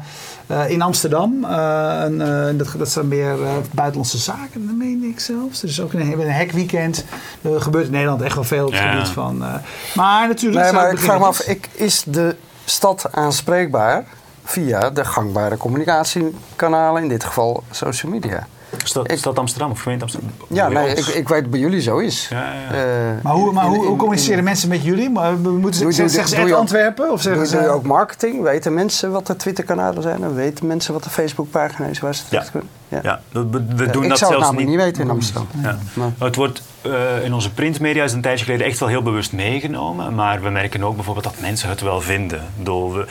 eh, 0.46 0.70
in 0.70 0.82
Amsterdam, 0.82 1.44
eh, 1.44 2.48
eh, 2.48 2.56
dat, 2.58 2.68
dat 2.78 2.88
zijn 2.90 3.08
meer 3.08 3.42
eh, 3.42 3.50
buitenlandse 3.72 4.18
zaken, 4.18 4.66
dat 4.66 4.76
meen 4.76 5.02
ik 5.02 5.20
zelfs. 5.20 5.62
Er 5.62 5.68
is 5.68 5.80
ook 5.80 5.92
een, 5.92 6.20
een 6.20 6.30
hekweekend. 6.30 7.04
Er 7.42 7.60
gebeurt 7.60 7.86
in 7.86 7.92
Nederland 7.92 8.22
echt 8.22 8.34
wel 8.34 8.44
veel 8.44 8.66
op 8.66 8.72
het 8.72 8.80
Ja. 8.80 8.90
gebied 8.92 9.08
van... 9.08 9.44
eh, 9.44 9.54
maar 9.94 10.28
natuurlijk... 10.28 10.62
Nee, 10.62 10.70
zijn 10.72 10.82
maar 10.84 10.92
ik 10.92 10.98
vraag 10.98 11.18
me 11.18 11.24
af, 11.24 11.40
ik, 11.40 11.68
is 11.72 12.04
de 12.06 12.36
stad 12.64 13.06
aanspreekbaar 13.10 14.04
via 14.44 14.90
de 14.90 15.04
gangbare 15.04 15.56
communicatiekanalen, 15.56 17.02
in 17.02 17.08
dit 17.08 17.24
geval 17.24 17.62
social 17.70 18.12
media? 18.12 18.46
Stad, 18.84 19.10
Ik- 19.10 19.18
stad 19.18 19.38
Amsterdam 19.38 19.70
of 19.70 19.80
gemeente 19.80 20.04
Amsterdam? 20.04 20.30
Ja, 20.48 20.68
ons? 20.68 21.08
ik, 21.08 21.14
ik 21.14 21.28
weet 21.28 21.40
dat 21.40 21.50
bij 21.50 21.60
jullie 21.60 21.80
zo 21.80 21.98
is. 21.98 22.26
Ja, 22.30 22.52
ja, 22.52 22.52
ja. 22.76 22.84
Eh, 22.84 23.22
Maar 23.22 23.32
hoe, 23.32 23.52
maar 23.52 23.64
hoe, 23.64 23.76
in- 23.76 23.82
hoe 23.84 23.96
communiceren 23.96 24.44
mensen 24.44 24.68
met 24.68 24.82
jullie? 24.82 25.10
Maar, 25.10 25.42
we 25.42 25.50
moeten 25.50 25.74
ze, 25.74 25.86
Doe- 25.86 25.94
doe- 25.96 26.08
zeggen 26.08 26.28
ze 26.28 26.40
doe 26.40 26.54
Antwerpen? 26.54 27.12
Of 27.12 27.20
zeggen 27.22 27.40
Doe, 27.42 27.50
ze, 27.50 27.56
doe 27.56 27.64
je 27.64 27.70
ook 27.72 27.82
marketing? 27.84 28.42
Weten 28.42 28.74
mensen 28.74 29.10
wat 29.12 29.26
de 29.26 29.36
Twitterkanalen 29.36 30.02
zijn? 30.02 30.22
En 30.22 30.34
weten 30.34 30.66
mensen 30.66 30.92
wat 30.92 31.04
de 31.04 31.10
Facebookpagina 31.10 31.88
is 31.88 32.00
waar 32.00 32.14
ze 32.14 32.22
terecht 32.28 32.50
kunnen? 32.50 32.68
Ja. 32.94 33.00
Ja, 33.02 33.20
we, 33.32 33.46
we- 33.50 33.64
we 33.76 33.90
doen 33.90 34.02
ik 34.02 34.08
dat 34.08 34.18
zou 34.18 34.32
het 34.34 34.40
zelfs 34.40 34.40
namelijk 34.40 34.68
niet 34.68 34.76
weten 34.78 35.02
in 35.02 35.10
Amsterdam. 35.10 35.46
Ja. 35.62 35.78
Maar- 35.94 36.10
Het 36.18 36.36
wordt 36.36 36.62
eh, 36.82 37.24
in 37.24 37.32
onze 37.34 37.52
printmedia 37.52 38.04
is 38.04 38.12
een 38.12 38.20
tijdje 38.20 38.44
geleden 38.44 38.66
echt 38.66 38.78
wel 38.78 38.88
heel 38.88 39.02
bewust 39.02 39.32
meegenomen. 39.32 40.14
Maar 40.14 40.42
we 40.42 40.48
merken 40.50 40.84
ook 40.84 40.94
bijvoorbeeld 40.94 41.24
dat 41.24 41.40
mensen 41.40 41.68
het 41.68 41.80
wel 41.80 42.00
vinden. 42.00 42.42
We, 42.64 43.06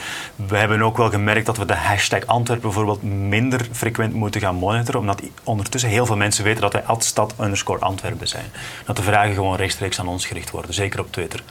we 0.46 0.56
hebben 0.56 0.82
ook 0.82 0.96
wel 0.96 1.10
gemerkt 1.10 1.46
dat 1.46 1.56
we 1.56 1.64
de 1.64 1.74
hashtag 1.76 2.26
Antwerpen 2.26 2.66
bijvoorbeeld 2.68 3.02
minder 3.02 3.68
frequent 3.72 4.14
moeten 4.14 4.40
gaan 4.40 4.54
monitoren. 4.54 5.00
Omdat 5.00 5.22
ondertussen 5.44 5.90
heel 5.90 6.06
veel 6.06 6.16
mensen 6.16 6.44
weten 6.44 6.60
dat 6.60 6.72
wij 6.72 6.82
stad 6.98 7.34
underscore 7.40 7.78
Antwerpen 7.80 8.28
zijn. 8.28 8.44
Dat 8.84 8.96
de 8.96 9.02
vragen 9.02 9.34
gewoon 9.34 9.56
rechtstreeks 9.56 10.00
aan 10.00 10.08
ons 10.08 10.26
gericht 10.26 10.50
worden. 10.50 10.74
Zeker 10.74 11.00
op 11.00 11.12
Twitter. 11.12 11.42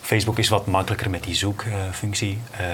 Facebook 0.00 0.38
is 0.38 0.48
wat 0.48 0.66
makkelijker 0.66 1.10
met 1.10 1.22
die 1.22 1.34
zoekfunctie. 1.34 2.38
Eh, 2.50 2.66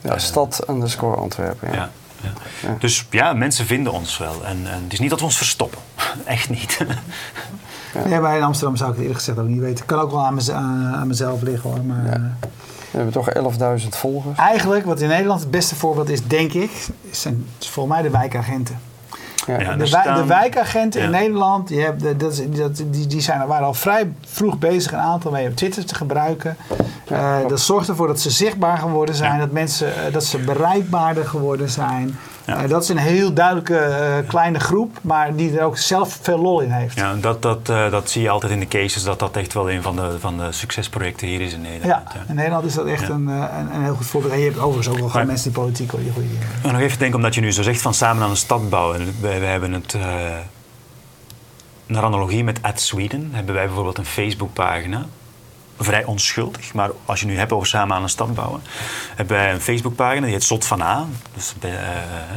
Ja, 0.00 0.18
stad 0.18 0.64
underscore 0.68 1.16
Antwerpen. 1.16 1.68
Ja. 1.68 1.74
ja. 1.74 1.90
Ja. 2.62 2.76
Dus 2.78 3.06
ja, 3.10 3.32
mensen 3.32 3.66
vinden 3.66 3.92
ons 3.92 4.18
wel. 4.18 4.44
En, 4.44 4.58
en 4.66 4.82
het 4.82 4.92
is 4.92 5.00
niet 5.00 5.10
dat 5.10 5.18
we 5.18 5.24
ons 5.24 5.36
verstoppen. 5.36 5.78
Echt 6.24 6.50
niet. 6.50 6.78
Nee, 8.06 8.20
maar 8.20 8.36
in 8.36 8.42
Amsterdam 8.42 8.76
zou 8.76 8.88
ik 8.90 8.94
het 8.96 9.04
eerlijk 9.04 9.24
gezegd 9.24 9.38
ook 9.38 9.48
niet 9.48 9.60
weten. 9.60 9.76
Het 9.76 9.84
kan 9.86 9.98
ook 10.00 10.10
wel 10.10 10.24
aan, 10.26 10.34
mez- 10.34 10.48
aan, 10.50 10.94
aan 10.94 11.06
mezelf 11.06 11.42
liggen 11.42 11.70
hoor. 11.70 11.84
Maar, 11.84 12.06
eh, 12.06 12.20
We 12.90 12.96
hebben 12.98 13.12
toch 13.12 13.28
11.000 13.82 13.88
volgers. 13.88 14.38
Eigenlijk, 14.38 14.84
wat 14.84 15.00
in 15.00 15.08
Nederland 15.08 15.40
het 15.40 15.50
beste 15.50 15.74
voorbeeld 15.74 16.08
is, 16.08 16.26
denk 16.26 16.52
ik, 16.52 16.70
zijn 17.10 17.46
volgens 17.58 17.94
mij 17.94 18.02
de 18.02 18.10
wijkagenten. 18.10 18.80
Ja. 19.46 19.60
Ja. 19.60 19.70
de, 19.72 19.76
wij- 19.76 19.86
staan- 19.86 20.16
de 20.16 20.24
wijkagenten 20.26 21.00
in. 21.02 21.10
Nederland, 21.10 21.68
die, 21.68 21.80
hebben, 21.80 22.18
dat, 22.18 22.32
is- 22.32 22.50
dat, 22.50 22.76
die, 22.86 23.06
die 23.06 23.20
zijn, 23.20 23.46
waren 23.46 23.66
al 23.66 23.74
vrij 23.74 24.12
vroeg 24.26 24.58
bezig 24.58 24.92
een 24.92 24.98
aantal 24.98 25.30
mee 25.30 25.48
op 25.48 25.56
Twitter 25.56 25.84
te 25.86 25.94
gebruiken. 25.94 26.56
Eh, 27.08 27.36
dat 27.48 27.60
zorgt 27.60 27.88
ervoor 27.88 28.06
dat 28.06 28.20
ze 28.20 28.30
zichtbaar 28.30 28.78
geworden 28.78 29.14
zijn, 29.14 29.32
Ja. 29.32 29.38
dat, 29.38 29.50
mensen, 29.50 30.06
eh, 30.06 30.12
dat 30.12 30.24
ze 30.24 30.38
bereikbaarder 30.38 31.26
geworden 31.26 31.68
zijn. 31.70 32.18
Ja. 32.46 32.62
Eh, 32.62 32.68
dat 32.68 32.82
is 32.82 32.88
een 32.88 32.96
heel 32.96 33.32
duidelijke 33.32 33.78
eh, 33.78 34.28
kleine 34.28 34.60
groep, 34.60 34.98
maar 35.02 35.36
die 35.36 35.58
er 35.58 35.64
ook 35.64 35.78
zelf 35.78 36.18
veel 36.22 36.38
lol 36.38 36.60
in 36.60 36.70
heeft. 36.70 36.96
Ja, 36.96 37.14
dat, 37.14 37.42
dat, 37.42 37.68
eh, 37.68 37.90
dat 37.90 38.10
zie 38.10 38.22
je 38.22 38.28
altijd 38.28 38.52
in 38.52 38.60
de 38.60 38.68
cases, 38.68 39.02
dat 39.02 39.18
dat 39.18 39.36
echt 39.36 39.52
wel 39.52 39.70
een 39.70 39.82
van 39.82 39.96
de, 39.96 40.16
van 40.18 40.38
de 40.38 40.52
succesprojecten 40.52 41.26
hier 41.26 41.40
is 41.40 41.52
in 41.52 41.60
Nederland. 41.60 42.12
Ja, 42.14 42.20
in 42.28 42.34
Nederland 42.34 42.64
is 42.64 42.74
dat 42.74 42.86
echt 42.86 43.08
een, 43.08 43.26
een, 43.26 43.74
een 43.74 43.82
heel 43.82 43.94
goed 43.94 44.06
voorbeeld. 44.06 44.32
En 44.32 44.38
je 44.38 44.44
hebt 44.44 44.58
overigens 44.58 44.88
ook 44.88 44.98
wel 44.98 45.08
gewoon 45.08 45.26
mensen 45.26 45.52
die 45.52 45.60
politiek 45.60 45.90
goede 45.90 46.10
goede 46.12 46.28
dingen 46.28 46.46
doen. 46.46 46.60
Maar 46.62 46.72
nog 46.72 46.80
even 46.80 46.98
denken, 46.98 47.16
omdat 47.16 47.34
je 47.34 47.40
nu 47.40 47.52
zo 47.52 47.62
zegt 47.62 47.82
van 47.82 47.94
samen 47.94 48.22
aan 48.22 48.30
een 48.30 48.36
stad 48.36 48.70
bouwen. 48.70 49.14
Wij, 49.20 49.40
wij 49.40 49.50
hebben 49.50 49.72
het, 49.72 49.96
naar 51.86 52.02
analogie 52.02 52.44
met 52.44 52.62
Ad 52.62 52.80
Sweden, 52.80 53.28
hebben 53.32 53.54
wij 53.54 53.66
bijvoorbeeld 53.66 53.98
een 53.98 54.04
Facebookpagina. 54.04 55.06
Vrij 55.84 56.04
onschuldig, 56.04 56.74
maar 56.74 56.90
als 57.04 57.20
je 57.20 57.26
nu 57.26 57.36
hebt 57.36 57.52
over 57.52 57.66
samen 57.66 57.96
aan 57.96 58.02
een 58.02 58.08
stad 58.08 58.34
bouwen, 58.34 58.62
hebben 59.16 59.36
wij 59.36 59.52
een 59.52 59.60
Facebookpagina 59.60 60.24
die 60.24 60.34
heet 60.34 60.44
Zot 60.44 60.66
van 60.66 60.82
A, 60.82 61.06
dus 61.34 61.54
eh, 61.60 61.70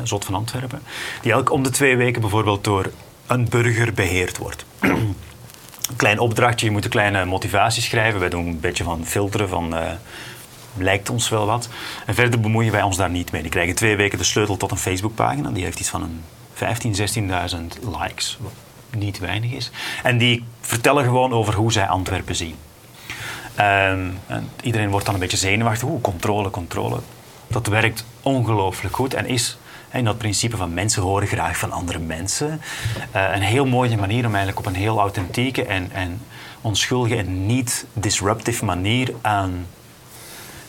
Zot 0.04 0.26
van 0.26 0.36
Antwerpen, 0.36 0.82
die 1.22 1.32
elk 1.32 1.52
om 1.52 1.64
de 1.64 1.70
twee 1.70 1.98
weken 1.98 2.22
bijvoorbeeld 2.22 2.64
door 2.64 2.92
een 3.28 3.50
burger 3.50 3.94
beheerd 3.94 4.38
wordt. 4.38 4.66
een 4.80 5.96
klein 5.96 6.20
opdrachtje, 6.20 6.66
je 6.66 6.72
moet 6.72 6.84
een 6.84 6.90
kleine 6.90 7.26
motivatie 7.26 7.82
schrijven. 7.82 8.20
Wij 8.20 8.30
doen 8.30 8.48
een 8.48 8.60
beetje 8.60 8.84
van 8.84 9.06
filteren 9.06 9.50
van 9.50 9.76
eh, 9.76 9.92
lijkt 10.78 11.10
ons 11.10 11.30
wel 11.30 11.46
wat. 11.46 11.70
En 12.06 12.16
verder 12.16 12.40
bemoeien 12.40 12.72
wij 12.72 12.82
ons 12.82 12.98
daar 12.98 13.10
niet 13.10 13.32
mee. 13.32 13.42
Die 13.42 13.52
krijgen 13.52 13.76
twee 13.76 13.96
weken 13.96 14.18
de 14.18 14.24
sleutel 14.24 14.58
tot 14.58 14.72
een 14.72 14.78
Facebookpagina. 14.78 15.50
Die 15.50 15.64
heeft 15.64 15.80
iets 15.80 15.90
van 15.90 16.02
een 16.02 16.24
15.000, 16.56 16.60
16.000 17.52 17.90
likes, 18.00 18.38
wat 18.42 18.52
niet 18.98 19.20
weinig 19.20 19.52
is. 19.52 19.72
En 20.04 20.18
die 20.18 20.44
vertellen 20.62 21.04
gewoon 21.04 21.34
over 21.34 21.54
hoe 21.54 21.72
zij 21.72 21.88
Antwerpen 21.88 22.36
zien. 22.36 22.56
Ehm, 23.56 24.10
en 24.28 24.50
iedereen 24.62 24.90
wordt 24.90 25.06
dan 25.06 25.14
een 25.14 25.20
beetje 25.20 25.38
zenuwachtig. 25.38 25.88
Oeh, 25.88 26.02
controle, 26.02 26.50
controle. 26.50 27.00
Dat 27.48 27.68
werkt 27.68 28.06
ongelooflijk 28.22 28.96
goed 28.96 29.14
en 29.14 29.26
is 29.28 29.58
in 29.92 30.06
dat 30.06 30.18
principe 30.18 30.58
van 30.58 30.74
mensen 30.74 31.02
horen 31.02 31.28
graag 31.28 31.58
van 31.58 31.72
andere 31.72 32.00
mensen. 32.00 32.62
eh, 33.12 33.36
een 33.36 33.42
heel 33.42 33.66
mooie 33.66 33.98
manier 33.98 34.26
om 34.26 34.36
eigenlijk 34.36 34.60
op 34.60 34.66
een 34.66 34.80
heel 34.80 35.00
authentieke 35.00 35.66
en, 35.66 35.90
en 35.92 36.22
onschuldige 36.62 37.16
en 37.16 37.46
niet 37.46 37.86
disruptive 37.94 38.66
manier 38.66 39.14
aan 39.22 39.66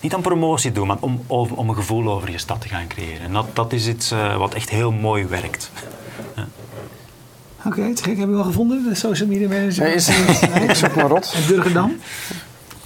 niet 0.00 0.14
aan 0.14 0.20
promotie 0.22 0.72
doen, 0.72 0.86
maar 0.86 0.96
om, 1.00 1.22
om, 1.26 1.48
om 1.54 1.68
een 1.68 1.74
gevoel 1.74 2.10
over 2.12 2.30
je 2.30 2.38
stad 2.38 2.60
te 2.60 2.68
gaan 2.68 2.86
creëren. 2.86 3.20
En 3.20 3.32
dat, 3.32 3.46
dat 3.52 3.72
is 3.72 3.86
iets 3.86 4.10
eh, 4.10 4.36
wat 4.36 4.54
echt 4.54 4.70
heel 4.70 4.92
mooi 4.92 5.26
werkt. 5.26 5.70
Oké, 7.64 7.94
te 7.94 8.02
gek. 8.02 8.18
Heb 8.18 8.28
je 8.28 8.34
wel 8.34 8.44
gevonden, 8.44 8.84
de 8.88 8.94
social 8.94 9.28
media 9.28 9.48
manager? 9.48 9.84
Nee, 9.84 9.94
is 9.94 10.08
niet. 10.08 10.48
Ik 10.68 10.74
zoek 10.74 10.94
maar 10.94 11.06
rot. 11.06 11.32
En 11.34 11.46
Durgedam? 11.46 11.96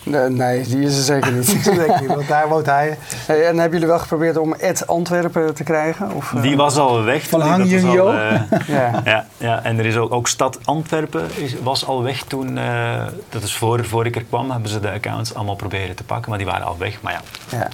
Nee, 0.02 0.28
nee, 0.28 0.62
die 0.62 0.82
is 0.84 0.96
er 0.96 1.02
zeker 1.02 1.32
niet. 1.32 1.64
Dat 1.64 1.74
denk 1.74 1.90
ik 1.94 2.00
niet, 2.00 2.08
want 2.08 2.28
daar 2.28 2.48
woont 2.48 2.66
hij. 2.66 2.98
Hey, 3.26 3.46
en 3.46 3.58
hebben 3.58 3.72
jullie 3.72 3.86
wel 3.86 3.98
geprobeerd 3.98 4.36
om 4.36 4.54
Ed 4.54 4.86
Antwerpen 4.86 5.54
te 5.54 5.62
krijgen? 5.64 6.12
Of, 6.14 6.32
eh, 6.34 6.42
Die 6.42 6.56
was 6.56 6.76
al 6.76 7.02
weg. 7.04 7.28
Van 7.28 7.40
toen, 7.40 7.48
Hang 7.48 7.62
dat 7.62 7.70
was 7.72 7.80
Jung 7.80 7.98
al, 8.00 8.12
Jo. 8.12 8.18
eh, 8.18 8.40
Ja. 8.76 9.00
ja, 9.04 9.26
ja, 9.36 9.62
en 9.62 9.78
er 9.78 9.86
is 9.86 9.96
ook, 9.96 10.12
ook 10.12 10.28
Stad 10.28 10.58
Antwerpen 10.64 11.24
is, 11.36 11.54
was 11.62 11.86
al 11.86 12.02
weg 12.02 12.22
toen. 12.22 12.58
eh, 12.58 13.06
dat 13.28 13.42
is 13.42 13.54
voor, 13.56 13.84
voor 13.84 14.06
ik 14.06 14.16
er 14.16 14.24
kwam, 14.24 14.50
hebben 14.50 14.70
ze 14.70 14.80
de 14.80 14.90
accounts 14.90 15.34
allemaal 15.34 15.56
proberen 15.56 15.96
te 15.96 16.04
pakken, 16.04 16.28
maar 16.28 16.38
die 16.38 16.46
waren 16.48 16.66
al 16.66 16.78
weg. 16.78 17.00
Maar 17.02 17.12
ja, 17.12 17.20
ja. 17.58 17.68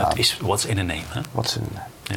dat 0.00 0.16
is 0.18 0.38
what's 0.42 0.64
in 0.66 0.78
a 0.78 0.82
name. 0.82 1.02
Hè? 1.08 1.20
Wat 1.32 1.50
ze. 1.50 1.60
Ja. 2.02 2.16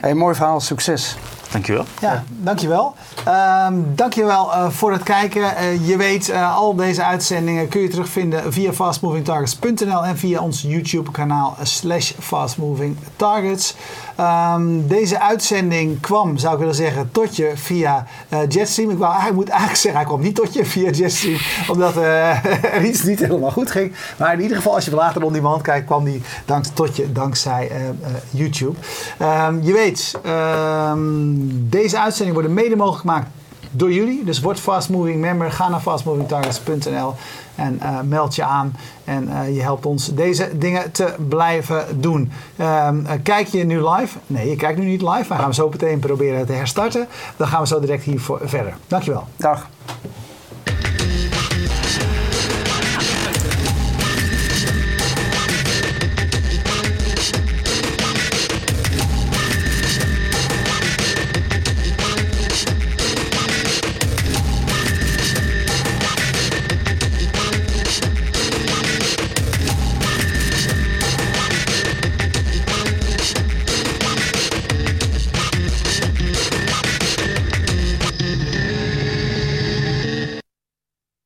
Hey, 0.00 0.14
mooi 0.14 0.34
verhaal, 0.34 0.60
succes. 0.60 1.16
Dankjewel. 1.52 1.84
Ja, 2.00 2.24
dankjewel. 2.28 2.94
Ehm 3.24 3.74
dankjewel 3.94 4.52
eh 4.52 4.70
voor 4.70 4.92
het 4.92 5.02
kijken. 5.02 5.56
Eh, 5.56 5.88
je 5.88 5.96
weet, 5.96 6.28
eh, 6.28 6.56
al 6.56 6.74
deze 6.74 7.04
uitzendingen 7.04 7.68
kun 7.68 7.80
je 7.80 7.88
terugvinden 7.88 8.52
via 8.52 8.72
fastmovingtargets.nl 8.72 10.04
en 10.04 10.16
via 10.16 10.40
ons 10.40 10.62
YouTube 10.62 11.10
kanaal 11.10 11.56
slash 11.62 12.12
fastmovingtargets. 12.18 13.74
Ehm, 14.16 14.86
deze 14.86 15.20
uitzending 15.20 16.00
kwam, 16.00 16.38
zou 16.38 16.52
ik 16.52 16.58
willen 16.58 16.74
zeggen, 16.74 17.08
tot 17.12 17.36
je 17.36 17.52
via 17.54 18.06
Jetstream. 18.48 18.90
Ik, 18.90 18.98
wou, 18.98 19.32
moet 19.32 19.48
eigenlijk 19.48 19.80
zeggen, 19.80 20.00
hij 20.00 20.04
kwam 20.04 20.20
niet 20.20 20.34
tot 20.34 20.52
je 20.52 20.64
via 20.64 20.90
Jetstream, 20.90 21.38
omdat 21.68 21.96
er 22.76 22.84
iets 22.84 23.02
niet 23.02 23.18
helemaal 23.18 23.50
goed 23.50 23.70
ging. 23.70 23.92
Maar 24.18 24.32
in 24.32 24.40
ieder 24.40 24.56
geval, 24.56 24.74
als 24.74 24.84
je 24.84 24.94
later 24.94 25.22
on 25.22 25.32
demand 25.32 25.62
kijkt, 25.62 25.86
kwam 25.86 26.04
die 26.04 26.22
dank, 26.44 26.64
tot 26.64 26.96
je 26.96 27.12
dankzij 27.12 27.70
YouTube. 28.30 28.78
Ehm, 29.18 29.62
je 29.62 29.72
weet, 29.72 30.18
deze 31.68 32.00
uitzending 32.00 32.36
wordt 32.36 32.52
mede 32.52 32.76
mogelijk 32.76 33.00
gemaakt 33.00 33.28
door 33.70 33.92
jullie. 33.92 34.24
Dus 34.24 34.40
word 34.40 34.60
Fast 34.60 34.88
Moving 34.88 35.20
member. 35.20 35.52
Ga 35.52 35.68
naar 35.68 35.80
fastmovingtargets.nl 35.80 37.14
en 37.54 37.80
eh, 37.80 38.00
meld 38.00 38.34
je 38.34 38.44
aan. 38.44 38.76
En 39.04 39.28
eh, 39.28 39.54
je 39.54 39.62
helpt 39.62 39.86
ons 39.86 40.14
deze 40.14 40.58
dingen 40.58 40.92
te 40.92 41.14
blijven 41.28 42.00
doen. 42.00 42.32
Ehm, 42.56 43.06
eh, 43.06 43.12
kijk 43.22 43.46
je 43.46 43.64
nu 43.64 43.88
live? 43.88 44.18
Nee, 44.26 44.48
je 44.48 44.56
kijkt 44.56 44.78
nu 44.78 44.84
niet 44.84 45.02
live. 45.02 45.24
Maar 45.28 45.38
gaan 45.38 45.48
we 45.48 45.54
zo 45.54 45.68
meteen 45.68 45.98
proberen 45.98 46.46
te 46.46 46.52
herstarten. 46.52 47.06
Dan 47.36 47.48
gaan 47.48 47.60
we 47.60 47.66
zo 47.66 47.80
direct 47.80 48.02
hiervoor 48.02 48.40
verder. 48.44 48.74
Dankjewel. 48.86 49.24
Dag. 49.36 49.68